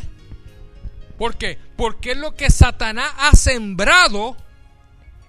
¿Por 1.18 1.38
qué? 1.38 1.58
Porque 1.76 2.12
es 2.12 2.18
lo 2.18 2.36
que 2.36 2.50
Satanás 2.50 3.12
ha 3.18 3.32
sembrado 3.32 4.38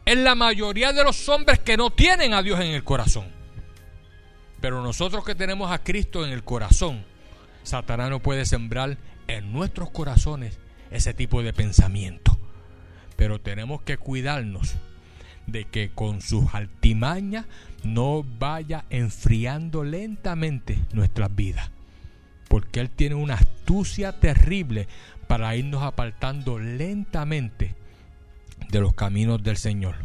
en 0.04 0.24
la 0.24 0.34
mayoría 0.34 0.92
de 0.92 1.04
los 1.04 1.28
hombres 1.28 1.58
que 1.58 1.76
no 1.76 1.90
tienen 1.90 2.34
a 2.34 2.42
Dios 2.42 2.60
en 2.60 2.72
el 2.72 2.84
corazón. 2.84 3.26
Pero 4.60 4.82
nosotros 4.82 5.24
que 5.24 5.34
tenemos 5.34 5.70
a 5.70 5.82
Cristo 5.82 6.24
en 6.24 6.32
el 6.32 6.44
corazón, 6.44 7.04
Satanás 7.62 8.10
no 8.10 8.20
puede 8.20 8.46
sembrar 8.46 8.96
en 9.28 9.52
nuestros 9.52 9.90
corazones 9.90 10.58
ese 10.90 11.14
tipo 11.14 11.42
de 11.42 11.52
pensamiento. 11.52 12.38
Pero 13.16 13.40
tenemos 13.40 13.82
que 13.82 13.96
cuidarnos 13.96 14.74
de 15.46 15.64
que 15.64 15.90
con 15.90 16.20
sus 16.20 16.54
altimañas 16.54 17.46
no 17.82 18.24
vaya 18.38 18.84
enfriando 18.90 19.84
lentamente 19.84 20.78
nuestras 20.92 21.34
vidas. 21.34 21.70
Porque 22.48 22.80
Él 22.80 22.90
tiene 22.90 23.14
una 23.14 23.34
astucia 23.34 24.12
terrible 24.20 24.88
para 25.26 25.56
irnos 25.56 25.82
apartando 25.82 26.58
lentamente 26.58 27.74
de 28.68 28.80
los 28.80 28.94
caminos 28.94 29.42
del 29.42 29.56
Señor. 29.56 29.96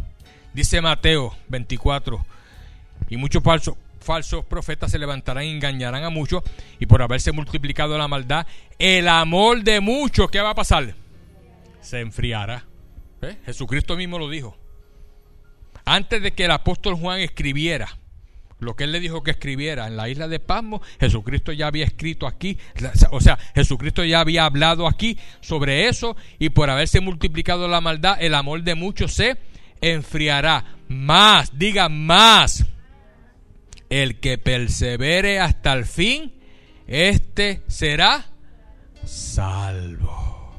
Dice 0.53 0.81
Mateo 0.81 1.35
24, 1.49 2.25
y 3.09 3.17
muchos 3.17 3.43
falsos, 3.43 3.75
falsos 4.01 4.45
profetas 4.45 4.91
se 4.91 4.99
levantarán 4.99 5.45
y 5.45 5.51
engañarán 5.51 6.03
a 6.03 6.09
muchos, 6.09 6.43
y 6.79 6.85
por 6.85 7.01
haberse 7.01 7.31
multiplicado 7.31 7.97
la 7.97 8.07
maldad, 8.07 8.45
el 8.79 9.07
amor 9.07 9.63
de 9.63 9.79
muchos, 9.79 10.29
¿qué 10.29 10.41
va 10.41 10.51
a 10.51 10.55
pasar? 10.55 10.95
Se 11.81 11.99
enfriará. 11.99 12.65
Jesucristo 13.45 13.95
mismo 13.95 14.17
lo 14.17 14.29
dijo. 14.29 14.57
Antes 15.85 16.21
de 16.21 16.31
que 16.33 16.45
el 16.45 16.51
apóstol 16.51 16.95
Juan 16.95 17.19
escribiera 17.19 17.97
lo 18.61 18.75
que 18.75 18.83
él 18.83 18.91
le 18.91 18.99
dijo 18.99 19.23
que 19.23 19.31
escribiera 19.31 19.87
en 19.87 19.97
la 19.97 20.07
isla 20.07 20.27
de 20.27 20.39
Pasmo, 20.39 20.83
Jesucristo 20.99 21.51
ya 21.51 21.65
había 21.65 21.83
escrito 21.83 22.27
aquí, 22.27 22.59
o 23.09 23.19
sea, 23.19 23.37
Jesucristo 23.55 24.05
ya 24.05 24.19
había 24.19 24.45
hablado 24.45 24.87
aquí 24.87 25.17
sobre 25.41 25.87
eso 25.87 26.15
y 26.37 26.49
por 26.49 26.69
haberse 26.69 27.01
multiplicado 27.01 27.67
la 27.67 27.81
maldad, 27.81 28.21
el 28.21 28.35
amor 28.35 28.61
de 28.61 28.75
muchos 28.75 29.13
se 29.13 29.37
enfriará. 29.81 30.77
Más, 30.87 31.57
diga 31.57 31.89
más 31.89 32.65
el 33.91 34.21
que 34.21 34.37
persevere 34.37 35.39
hasta 35.39 35.73
el 35.73 35.85
fin, 35.85 36.33
este 36.87 37.61
será 37.67 38.25
salvo. 39.05 40.55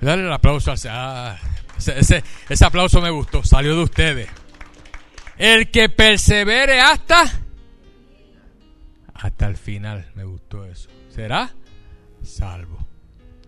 Dale 0.00 0.22
el 0.22 0.32
aplauso 0.32 0.72
ah, 0.88 1.38
ese, 1.78 2.22
aplauso 2.64 3.02
me 3.02 3.10
gustó, 3.10 3.44
salió 3.44 3.76
de 3.76 3.82
ustedes. 3.82 4.28
El 5.36 5.70
que 5.70 5.90
persevere 5.90 6.80
hasta 6.80 7.40
hasta 9.12 9.46
el 9.46 9.56
final. 9.56 10.10
Me 10.14 10.24
gustó 10.24 10.64
eso. 10.64 10.88
Será 11.10 11.54
salvo. 12.22 12.78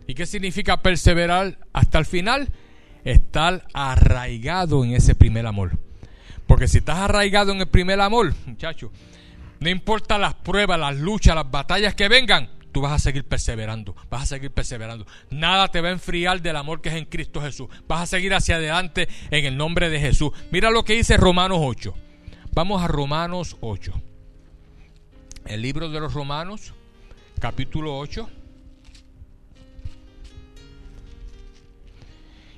¿Y 0.06 0.14
qué 0.14 0.26
significa 0.26 0.82
perseverar 0.82 1.58
hasta 1.72 1.98
el 1.98 2.04
final? 2.06 2.50
Estar 3.02 3.66
arraigado 3.72 4.84
en 4.84 4.92
ese 4.92 5.14
primer 5.14 5.46
amor. 5.46 5.78
Porque 6.46 6.68
si 6.68 6.78
estás 6.78 6.98
arraigado 6.98 7.52
en 7.52 7.60
el 7.60 7.68
primer 7.68 8.00
amor, 8.00 8.34
muchacho, 8.46 8.92
no 9.60 9.68
importa 9.68 10.18
las 10.18 10.34
pruebas, 10.34 10.78
las 10.78 10.96
luchas, 10.96 11.34
las 11.34 11.50
batallas 11.50 11.94
que 11.94 12.08
vengan, 12.08 12.50
tú 12.72 12.82
vas 12.82 12.92
a 12.92 12.98
seguir 12.98 13.24
perseverando, 13.24 13.96
vas 14.10 14.22
a 14.22 14.26
seguir 14.26 14.50
perseverando. 14.50 15.06
Nada 15.30 15.68
te 15.68 15.80
va 15.80 15.88
a 15.88 15.92
enfriar 15.92 16.42
del 16.42 16.56
amor 16.56 16.80
que 16.80 16.90
es 16.90 16.94
en 16.94 17.06
Cristo 17.06 17.40
Jesús. 17.40 17.68
Vas 17.88 18.02
a 18.02 18.06
seguir 18.06 18.34
hacia 18.34 18.56
adelante 18.56 19.08
en 19.30 19.44
el 19.46 19.56
nombre 19.56 19.88
de 19.88 19.98
Jesús. 19.98 20.30
Mira 20.50 20.70
lo 20.70 20.84
que 20.84 20.94
dice 20.94 21.16
Romanos 21.16 21.58
8. 21.60 21.94
Vamos 22.52 22.82
a 22.82 22.88
Romanos 22.88 23.56
8. 23.60 23.92
El 25.46 25.62
libro 25.62 25.88
de 25.88 26.00
los 26.00 26.12
Romanos, 26.12 26.74
capítulo 27.40 27.98
8. 27.98 28.28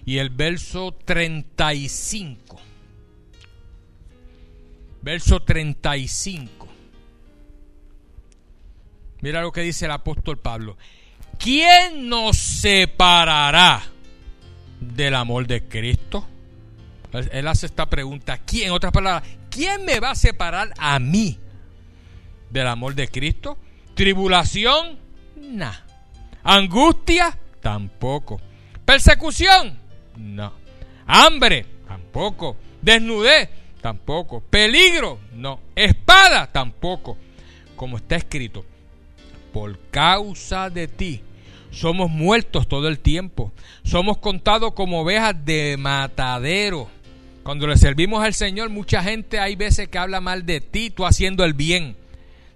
Y 0.04 0.18
el 0.18 0.30
verso 0.30 0.96
35. 1.04 2.47
Verso 5.02 5.40
35. 5.40 6.68
Mira 9.20 9.42
lo 9.42 9.52
que 9.52 9.62
dice 9.62 9.86
el 9.86 9.90
apóstol 9.90 10.38
Pablo. 10.38 10.76
¿Quién 11.38 12.08
nos 12.08 12.36
separará 12.36 13.82
del 14.80 15.14
amor 15.14 15.46
de 15.46 15.64
Cristo? 15.64 16.26
Él 17.32 17.48
hace 17.48 17.66
esta 17.66 17.86
pregunta. 17.86 18.38
¿Quién? 18.38 18.68
En 18.68 18.72
otras 18.72 18.92
palabras, 18.92 19.28
¿quién 19.50 19.84
me 19.84 20.00
va 20.00 20.10
a 20.10 20.14
separar 20.14 20.72
a 20.78 20.98
mí 20.98 21.38
del 22.50 22.66
amor 22.66 22.94
de 22.94 23.08
Cristo? 23.08 23.56
¿Tribulación? 23.94 24.98
No. 25.36 25.72
¿Angustia? 26.42 27.36
Tampoco. 27.60 28.40
¿Persecución? 28.84 29.78
No. 30.16 30.52
¿Hambre? 31.06 31.66
Tampoco. 31.86 32.56
¿Desnudez? 32.82 33.48
Tampoco. 33.80 34.40
¿Peligro? 34.40 35.18
No. 35.32 35.60
¿Espada? 35.74 36.50
Tampoco. 36.50 37.16
Como 37.76 37.96
está 37.96 38.16
escrito 38.16 38.64
por 39.52 39.78
causa 39.90 40.70
de 40.70 40.88
ti. 40.88 41.22
Somos 41.70 42.10
muertos 42.10 42.68
todo 42.68 42.88
el 42.88 42.98
tiempo. 42.98 43.52
Somos 43.82 44.18
contados 44.18 44.72
como 44.72 45.00
ovejas 45.00 45.34
de 45.44 45.76
matadero. 45.78 46.88
Cuando 47.42 47.66
le 47.66 47.76
servimos 47.76 48.22
al 48.22 48.34
Señor, 48.34 48.70
mucha 48.70 49.02
gente 49.02 49.38
hay 49.38 49.56
veces 49.56 49.88
que 49.88 49.98
habla 49.98 50.20
mal 50.20 50.44
de 50.44 50.60
ti, 50.60 50.90
tú 50.90 51.06
haciendo 51.06 51.44
el 51.44 51.54
bien. 51.54 51.96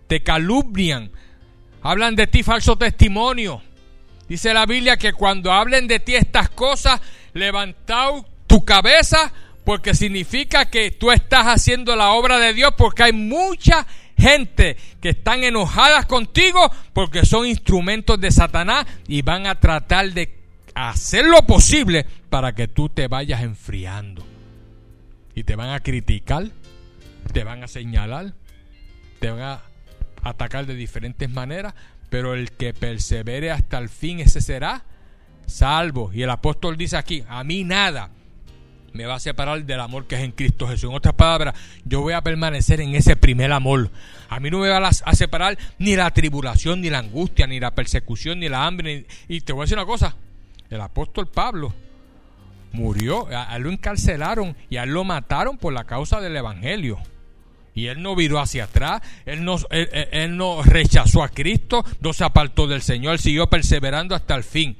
Te 0.06 0.22
calumnian. 0.22 1.10
Hablan 1.82 2.14
de 2.14 2.26
ti 2.26 2.42
falso 2.42 2.76
testimonio. 2.76 3.62
Dice 4.28 4.54
la 4.54 4.66
Biblia 4.66 4.96
que 4.96 5.12
cuando 5.12 5.52
hablen 5.52 5.88
de 5.88 6.00
ti 6.00 6.14
estas 6.14 6.48
cosas, 6.50 7.00
levantad 7.32 8.10
tu 8.46 8.64
cabeza 8.64 9.32
porque 9.64 9.94
significa 9.94 10.66
que 10.70 10.90
tú 10.90 11.10
estás 11.10 11.46
haciendo 11.46 11.94
la 11.96 12.12
obra 12.12 12.38
de 12.38 12.54
Dios 12.54 12.74
porque 12.76 13.04
hay 13.04 13.12
mucha 13.12 13.86
gente 14.18 14.76
que 15.00 15.10
están 15.10 15.44
enojadas 15.44 16.06
contigo 16.06 16.70
porque 16.92 17.24
son 17.24 17.46
instrumentos 17.46 18.20
de 18.20 18.30
Satanás 18.30 18.86
y 19.06 19.22
van 19.22 19.46
a 19.46 19.58
tratar 19.58 20.12
de 20.12 20.38
hacer 20.74 21.26
lo 21.26 21.42
posible 21.42 22.06
para 22.28 22.54
que 22.54 22.68
tú 22.68 22.88
te 22.88 23.08
vayas 23.08 23.42
enfriando. 23.42 24.24
Y 25.34 25.44
te 25.44 25.56
van 25.56 25.70
a 25.70 25.80
criticar, 25.80 26.48
te 27.32 27.44
van 27.44 27.62
a 27.62 27.68
señalar, 27.68 28.34
te 29.18 29.30
van 29.30 29.40
a 29.40 29.62
atacar 30.22 30.66
de 30.66 30.74
diferentes 30.74 31.30
maneras, 31.30 31.74
pero 32.10 32.34
el 32.34 32.52
que 32.52 32.74
persevere 32.74 33.50
hasta 33.50 33.78
el 33.78 33.88
fin, 33.88 34.20
ese 34.20 34.40
será 34.40 34.84
salvo. 35.46 36.10
Y 36.12 36.22
el 36.22 36.30
apóstol 36.30 36.76
dice 36.76 36.96
aquí, 36.96 37.24
a 37.28 37.42
mí 37.44 37.64
nada 37.64 38.10
me 38.93 39.07
va 39.07 39.14
a 39.14 39.20
separar 39.20 39.64
del 39.64 39.80
amor 39.80 40.07
que 40.07 40.16
es 40.16 40.22
en 40.22 40.32
Cristo 40.32 40.68
Jesús. 40.68 40.90
En 40.90 40.97
otras 40.97 41.14
palabras, 41.14 41.55
yo 41.84 42.01
voy 42.01 42.12
a 42.12 42.22
permanecer 42.22 42.80
en 42.80 42.95
ese 42.95 43.16
primer 43.16 43.53
amor. 43.53 43.90
A 44.28 44.40
mí 44.40 44.51
no 44.51 44.59
me 44.59 44.68
va 44.68 44.88
a 44.88 45.14
separar 45.14 45.59
ni 45.78 45.97
la 45.97 46.11
tribulación, 46.11 46.80
ni 46.80 46.90
la 46.90 46.99
angustia, 46.99 47.47
ni 47.47 47.61
la 47.61 47.74
persecución, 47.74 48.40
ni 48.40 48.49
la 48.49 48.66
hambre. 48.66 49.07
Y 49.28 49.40
te 49.40 49.53
voy 49.53 49.62
a 49.62 49.64
decir 49.64 49.78
una 49.78 49.86
cosa, 49.86 50.16
el 50.70 50.80
apóstol 50.80 51.28
Pablo 51.28 51.74
murió, 52.72 53.28
a 53.28 53.55
él 53.57 53.62
lo 53.64 53.70
encarcelaron 53.70 54.57
y 54.70 54.78
a 54.78 54.84
él 54.84 54.90
lo 54.90 55.05
mataron 55.05 55.59
por 55.59 55.72
la 55.72 55.84
causa 55.84 56.20
del 56.20 56.36
Evangelio. 56.36 56.99
Y 57.74 57.86
él 57.86 58.03
no 58.03 58.14
viró 58.14 58.38
hacia 58.38 58.64
atrás, 58.64 59.01
él 59.24 59.45
no, 59.45 59.57
él 59.70 60.36
no 60.36 60.62
rechazó 60.62 61.22
a 61.22 61.28
Cristo, 61.28 61.84
no 62.01 62.12
se 62.12 62.24
apartó 62.24 62.66
del 62.66 62.82
Señor, 62.82 63.18
siguió 63.18 63.49
perseverando 63.49 64.14
hasta 64.14 64.34
el 64.34 64.45
fin. 64.45 64.76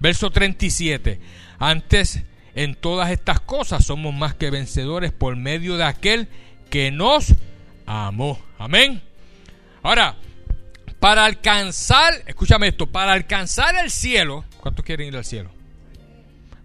Verso 0.00 0.30
37. 0.30 1.20
Antes 1.58 2.24
en 2.54 2.74
todas 2.74 3.10
estas 3.10 3.40
cosas 3.40 3.84
somos 3.84 4.14
más 4.14 4.34
que 4.34 4.50
vencedores 4.50 5.12
por 5.12 5.36
medio 5.36 5.76
de 5.76 5.84
aquel 5.84 6.28
que 6.70 6.90
nos 6.90 7.34
amó. 7.86 8.38
Amén. 8.58 9.02
Ahora, 9.82 10.16
para 11.00 11.24
alcanzar, 11.24 12.14
escúchame 12.26 12.68
esto, 12.68 12.86
para 12.86 13.12
alcanzar 13.12 13.76
el 13.76 13.90
cielo, 13.90 14.44
¿cuántos 14.60 14.84
quieren 14.84 15.08
ir 15.08 15.16
al 15.16 15.24
cielo? 15.24 15.50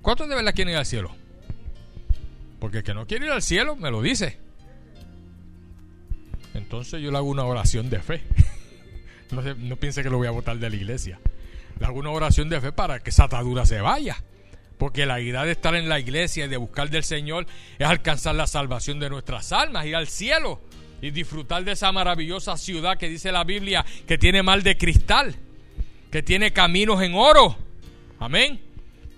¿Cuántos 0.01 0.29
de 0.29 0.35
verdad 0.35 0.53
quieren 0.53 0.73
ir 0.73 0.77
al 0.77 0.85
cielo? 0.85 1.13
Porque 2.59 2.77
el 2.77 2.83
que 2.83 2.93
no 2.93 3.05
quiere 3.05 3.25
ir 3.25 3.31
al 3.31 3.41
cielo 3.41 3.75
me 3.75 3.91
lo 3.91 4.01
dice. 4.01 4.37
Entonces 6.53 7.01
yo 7.01 7.11
le 7.11 7.17
hago 7.17 7.29
una 7.29 7.45
oración 7.45 7.89
de 7.89 7.99
fe. 7.99 8.21
no, 9.31 9.75
piense 9.75 10.03
que 10.03 10.09
lo 10.09 10.17
voy 10.17 10.27
a 10.27 10.31
votar 10.31 10.57
de 10.57 10.69
la 10.69 10.75
iglesia. 10.75 11.19
Le 11.79 11.85
hago 11.85 11.99
una 11.99 12.09
oración 12.11 12.49
de 12.49 12.59
fe 12.59 12.71
para 12.71 12.99
que 12.99 13.09
esa 13.09 13.25
atadura 13.25 13.65
se 13.65 13.81
vaya. 13.81 14.23
Porque 14.79 15.05
la 15.05 15.19
idea 15.19 15.43
de 15.43 15.51
estar 15.51 15.75
en 15.75 15.89
la 15.89 15.99
iglesia 15.99 16.45
y 16.45 16.47
de 16.47 16.55
buscar 16.55 16.89
del 16.89 17.03
Señor 17.03 17.45
es 17.77 17.85
alcanzar 17.85 18.33
la 18.33 18.47
salvación 18.47 18.97
de 18.97 19.09
nuestras 19.09 19.51
almas, 19.51 19.85
ir 19.85 19.93
al 19.93 20.07
cielo 20.07 20.61
y 21.01 21.11
disfrutar 21.11 21.65
de 21.65 21.73
esa 21.73 21.91
maravillosa 21.91 22.55
ciudad 22.55 22.97
que 22.97 23.09
dice 23.09 23.33
la 23.33 23.43
Biblia 23.43 23.85
que 24.07 24.17
tiene 24.17 24.41
mal 24.41 24.63
de 24.63 24.77
cristal, 24.77 25.35
que 26.09 26.23
tiene 26.23 26.53
caminos 26.53 27.01
en 27.01 27.13
oro. 27.13 27.57
Amén. 28.19 28.61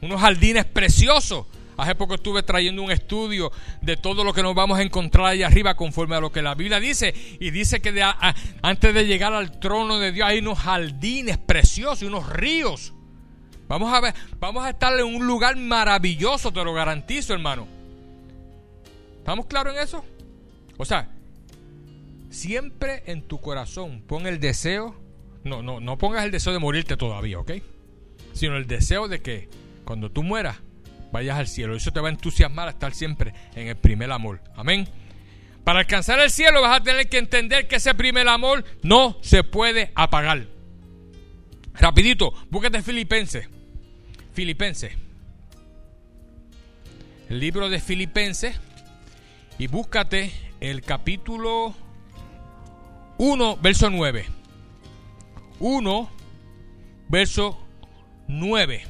Unos 0.01 0.20
jardines 0.20 0.66
preciosos. 0.66 1.45
Hace 1.78 1.93
poco 1.93 2.16
estuve 2.16 2.41
trayendo 2.41 2.82
un 2.82 2.91
estudio 2.91 3.51
de 3.82 3.97
todo 3.97 4.24
lo 4.24 4.34
que 4.34 4.41
nos 4.41 4.55
vamos 4.55 4.80
a 4.80 4.82
encontrar 4.82 5.28
allá 5.28 5.45
arriba 5.45 5.76
conforme 5.76 6.16
a 6.16 6.20
lo 6.20 6.32
que 6.32 6.41
la 6.41 6.55
Biblia 6.55 6.80
dice. 6.80 7.14
Y 7.39 7.51
dice 7.51 7.82
que 7.82 8.03
antes 8.64 8.93
de 8.95 9.05
llegar 9.05 9.32
al 9.32 9.59
trono 9.59 9.99
de 9.99 10.12
Dios 10.12 10.28
hay 10.28 10.39
unos 10.39 10.57
jardines 10.57 11.38
preciosos 11.38 12.01
y 12.01 12.05
unos 12.05 12.28
ríos 12.28 12.93
Vamos 13.72 13.93
a 13.93 14.01
ver, 14.01 14.13
vamos 14.38 14.65
a 14.65 14.72
estar 14.72 14.99
en 14.99 15.05
un 15.05 15.26
lugar 15.26 15.55
maravilloso, 15.55 16.51
te 16.51 16.61
lo 16.61 16.74
garantizo, 16.74 17.32
hermano. 17.32 17.69
¿Estamos 19.19 19.45
claros 19.45 19.74
en 19.74 19.82
eso? 19.82 20.03
O 20.76 20.84
sea, 20.84 21.09
siempre 22.30 23.01
en 23.05 23.22
tu 23.22 23.39
corazón 23.39 24.03
pon 24.05 24.28
el 24.28 24.41
deseo, 24.41 24.99
no, 25.45 25.63
no, 25.63 25.80
no 25.80 25.97
pongas 25.97 26.26
el 26.26 26.32
deseo 26.32 26.51
de 26.51 26.59
morirte 26.59 26.97
todavía, 26.97 27.39
¿ok? 27.39 27.53
Sino 28.34 28.57
el 28.57 28.67
deseo 28.67 29.07
de 29.07 29.22
que 29.22 29.47
cuando 29.86 30.11
tú 30.11 30.22
mueras 30.22 30.57
vayas 31.13 31.39
al 31.39 31.47
cielo. 31.47 31.74
Eso 31.74 31.93
te 31.93 32.01
va 32.01 32.09
a 32.09 32.11
entusiasmar 32.11 32.67
a 32.67 32.72
estar 32.72 32.93
siempre 32.93 33.34
en 33.55 33.69
el 33.69 33.78
primer 33.78 34.11
amor. 34.11 34.41
Amén. 34.53 34.89
Para 35.63 35.80
alcanzar 35.80 36.19
el 36.19 36.30
cielo 36.30 36.61
vas 36.61 36.82
a 36.82 36.84
tener 36.84 37.07
que 37.07 37.19
entender 37.19 37.69
que 37.69 37.78
ese 37.78 37.95
primer 37.95 38.28
amor 38.28 38.65
no 38.84 39.17
se 39.22 39.45
puede 39.45 39.93
apagar. 39.95 40.47
Rapidito, 41.74 42.34
búsquete 42.49 42.82
Filipenses. 42.82 43.47
Filipenses. 44.41 44.91
El 47.29 47.39
libro 47.39 47.69
de 47.69 47.79
Filipenses. 47.79 48.59
Y 49.59 49.67
búscate 49.67 50.31
el 50.59 50.81
capítulo 50.81 51.75
1, 53.19 53.57
verso 53.57 53.91
9. 53.91 54.25
1, 55.59 56.09
verso 57.07 57.67
9. 58.27 58.83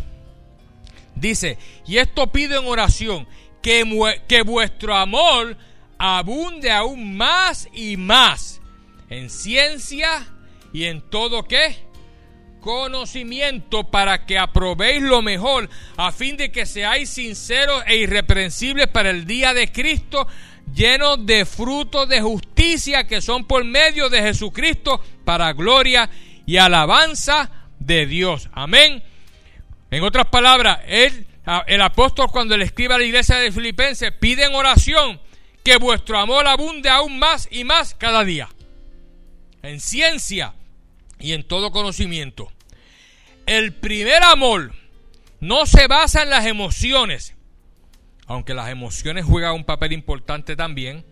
Dice, 1.15 1.57
y 1.85 1.97
esto 1.97 2.31
pido 2.31 2.57
en 2.57 2.65
oración, 2.65 3.27
que, 3.61 3.83
que 4.29 4.43
vuestro 4.43 4.95
amor 4.95 5.57
abunde 5.97 6.71
aún 6.71 7.17
más 7.17 7.67
y 7.73 7.97
más 7.97 8.61
en 9.09 9.29
ciencia 9.29 10.25
y 10.71 10.85
en 10.85 11.01
todo 11.01 11.43
qué? 11.43 11.90
Conocimiento 12.61 13.83
para 13.83 14.25
que 14.25 14.37
aprobéis 14.37 15.01
lo 15.01 15.21
mejor, 15.21 15.69
a 15.97 16.11
fin 16.11 16.37
de 16.37 16.51
que 16.51 16.65
seáis 16.65 17.09
sinceros 17.09 17.83
e 17.87 17.97
irreprensibles 17.97 18.87
para 18.87 19.09
el 19.09 19.25
día 19.25 19.53
de 19.53 19.71
Cristo, 19.71 20.27
llenos 20.73 21.25
de 21.25 21.45
frutos 21.45 22.07
de 22.07 22.21
justicia 22.21 23.05
que 23.05 23.19
son 23.19 23.45
por 23.45 23.65
medio 23.65 24.07
de 24.09 24.21
Jesucristo 24.21 25.03
para 25.25 25.51
gloria 25.53 26.09
y 26.45 26.57
alabanza 26.57 27.51
de 27.79 28.05
Dios. 28.05 28.49
Amén. 28.53 29.03
En 29.89 30.03
otras 30.03 30.27
palabras, 30.27 30.79
el 30.87 31.81
apóstol 31.81 32.29
cuando 32.31 32.55
le 32.55 32.65
escribe 32.65 32.93
a 32.93 32.97
la 32.97 33.03
iglesia 33.03 33.37
de 33.37 33.51
Filipenses 33.51 34.13
pide 34.13 34.45
en 34.45 34.55
oración 34.55 35.19
que 35.63 35.77
vuestro 35.77 36.17
amor 36.17 36.47
abunde 36.47 36.89
aún 36.89 37.19
más 37.19 37.47
y 37.51 37.63
más 37.63 37.93
cada 37.95 38.23
día. 38.23 38.47
en 39.63 39.79
ciencia 39.79 40.55
y 41.21 41.33
en 41.33 41.43
todo 41.43 41.71
conocimiento. 41.71 42.51
El 43.45 43.73
primer 43.73 44.23
amor 44.23 44.73
no 45.39 45.65
se 45.65 45.87
basa 45.87 46.23
en 46.23 46.29
las 46.29 46.45
emociones, 46.45 47.35
aunque 48.27 48.53
las 48.53 48.69
emociones 48.69 49.25
juegan 49.25 49.53
un 49.53 49.65
papel 49.65 49.93
importante 49.93 50.55
también 50.55 51.05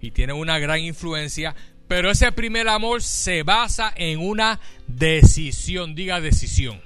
y 0.00 0.10
tienen 0.10 0.36
una 0.36 0.58
gran 0.58 0.80
influencia, 0.80 1.54
pero 1.88 2.10
ese 2.10 2.32
primer 2.32 2.68
amor 2.68 3.02
se 3.02 3.42
basa 3.42 3.92
en 3.96 4.18
una 4.18 4.60
decisión, 4.86 5.94
diga 5.94 6.20
decisión. 6.20 6.80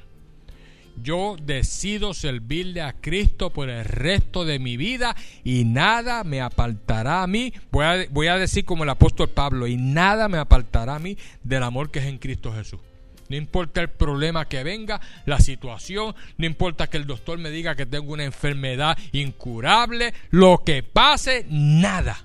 Yo 1.03 1.37
decido 1.41 2.15
servirle 2.15 2.83
a 2.83 2.95
Cristo 2.95 3.51
por 3.51 3.69
el 3.69 3.85
resto 3.85 4.45
de 4.45 4.59
mi 4.59 4.77
vida 4.77 5.15
y 5.45 5.65
nada 5.65 6.25
me 6.25 6.41
apartará 6.41 7.23
a 7.23 7.27
mí. 7.27 7.53
Voy 7.71 8.27
a, 8.27 8.37
decir 8.39 8.65
como 8.65 8.85
el 8.85 8.91
apóstol 8.91 9.29
Pablo, 9.29 9.67
y 9.67 9.77
nada 9.77 10.29
me 10.29 10.39
apartará 10.39 10.97
a 10.97 10.99
mí 10.99 11.17
del 11.43 11.63
amor 11.63 11.91
que 11.91 11.99
es 11.99 12.07
en 12.07 12.19
Cristo 12.19 12.53
Jesús. 12.53 12.81
No 13.29 13.37
importa 13.37 13.81
el 13.81 13.91
problema 13.91 14.49
que 14.49 14.63
venga, 14.63 15.01
la 15.25 15.41
situación, 15.41 16.15
no 16.39 16.47
importa 16.47 16.87
que 16.87 16.97
el 16.97 17.07
doctor 17.07 17.39
me 17.39 17.51
diga 17.51 17.75
que 17.75 17.85
tengo 17.85 18.13
una 18.13 18.25
enfermedad 18.25 18.97
incurable, 19.13 20.15
lo 20.31 20.63
que 20.65 20.85
pase, 20.85 21.45
nada 21.51 22.25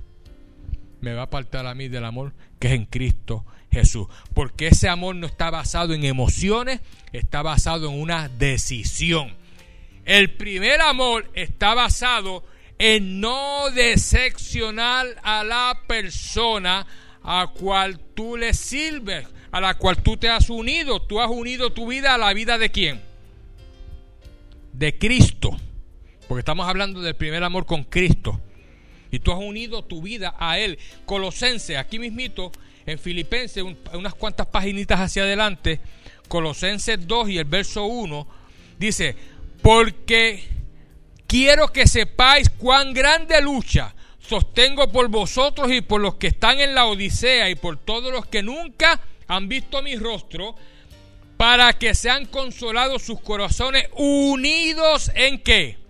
me 1.02 1.14
va 1.14 1.22
a 1.22 1.26
apartar 1.26 1.66
a 1.66 1.76
mí 1.76 1.88
del 1.88 2.06
amor 2.06 2.34
que 2.60 2.68
es 2.68 2.74
en 2.74 2.86
Cristo 2.86 3.46
Jesús. 3.72 4.08
Porque 4.34 4.68
ese 4.68 4.90
amor 4.90 5.16
no 5.16 5.28
está 5.28 5.50
basado 5.50 5.94
en 5.94 6.04
emociones, 6.04 6.82
está 7.14 7.42
basado 7.42 7.90
en 7.90 8.00
una 8.00 8.30
decisión. 8.30 9.36
El 10.06 10.32
primer 10.32 10.82
amor 10.82 11.30
está 11.34 11.74
basado 11.74 12.44
en 12.80 13.20
no 13.20 13.70
decepcionar 13.72 15.08
a 15.24 15.44
la 15.44 15.84
persona 15.88 16.88
a 17.24 17.52
cual 17.54 18.00
tú 18.16 18.36
le 18.38 18.54
sirves, 18.54 19.28
a 19.52 19.62
la 19.62 19.76
cual 19.78 20.02
tú 20.02 20.18
te 20.18 20.30
has 20.30 20.50
unido. 20.50 21.02
Tú 21.02 21.22
has 21.22 21.30
unido 21.30 21.72
tu 21.72 21.88
vida 21.88 22.16
a 22.16 22.18
la 22.18 22.34
vida 22.34 22.58
de 22.58 22.72
quién? 22.72 23.02
De 24.74 24.98
Cristo. 24.98 25.56
Porque 26.28 26.40
estamos 26.40 26.68
hablando 26.68 27.02
del 27.02 27.16
primer 27.16 27.44
amor 27.44 27.66
con 27.66 27.84
Cristo. 27.84 28.42
Y 29.12 29.20
tú 29.20 29.32
has 29.32 29.40
unido 29.40 29.84
tu 29.84 30.02
vida 30.02 30.34
a 30.40 30.58
Él. 30.58 30.80
Colosense, 31.06 31.78
aquí 31.78 32.00
mismito, 32.00 32.52
en 32.86 33.00
Filipenses, 33.00 33.64
unas 33.94 34.14
cuantas 34.16 34.48
paginitas 34.48 35.00
hacia 35.00 35.24
adelante, 35.24 35.80
Colosenses 36.28 37.08
2 37.08 37.30
y 37.30 37.38
el 37.38 37.46
verso 37.46 37.86
1, 37.86 38.28
dice, 38.78 39.16
porque 39.62 40.44
quiero 41.28 41.68
que 41.68 41.88
sepáis 41.88 42.50
cuán 42.50 42.94
grande 42.94 43.42
lucha 43.42 43.94
sostengo 44.20 44.92
por 44.92 45.10
vosotros 45.10 45.72
y 45.72 45.82
por 45.82 46.00
los 46.00 46.16
que 46.16 46.28
están 46.28 46.60
en 46.62 46.74
la 46.74 46.86
Odisea 46.86 47.50
y 47.50 47.56
por 47.56 47.78
todos 47.78 48.12
los 48.14 48.26
que 48.28 48.42
nunca 48.42 49.02
han 49.28 49.48
visto 49.48 49.82
mi 49.82 49.96
rostro, 49.96 50.56
para 51.38 51.74
que 51.74 51.96
sean 51.96 52.26
consolados 52.28 53.02
sus 53.02 53.20
corazones 53.20 53.88
unidos 53.96 55.12
en 55.16 55.40
qué? 55.40 55.81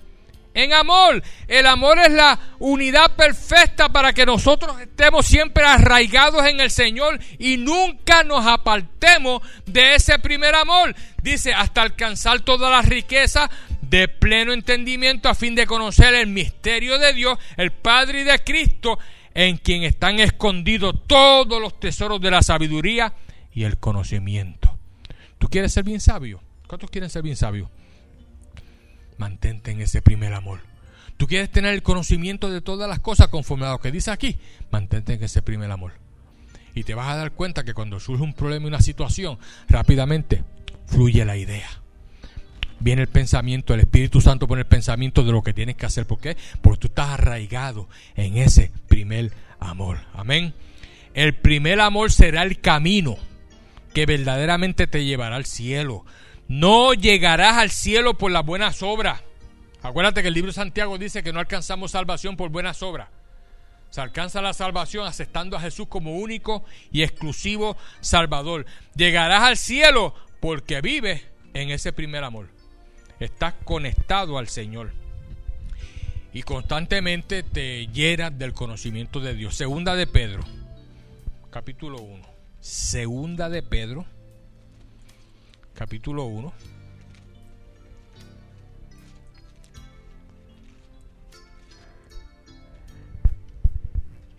En 0.53 0.73
amor. 0.73 1.21
El 1.47 1.67
amor 1.67 1.99
es 1.99 2.11
la 2.11 2.39
unidad 2.59 3.15
perfecta 3.15 3.89
para 3.89 4.13
que 4.13 4.25
nosotros 4.25 4.79
estemos 4.79 5.25
siempre 5.25 5.63
arraigados 5.65 6.45
en 6.47 6.59
el 6.59 6.71
Señor 6.71 7.19
y 7.39 7.57
nunca 7.57 8.23
nos 8.23 8.45
apartemos 8.45 9.41
de 9.65 9.95
ese 9.95 10.19
primer 10.19 10.55
amor. 10.55 10.95
Dice, 11.21 11.53
hasta 11.53 11.81
alcanzar 11.81 12.41
toda 12.41 12.69
la 12.69 12.81
riqueza 12.81 13.49
de 13.81 14.07
pleno 14.07 14.53
entendimiento 14.53 15.29
a 15.29 15.35
fin 15.35 15.53
de 15.53 15.67
conocer 15.67 16.13
el 16.13 16.27
misterio 16.27 16.97
de 16.97 17.13
Dios, 17.13 17.37
el 17.57 17.71
Padre 17.71 18.21
y 18.21 18.23
de 18.23 18.39
Cristo, 18.39 18.97
en 19.33 19.57
quien 19.57 19.83
están 19.83 20.19
escondidos 20.19 20.95
todos 21.07 21.61
los 21.61 21.79
tesoros 21.79 22.19
de 22.21 22.31
la 22.31 22.41
sabiduría 22.41 23.13
y 23.53 23.63
el 23.63 23.77
conocimiento. 23.77 24.77
¿Tú 25.37 25.47
quieres 25.47 25.73
ser 25.73 25.83
bien 25.83 25.99
sabio? 25.99 26.41
¿Cuántos 26.67 26.89
quieren 26.89 27.09
ser 27.09 27.21
bien 27.21 27.35
sabios? 27.35 27.69
Mantente 29.21 29.69
en 29.69 29.81
ese 29.81 30.01
primer 30.01 30.33
amor. 30.33 30.61
Tú 31.17 31.27
quieres 31.27 31.51
tener 31.51 31.75
el 31.75 31.83
conocimiento 31.83 32.49
de 32.49 32.61
todas 32.61 32.89
las 32.89 32.99
cosas 32.99 33.27
conforme 33.27 33.67
a 33.67 33.73
lo 33.73 33.79
que 33.79 33.91
dice 33.91 34.09
aquí, 34.09 34.39
mantente 34.71 35.13
en 35.13 35.23
ese 35.23 35.43
primer 35.43 35.69
amor. 35.69 35.93
Y 36.73 36.83
te 36.83 36.95
vas 36.95 37.07
a 37.07 37.15
dar 37.15 37.31
cuenta 37.33 37.63
que 37.63 37.75
cuando 37.75 37.99
surge 37.99 38.23
un 38.23 38.33
problema 38.33 38.65
y 38.65 38.69
una 38.69 38.81
situación, 38.81 39.37
rápidamente 39.69 40.43
fluye 40.87 41.23
la 41.23 41.37
idea. 41.37 41.69
Viene 42.79 43.03
el 43.03 43.09
pensamiento, 43.09 43.75
el 43.75 43.81
Espíritu 43.81 44.21
Santo 44.21 44.47
pone 44.47 44.61
el 44.61 44.67
pensamiento 44.67 45.23
de 45.23 45.31
lo 45.31 45.43
que 45.43 45.53
tienes 45.53 45.75
que 45.75 45.85
hacer. 45.85 46.07
¿Por 46.07 46.19
qué? 46.19 46.35
Porque 46.63 46.79
tú 46.79 46.87
estás 46.87 47.09
arraigado 47.09 47.87
en 48.15 48.37
ese 48.37 48.71
primer 48.87 49.31
amor. 49.59 49.99
Amén. 50.15 50.55
El 51.13 51.35
primer 51.35 51.79
amor 51.79 52.11
será 52.11 52.41
el 52.41 52.59
camino 52.59 53.17
que 53.93 54.07
verdaderamente 54.07 54.87
te 54.87 55.05
llevará 55.05 55.35
al 55.35 55.45
cielo. 55.45 56.05
No 56.51 56.93
llegarás 56.93 57.55
al 57.55 57.69
cielo 57.69 58.17
por 58.17 58.29
las 58.29 58.45
buenas 58.45 58.83
obras. 58.83 59.21
Acuérdate 59.81 60.21
que 60.21 60.27
el 60.27 60.33
libro 60.33 60.49
de 60.49 60.55
Santiago 60.55 60.97
dice 60.97 61.23
que 61.23 61.31
no 61.31 61.39
alcanzamos 61.39 61.91
salvación 61.91 62.35
por 62.35 62.49
buenas 62.49 62.83
obras. 62.83 63.07
Se 63.89 64.01
alcanza 64.01 64.41
la 64.41 64.53
salvación 64.53 65.07
aceptando 65.07 65.55
a 65.55 65.61
Jesús 65.61 65.87
como 65.87 66.17
único 66.17 66.65
y 66.91 67.03
exclusivo 67.03 67.77
Salvador. 68.01 68.65
Llegarás 68.97 69.43
al 69.43 69.55
cielo 69.55 70.13
porque 70.41 70.81
vives 70.81 71.25
en 71.53 71.69
ese 71.69 71.93
primer 71.93 72.25
amor. 72.25 72.49
Estás 73.21 73.53
conectado 73.63 74.37
al 74.37 74.49
Señor. 74.49 74.91
Y 76.33 76.43
constantemente 76.43 77.43
te 77.43 77.87
llenas 77.87 78.37
del 78.37 78.51
conocimiento 78.51 79.21
de 79.21 79.35
Dios. 79.35 79.55
Segunda 79.55 79.95
de 79.95 80.05
Pedro, 80.05 80.43
capítulo 81.49 82.01
1. 82.01 82.27
Segunda 82.59 83.47
de 83.47 83.63
Pedro, 83.63 84.05
capítulo 85.81 86.25
1. 86.25 86.53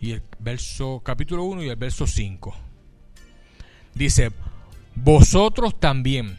Y 0.00 0.12
el 0.12 0.22
verso, 0.38 1.02
capítulo 1.04 1.42
1 1.42 1.64
y 1.64 1.68
el 1.68 1.74
verso 1.74 2.06
5. 2.06 2.54
Dice, 3.92 4.30
vosotros 4.94 5.80
también, 5.80 6.38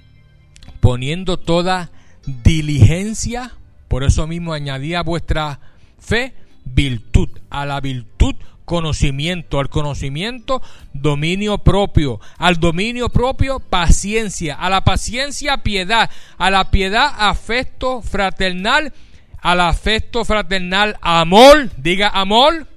poniendo 0.79 1.37
toda 1.37 1.91
diligencia, 2.25 3.57
por 3.89 4.05
eso 4.05 4.25
mismo 4.25 4.53
añadía 4.53 5.03
vuestra 5.03 5.59
fe, 5.99 6.33
virtud, 6.63 7.27
a 7.49 7.65
la 7.65 7.81
virtud 7.81 8.35
conocimiento, 8.65 9.59
al 9.59 9.69
conocimiento 9.69 10.61
dominio 10.93 11.57
propio, 11.59 12.19
al 12.37 12.59
dominio 12.59 13.09
propio 13.09 13.59
paciencia, 13.59 14.55
a 14.55 14.69
la 14.69 14.83
paciencia 14.83 15.57
piedad, 15.63 16.09
a 16.37 16.49
la 16.49 16.71
piedad 16.71 17.13
afecto 17.17 18.01
fraternal, 18.01 18.93
al 19.41 19.59
afecto 19.59 20.25
fraternal 20.25 20.97
amor, 21.01 21.69
diga 21.77 22.09
amor, 22.09 22.67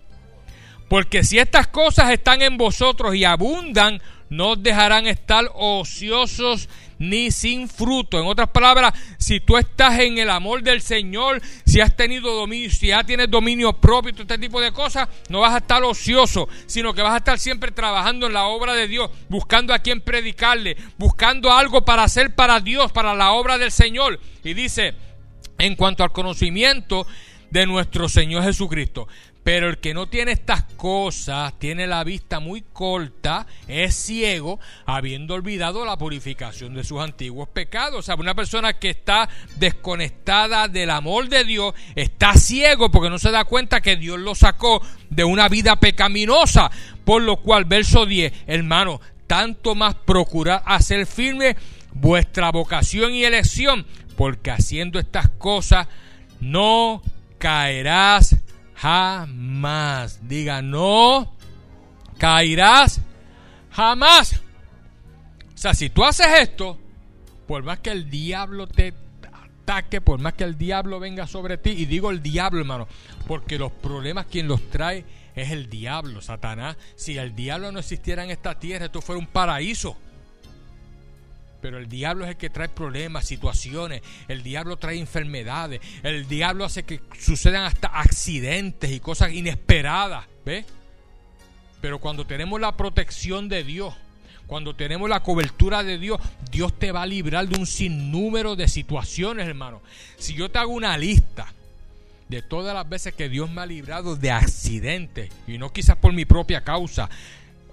porque 0.88 1.24
si 1.24 1.38
estas 1.38 1.66
cosas 1.66 2.10
están 2.10 2.42
en 2.42 2.56
vosotros 2.56 3.14
y 3.14 3.24
abundan, 3.24 4.00
no 4.28 4.50
os 4.50 4.62
dejarán 4.62 5.06
estar 5.06 5.44
ociosos 5.54 6.68
ni 6.98 7.30
sin 7.30 7.68
fruto. 7.68 8.18
En 8.18 8.26
otras 8.26 8.48
palabras, 8.48 8.94
si 9.18 9.40
tú 9.40 9.56
estás 9.56 9.98
en 10.00 10.18
el 10.18 10.30
amor 10.30 10.62
del 10.62 10.80
Señor, 10.80 11.40
si 11.64 11.80
has 11.80 11.96
tenido 11.96 12.34
dominio, 12.34 12.70
si 12.70 12.88
ya 12.88 13.04
tienes 13.04 13.30
dominio 13.30 13.72
propio 13.72 14.10
y 14.10 14.12
todo 14.12 14.22
este 14.22 14.38
tipo 14.38 14.60
de 14.60 14.72
cosas, 14.72 15.08
no 15.28 15.40
vas 15.40 15.54
a 15.54 15.58
estar 15.58 15.82
ocioso, 15.82 16.48
sino 16.66 16.94
que 16.94 17.02
vas 17.02 17.14
a 17.14 17.18
estar 17.18 17.38
siempre 17.38 17.70
trabajando 17.70 18.26
en 18.26 18.32
la 18.32 18.46
obra 18.46 18.74
de 18.74 18.88
Dios, 18.88 19.10
buscando 19.28 19.74
a 19.74 19.78
quien 19.78 20.00
predicarle, 20.00 20.76
buscando 20.98 21.52
algo 21.52 21.84
para 21.84 22.04
hacer 22.04 22.34
para 22.34 22.60
Dios, 22.60 22.92
para 22.92 23.14
la 23.14 23.32
obra 23.32 23.58
del 23.58 23.72
Señor. 23.72 24.20
Y 24.42 24.54
dice, 24.54 24.94
en 25.58 25.76
cuanto 25.76 26.02
al 26.02 26.12
conocimiento 26.12 27.06
de 27.50 27.66
nuestro 27.66 28.08
Señor 28.08 28.42
Jesucristo. 28.42 29.08
Pero 29.46 29.68
el 29.68 29.78
que 29.78 29.94
no 29.94 30.08
tiene 30.08 30.32
estas 30.32 30.64
cosas, 30.64 31.56
tiene 31.60 31.86
la 31.86 32.02
vista 32.02 32.40
muy 32.40 32.62
corta, 32.62 33.46
es 33.68 33.94
ciego, 33.94 34.58
habiendo 34.86 35.34
olvidado 35.34 35.84
la 35.84 35.96
purificación 35.96 36.74
de 36.74 36.82
sus 36.82 37.00
antiguos 37.00 37.48
pecados. 37.50 38.00
O 38.00 38.02
sea, 38.02 38.16
una 38.16 38.34
persona 38.34 38.72
que 38.72 38.90
está 38.90 39.28
desconectada 39.54 40.66
del 40.66 40.90
amor 40.90 41.28
de 41.28 41.44
Dios, 41.44 41.74
está 41.94 42.34
ciego 42.34 42.90
porque 42.90 43.08
no 43.08 43.20
se 43.20 43.30
da 43.30 43.44
cuenta 43.44 43.80
que 43.80 43.94
Dios 43.94 44.18
lo 44.18 44.34
sacó 44.34 44.82
de 45.10 45.22
una 45.22 45.48
vida 45.48 45.76
pecaminosa. 45.76 46.68
Por 47.04 47.22
lo 47.22 47.36
cual, 47.36 47.66
verso 47.66 48.04
10, 48.04 48.32
hermano, 48.48 49.00
tanto 49.28 49.76
más 49.76 49.94
procurar 49.94 50.64
hacer 50.66 51.06
firme 51.06 51.56
vuestra 51.92 52.50
vocación 52.50 53.12
y 53.14 53.22
elección, 53.22 53.86
porque 54.16 54.50
haciendo 54.50 54.98
estas 54.98 55.28
cosas 55.28 55.86
no 56.40 57.00
caerás 57.38 58.34
jamás. 58.76 60.26
Diga, 60.28 60.62
no 60.62 61.34
caerás 62.18 63.00
jamás. 63.70 64.40
O 65.54 65.58
sea, 65.58 65.74
si 65.74 65.90
tú 65.90 66.04
haces 66.04 66.26
esto, 66.40 66.78
por 67.46 67.62
más 67.62 67.80
que 67.80 67.90
el 67.90 68.10
diablo 68.10 68.66
te 68.66 68.94
ataque, 69.62 70.00
por 70.00 70.20
más 70.20 70.34
que 70.34 70.44
el 70.44 70.56
diablo 70.56 71.00
venga 71.00 71.26
sobre 71.26 71.58
ti, 71.58 71.70
y 71.70 71.86
digo 71.86 72.10
el 72.10 72.22
diablo, 72.22 72.60
hermano, 72.60 72.86
porque 73.26 73.58
los 73.58 73.72
problemas 73.72 74.26
quien 74.26 74.46
los 74.48 74.70
trae 74.70 75.04
es 75.34 75.50
el 75.50 75.68
diablo, 75.68 76.20
Satanás. 76.20 76.76
Si 76.94 77.18
el 77.18 77.34
diablo 77.34 77.72
no 77.72 77.80
existiera 77.80 78.22
en 78.22 78.30
esta 78.30 78.58
tierra, 78.58 78.86
esto 78.86 79.02
fuera 79.02 79.18
un 79.18 79.26
paraíso. 79.26 79.96
Pero 81.66 81.78
el 81.78 81.88
diablo 81.88 82.22
es 82.22 82.30
el 82.30 82.36
que 82.36 82.48
trae 82.48 82.68
problemas, 82.68 83.24
situaciones. 83.24 84.00
El 84.28 84.44
diablo 84.44 84.76
trae 84.76 85.00
enfermedades. 85.00 85.80
El 86.04 86.28
diablo 86.28 86.64
hace 86.64 86.84
que 86.84 87.00
sucedan 87.18 87.64
hasta 87.64 87.88
accidentes 87.88 88.92
y 88.92 89.00
cosas 89.00 89.32
inesperadas. 89.32 90.26
¿Ves? 90.44 90.64
Pero 91.80 91.98
cuando 91.98 92.24
tenemos 92.24 92.60
la 92.60 92.76
protección 92.76 93.48
de 93.48 93.64
Dios, 93.64 93.92
cuando 94.46 94.76
tenemos 94.76 95.10
la 95.10 95.24
cobertura 95.24 95.82
de 95.82 95.98
Dios, 95.98 96.20
Dios 96.52 96.72
te 96.78 96.92
va 96.92 97.02
a 97.02 97.06
librar 97.06 97.48
de 97.48 97.58
un 97.58 97.66
sinnúmero 97.66 98.54
de 98.54 98.68
situaciones, 98.68 99.48
hermano. 99.48 99.82
Si 100.18 100.34
yo 100.34 100.48
te 100.48 100.60
hago 100.60 100.70
una 100.70 100.96
lista 100.96 101.52
de 102.28 102.42
todas 102.42 102.74
las 102.74 102.88
veces 102.88 103.12
que 103.12 103.28
Dios 103.28 103.50
me 103.50 103.62
ha 103.62 103.66
librado 103.66 104.14
de 104.14 104.30
accidentes, 104.30 105.32
y 105.48 105.58
no 105.58 105.72
quizás 105.72 105.96
por 105.96 106.12
mi 106.12 106.26
propia 106.26 106.62
causa, 106.62 107.10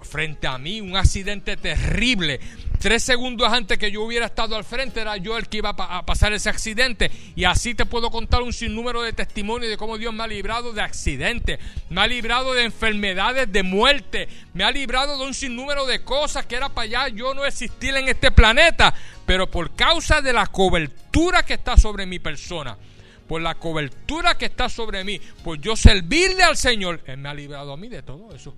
frente 0.04 0.46
a 0.46 0.58
mí, 0.58 0.80
un 0.80 0.96
accidente 0.96 1.56
terrible. 1.56 2.40
Tres 2.78 3.02
segundos 3.02 3.50
antes 3.50 3.78
que 3.78 3.90
yo 3.90 4.02
hubiera 4.02 4.26
estado 4.26 4.56
al 4.56 4.64
frente, 4.64 5.00
era 5.00 5.16
yo 5.16 5.38
el 5.38 5.48
que 5.48 5.58
iba 5.58 5.70
a 5.70 6.04
pasar 6.04 6.32
ese 6.32 6.50
accidente. 6.50 7.10
Y 7.34 7.44
así 7.44 7.74
te 7.74 7.86
puedo 7.86 8.10
contar 8.10 8.42
un 8.42 8.52
sinnúmero 8.52 9.02
de 9.02 9.12
testimonios 9.12 9.70
de 9.70 9.76
cómo 9.76 9.96
Dios 9.96 10.12
me 10.12 10.22
ha 10.22 10.26
librado 10.26 10.72
de 10.72 10.82
accidentes, 10.82 11.58
me 11.88 12.02
ha 12.02 12.06
librado 12.06 12.52
de 12.52 12.64
enfermedades, 12.64 13.50
de 13.50 13.62
muerte, 13.62 14.28
me 14.52 14.64
ha 14.64 14.70
librado 14.70 15.16
de 15.16 15.24
un 15.24 15.34
sinnúmero 15.34 15.86
de 15.86 16.02
cosas 16.04 16.44
que 16.46 16.56
era 16.56 16.68
para 16.68 16.84
allá 16.84 17.08
yo 17.08 17.32
no 17.32 17.46
existir 17.46 17.96
en 17.96 18.08
este 18.08 18.30
planeta. 18.30 18.94
Pero 19.24 19.50
por 19.50 19.74
causa 19.74 20.20
de 20.20 20.34
la 20.34 20.46
cobertura 20.48 21.42
que 21.42 21.54
está 21.54 21.78
sobre 21.78 22.04
mi 22.04 22.18
persona, 22.18 22.76
por 23.26 23.40
la 23.40 23.54
cobertura 23.54 24.36
que 24.36 24.46
está 24.46 24.68
sobre 24.68 25.04
mí, 25.04 25.18
por 25.42 25.58
yo 25.58 25.76
servirle 25.76 26.42
al 26.42 26.56
Señor, 26.56 27.00
Él 27.06 27.16
me 27.16 27.28
ha 27.28 27.34
librado 27.34 27.72
a 27.72 27.76
mí 27.76 27.88
de 27.88 28.02
todo 28.02 28.34
eso. 28.34 28.54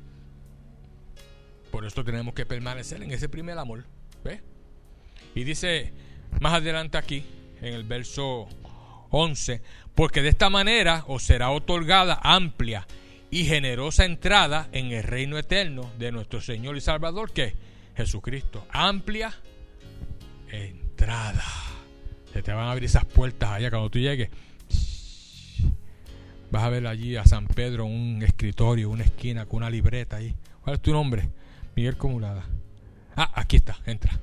Por 1.76 1.84
esto 1.84 2.02
tenemos 2.02 2.32
que 2.32 2.46
permanecer 2.46 3.02
en 3.02 3.10
ese 3.10 3.28
primer 3.28 3.58
amor. 3.58 3.84
¿Ve? 4.24 4.40
Y 5.34 5.44
dice 5.44 5.92
más 6.40 6.54
adelante 6.54 6.96
aquí, 6.96 7.22
en 7.60 7.74
el 7.74 7.84
verso 7.84 8.48
11, 9.10 9.60
porque 9.94 10.22
de 10.22 10.30
esta 10.30 10.48
manera 10.48 11.04
os 11.06 11.22
será 11.22 11.50
otorgada 11.50 12.18
amplia 12.22 12.86
y 13.30 13.44
generosa 13.44 14.06
entrada 14.06 14.70
en 14.72 14.86
el 14.86 15.02
reino 15.02 15.36
eterno 15.36 15.90
de 15.98 16.12
nuestro 16.12 16.40
Señor 16.40 16.78
y 16.78 16.80
Salvador, 16.80 17.30
que 17.30 17.52
Jesucristo. 17.94 18.66
Amplia 18.70 19.34
entrada. 20.50 21.44
Se 22.32 22.42
te 22.42 22.52
van 22.52 22.68
a 22.68 22.72
abrir 22.72 22.86
esas 22.86 23.04
puertas 23.04 23.50
allá 23.50 23.68
cuando 23.68 23.90
tú 23.90 23.98
llegues. 23.98 24.30
Vas 26.50 26.62
a 26.62 26.70
ver 26.70 26.86
allí 26.86 27.16
a 27.16 27.26
San 27.26 27.46
Pedro 27.46 27.84
un 27.84 28.22
escritorio, 28.22 28.88
una 28.88 29.04
esquina 29.04 29.44
con 29.44 29.58
una 29.58 29.68
libreta 29.68 30.16
ahí. 30.16 30.34
¿Cuál 30.62 30.76
es 30.76 30.80
tu 30.80 30.90
nombre? 30.90 31.28
Miguel 31.76 31.96
Comulada. 31.98 32.44
Ah, 33.14 33.30
aquí 33.34 33.56
está, 33.56 33.76
entra. 33.84 34.18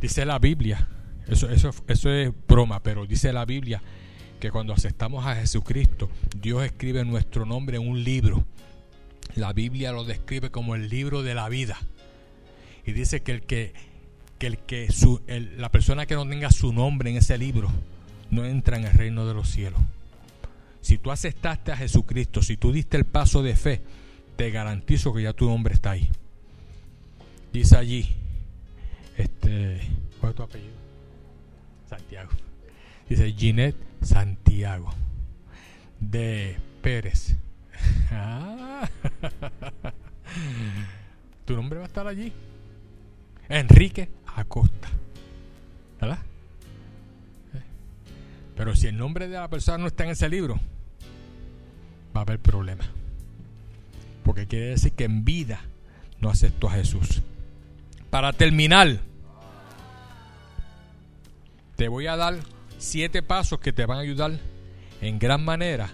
Dice 0.00 0.24
la 0.24 0.38
Biblia, 0.38 0.88
eso, 1.26 1.50
eso, 1.50 1.70
eso 1.88 2.10
es 2.10 2.30
broma, 2.46 2.80
pero 2.82 3.06
dice 3.06 3.32
la 3.32 3.44
Biblia 3.44 3.82
que 4.38 4.50
cuando 4.50 4.72
aceptamos 4.72 5.26
a 5.26 5.34
Jesucristo, 5.34 6.08
Dios 6.40 6.64
escribe 6.64 7.04
nuestro 7.04 7.44
nombre 7.44 7.76
en 7.78 7.88
un 7.88 8.04
libro. 8.04 8.44
La 9.34 9.52
Biblia 9.52 9.90
lo 9.90 10.04
describe 10.04 10.50
como 10.50 10.76
el 10.76 10.88
libro 10.88 11.22
de 11.22 11.34
la 11.34 11.48
vida. 11.48 11.76
Y 12.84 12.92
dice 12.92 13.22
que 13.22 13.32
el 13.32 13.42
que, 13.42 13.72
que, 14.38 14.46
el 14.46 14.58
que 14.58 14.92
su, 14.92 15.20
la 15.56 15.70
persona 15.70 16.06
que 16.06 16.14
no 16.14 16.28
tenga 16.28 16.52
su 16.52 16.72
nombre 16.72 17.10
en 17.10 17.16
ese 17.16 17.36
libro 17.36 17.72
no 18.30 18.44
entra 18.44 18.76
en 18.76 18.84
el 18.84 18.92
reino 18.92 19.26
de 19.26 19.34
los 19.34 19.50
cielos. 19.50 19.80
Si 20.82 20.98
tú 20.98 21.10
aceptaste 21.10 21.72
a 21.72 21.76
Jesucristo, 21.76 22.42
si 22.42 22.56
tú 22.56 22.70
diste 22.70 22.96
el 22.96 23.06
paso 23.06 23.42
de 23.42 23.56
fe, 23.56 23.82
te 24.36 24.50
garantizo 24.50 25.12
que 25.12 25.22
ya 25.22 25.32
tu 25.32 25.46
nombre 25.46 25.74
está 25.74 25.92
ahí. 25.92 26.10
Dice 27.52 27.76
allí, 27.76 28.14
este, 29.16 29.80
¿cuál 30.20 30.30
es 30.30 30.36
tu 30.36 30.42
apellido? 30.42 30.74
Santiago. 31.88 32.30
Dice 33.08 33.32
Ginette 33.32 33.76
Santiago 34.02 34.90
de 36.00 36.56
Pérez. 36.82 37.36
Ah. 38.10 38.88
tu 41.44 41.54
nombre 41.54 41.78
va 41.78 41.84
a 41.84 41.88
estar 41.88 42.06
allí. 42.06 42.32
Enrique 43.48 44.08
Acosta. 44.26 44.88
¿Verdad? 46.00 46.18
Pero 48.56 48.74
si 48.74 48.86
el 48.86 48.96
nombre 48.96 49.28
de 49.28 49.36
la 49.36 49.48
persona 49.48 49.78
no 49.78 49.86
está 49.86 50.04
en 50.04 50.10
ese 50.10 50.28
libro, 50.28 50.58
va 52.14 52.20
a 52.20 52.22
haber 52.22 52.38
problemas. 52.38 52.88
Porque 54.26 54.48
quiere 54.48 54.70
decir 54.70 54.92
que 54.92 55.04
en 55.04 55.24
vida 55.24 55.60
no 56.20 56.30
aceptó 56.30 56.68
a 56.68 56.72
Jesús. 56.72 57.22
Para 58.10 58.32
terminar, 58.32 58.98
te 61.76 61.86
voy 61.86 62.08
a 62.08 62.16
dar 62.16 62.40
siete 62.76 63.22
pasos 63.22 63.60
que 63.60 63.72
te 63.72 63.86
van 63.86 63.98
a 63.98 64.00
ayudar 64.00 64.32
en 65.00 65.20
gran 65.20 65.44
manera 65.44 65.90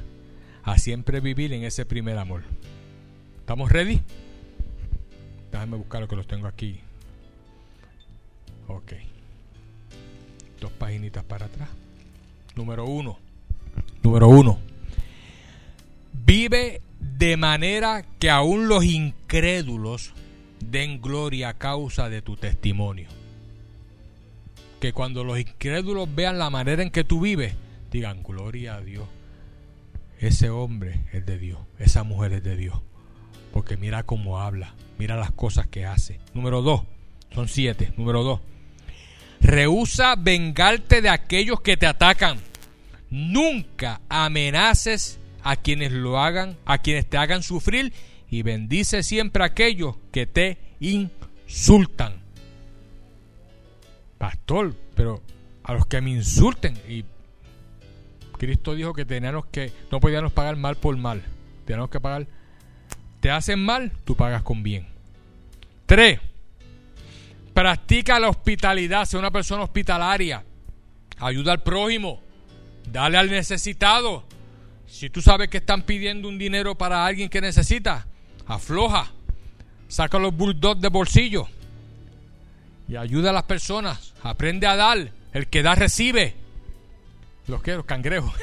a 0.65 0.79
siempre 0.79 1.21
vivir 1.21 1.53
en 1.53 1.65
ese 1.65 1.85
primer 1.85 2.17
amor. 2.17 2.43
¿Estamos 3.41 3.71
ready? 3.71 4.01
Déjame 5.51 5.77
buscar 5.77 6.01
lo 6.01 6.09
que 6.09 6.17
los 6.17 6.27
tengo 6.27 6.47
aquí. 6.47 6.81
Ok. 8.67 8.95
Dos 10.59 10.73
paginitas 10.73 11.23
para 11.25 11.47
atrás. 11.47 11.69
Número 12.57 12.87
uno. 12.87 13.19
Número 14.03 14.29
uno. 14.29 14.59
Vive 16.25 16.81
de 17.03 17.37
manera 17.37 18.05
que 18.19 18.31
aún 18.31 18.69
los 18.69 18.85
incrédulos 18.85 20.13
den 20.61 21.03
gloria 21.03 21.51
a 21.51 21.59
causa 21.59 22.09
de 22.09 22.23
tu 22.23 22.37
testimonio. 22.37 23.09
Que 24.81 24.93
cuando 24.93 25.25
los 25.25 25.39
incrédulos 25.39 26.13
vean 26.15 26.39
la 26.39 26.51
manera 26.51 26.83
en 26.83 26.91
que 26.91 27.05
tú 27.05 27.21
vives, 27.21 27.55
digan 27.91 28.23
gloria 28.23 28.77
a 28.77 28.81
Dios. 28.81 29.09
Ese 30.19 30.51
hombre 30.51 31.01
es 31.13 31.27
de 31.27 31.39
Dios, 31.39 31.59
esa 31.79 32.05
mujer 32.05 32.33
es 32.35 32.45
de 32.45 32.57
Dios. 32.57 32.81
Porque 33.53 33.77
mira 33.77 34.05
cómo 34.05 34.41
habla, 34.41 34.75
mira 34.99 35.17
las 35.17 35.33
cosas 35.33 35.67
que 35.67 35.85
hace. 35.85 36.21
Número 36.35 36.63
dos, 36.63 36.83
son 37.35 37.49
siete. 37.49 37.93
Número 37.97 38.23
dos, 38.23 38.41
rehúsa 39.41 40.15
vengarte 40.17 41.03
de 41.03 41.09
aquellos 41.09 41.61
que 41.61 41.77
te 41.77 41.87
atacan. 41.87 42.39
Nunca 43.11 44.01
amenaces 44.09 45.19
a 45.43 45.57
quienes 45.57 45.93
lo 45.93 46.21
hagan, 46.21 46.57
a 46.65 46.79
quienes 46.79 47.09
te 47.09 47.19
hagan 47.19 47.43
sufrir 47.43 47.93
y 48.31 48.43
bendice 48.43 49.03
siempre 49.03 49.43
a 49.43 49.47
aquellos 49.47 49.97
que 50.11 50.27
te 50.27 50.59
insultan. 50.81 52.23
Pastor, 54.19 54.75
pero 54.95 55.23
a 55.65 55.75
los 55.75 55.87
que 55.87 56.01
me 56.01 56.11
insulten 56.11 56.79
y 56.89 57.05
Cristo 58.39 58.75
dijo 58.75 58.93
que 58.93 59.05
teníamos 59.05 59.47
que 59.47 59.73
no 59.91 60.01
podíamos 60.01 60.33
pagar 60.33 60.57
mal 60.57 60.77
por 60.77 60.97
mal. 60.97 61.23
Teníamos 61.65 61.91
que 61.91 62.01
pagar 62.01 62.27
te 63.23 63.31
hacen 63.31 63.65
mal, 63.65 63.93
tú 64.05 64.17
pagas 64.17 64.43
con 64.43 64.65
bien. 64.65 64.85
3. 65.87 66.19
Practica 67.55 68.19
la 68.19 68.29
hospitalidad, 68.29 69.05
sea 69.05 69.21
una 69.21 69.31
persona 69.31 69.63
hospitalaria. 69.63 70.43
Ayuda 71.21 71.53
al 71.53 71.63
prójimo. 71.63 72.21
Dale 72.91 73.19
al 73.19 73.31
necesitado. 73.31 74.25
Si 74.93 75.09
tú 75.09 75.23
sabes 75.23 75.49
que 75.49 75.57
están 75.57 75.85
pidiendo 75.85 76.29
un 76.29 76.37
dinero 76.37 76.77
para 76.77 77.07
alguien 77.07 77.31
que 77.31 77.41
necesita, 77.41 78.07
afloja, 78.47 79.11
saca 79.89 80.19
los 80.19 80.37
bulldogs 80.37 80.83
de 80.83 80.89
bolsillo 80.89 81.49
y 82.87 82.97
ayuda 82.97 83.31
a 83.31 83.33
las 83.33 83.45
personas. 83.45 84.13
Aprende 84.23 84.67
a 84.67 84.77
dar. 84.77 85.11
El 85.33 85.49
que 85.49 85.63
da 85.63 85.75
recibe. 85.75 86.35
Los 87.47 87.63
que 87.63 87.73
los 87.73 87.87
cangrejos. 87.87 88.35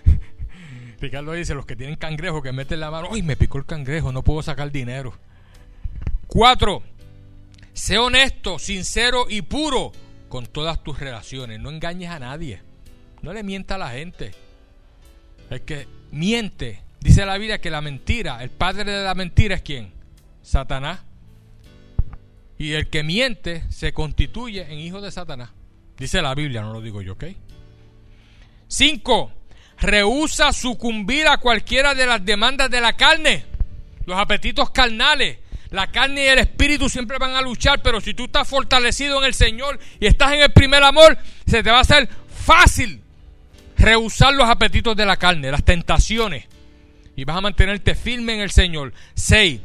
Ricardo 1.02 1.32
dice, 1.34 1.54
los 1.54 1.66
que 1.66 1.76
tienen 1.76 1.96
cangrejo 1.96 2.40
que 2.40 2.50
meten 2.50 2.80
la 2.80 2.90
mano, 2.90 3.10
¡ay, 3.12 3.22
me 3.22 3.36
picó 3.36 3.58
el 3.58 3.66
cangrejo! 3.66 4.10
No 4.10 4.24
puedo 4.24 4.42
sacar 4.42 4.72
dinero. 4.72 5.12
Cuatro, 6.28 6.82
sé 7.74 7.98
honesto, 7.98 8.58
sincero 8.58 9.26
y 9.28 9.42
puro 9.42 9.92
con 10.30 10.46
todas 10.46 10.82
tus 10.82 10.98
relaciones. 10.98 11.60
No 11.60 11.68
engañes 11.68 12.10
a 12.10 12.18
nadie. 12.18 12.62
No 13.20 13.34
le 13.34 13.42
mienta 13.42 13.74
a 13.74 13.78
la 13.78 13.90
gente. 13.90 14.47
El 15.50 15.62
que 15.62 15.88
miente, 16.10 16.82
dice 17.00 17.24
la 17.24 17.38
Biblia 17.38 17.60
que 17.60 17.70
la 17.70 17.80
mentira, 17.80 18.42
el 18.42 18.50
padre 18.50 18.90
de 18.90 19.04
la 19.04 19.14
mentira 19.14 19.54
es 19.54 19.62
quién? 19.62 19.92
Satanás. 20.42 21.00
Y 22.58 22.72
el 22.72 22.88
que 22.88 23.02
miente 23.02 23.64
se 23.70 23.92
constituye 23.92 24.62
en 24.62 24.78
hijo 24.78 25.00
de 25.00 25.10
Satanás. 25.10 25.50
Dice 25.96 26.20
la 26.20 26.34
Biblia, 26.34 26.62
no 26.62 26.72
lo 26.72 26.80
digo 26.80 27.02
yo, 27.02 27.14
¿ok? 27.14 27.24
Cinco, 28.66 29.32
rehúsa 29.78 30.52
sucumbir 30.52 31.26
a 31.28 31.38
cualquiera 31.38 31.94
de 31.94 32.06
las 32.06 32.24
demandas 32.24 32.70
de 32.70 32.80
la 32.80 32.94
carne, 32.94 33.44
los 34.04 34.18
apetitos 34.18 34.70
carnales. 34.70 35.38
La 35.70 35.90
carne 35.90 36.24
y 36.24 36.28
el 36.28 36.38
espíritu 36.38 36.88
siempre 36.88 37.18
van 37.18 37.34
a 37.34 37.42
luchar, 37.42 37.82
pero 37.82 38.00
si 38.00 38.14
tú 38.14 38.24
estás 38.24 38.48
fortalecido 38.48 39.18
en 39.18 39.24
el 39.24 39.34
Señor 39.34 39.78
y 40.00 40.06
estás 40.06 40.32
en 40.32 40.40
el 40.40 40.50
primer 40.50 40.82
amor, 40.82 41.18
se 41.46 41.62
te 41.62 41.70
va 41.70 41.78
a 41.78 41.82
hacer 41.82 42.08
fácil 42.28 43.02
rehusar 43.78 44.34
los 44.34 44.48
apetitos 44.48 44.96
de 44.96 45.06
la 45.06 45.16
carne, 45.16 45.50
las 45.50 45.64
tentaciones. 45.64 46.46
y 47.16 47.24
vas 47.24 47.36
a 47.36 47.40
mantenerte 47.40 47.96
firme 47.96 48.34
en 48.34 48.40
el 48.40 48.50
Señor. 48.50 48.92
6. 49.14 49.60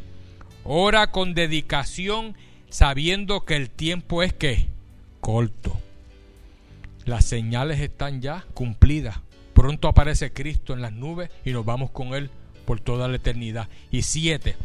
Ora 0.64 1.12
con 1.12 1.36
dedicación 1.36 2.36
sabiendo 2.70 3.46
que 3.46 3.56
el 3.56 3.70
tiempo 3.70 4.24
es 4.24 4.34
que 4.34 4.70
corto. 5.20 5.80
Las 7.06 7.26
señales 7.26 7.80
están 7.80 8.22
ya 8.22 8.44
cumplidas. 8.56 9.20
Pronto 9.54 9.88
aparece 9.88 10.34
Cristo 10.34 10.74
en 10.74 10.82
las 10.82 10.94
nubes 10.94 11.30
y 11.46 11.52
nos 11.52 11.64
vamos 11.64 11.92
con 11.92 12.16
Él 12.16 12.32
por 12.66 12.80
toda 12.80 13.08
la 13.08 13.18
eternidad. 13.18 13.70
Y 13.92 14.02
siete, 14.02 14.56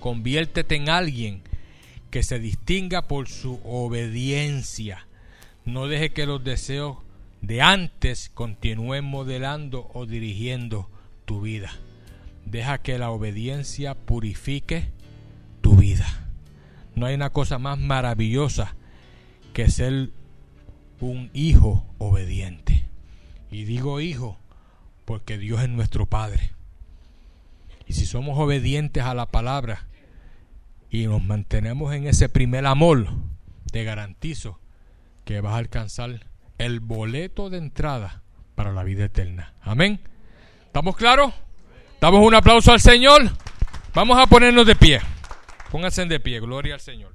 conviértete 0.00 0.74
en 0.74 0.88
alguien 0.88 1.42
que 2.10 2.24
se 2.24 2.40
distinga 2.40 3.02
por 3.02 3.28
su 3.28 3.60
obediencia. 3.64 5.06
No 5.64 5.86
deje 5.86 6.12
que 6.12 6.26
los 6.26 6.42
deseos 6.42 6.96
de 7.42 7.60
antes 7.60 8.30
continúen 8.32 9.04
modelando 9.04 9.90
o 9.92 10.06
dirigiendo 10.06 10.88
tu 11.24 11.40
vida. 11.40 11.72
Deja 12.46 12.78
que 12.78 12.98
la 12.98 13.10
obediencia 13.10 13.94
purifique 13.94 14.88
tu 15.60 15.76
vida. 15.76 16.06
No 16.94 17.06
hay 17.06 17.14
una 17.14 17.30
cosa 17.30 17.58
más 17.58 17.78
maravillosa 17.78 18.76
que 19.52 19.70
ser 19.70 20.10
un 21.00 21.30
hijo 21.34 21.84
obediente. 21.98 22.86
Y 23.50 23.64
digo 23.64 24.00
hijo 24.00 24.38
porque 25.04 25.36
Dios 25.36 25.60
es 25.62 25.68
nuestro 25.68 26.06
Padre. 26.06 26.52
Y 27.88 27.94
si 27.94 28.06
somos 28.06 28.38
obedientes 28.38 29.02
a 29.02 29.14
la 29.14 29.26
palabra 29.26 29.88
y 30.90 31.06
nos 31.06 31.22
mantenemos 31.22 31.92
en 31.92 32.06
ese 32.06 32.28
primer 32.28 32.66
amor, 32.66 33.08
te 33.72 33.82
garantizo 33.82 34.60
que 35.24 35.40
vas 35.40 35.54
a 35.54 35.58
alcanzar 35.58 36.31
el 36.64 36.80
boleto 36.80 37.50
de 37.50 37.58
entrada 37.58 38.22
para 38.54 38.72
la 38.72 38.84
vida 38.84 39.04
eterna. 39.04 39.54
Amén. 39.62 40.00
¿Estamos 40.66 40.96
claros? 40.96 41.34
Damos 42.00 42.24
un 42.24 42.34
aplauso 42.34 42.72
al 42.72 42.80
Señor. 42.80 43.22
Vamos 43.94 44.18
a 44.18 44.26
ponernos 44.26 44.66
de 44.66 44.76
pie. 44.76 45.00
Pónganse 45.70 46.04
de 46.04 46.20
pie. 46.20 46.40
Gloria 46.40 46.74
al 46.74 46.80
Señor. 46.80 47.11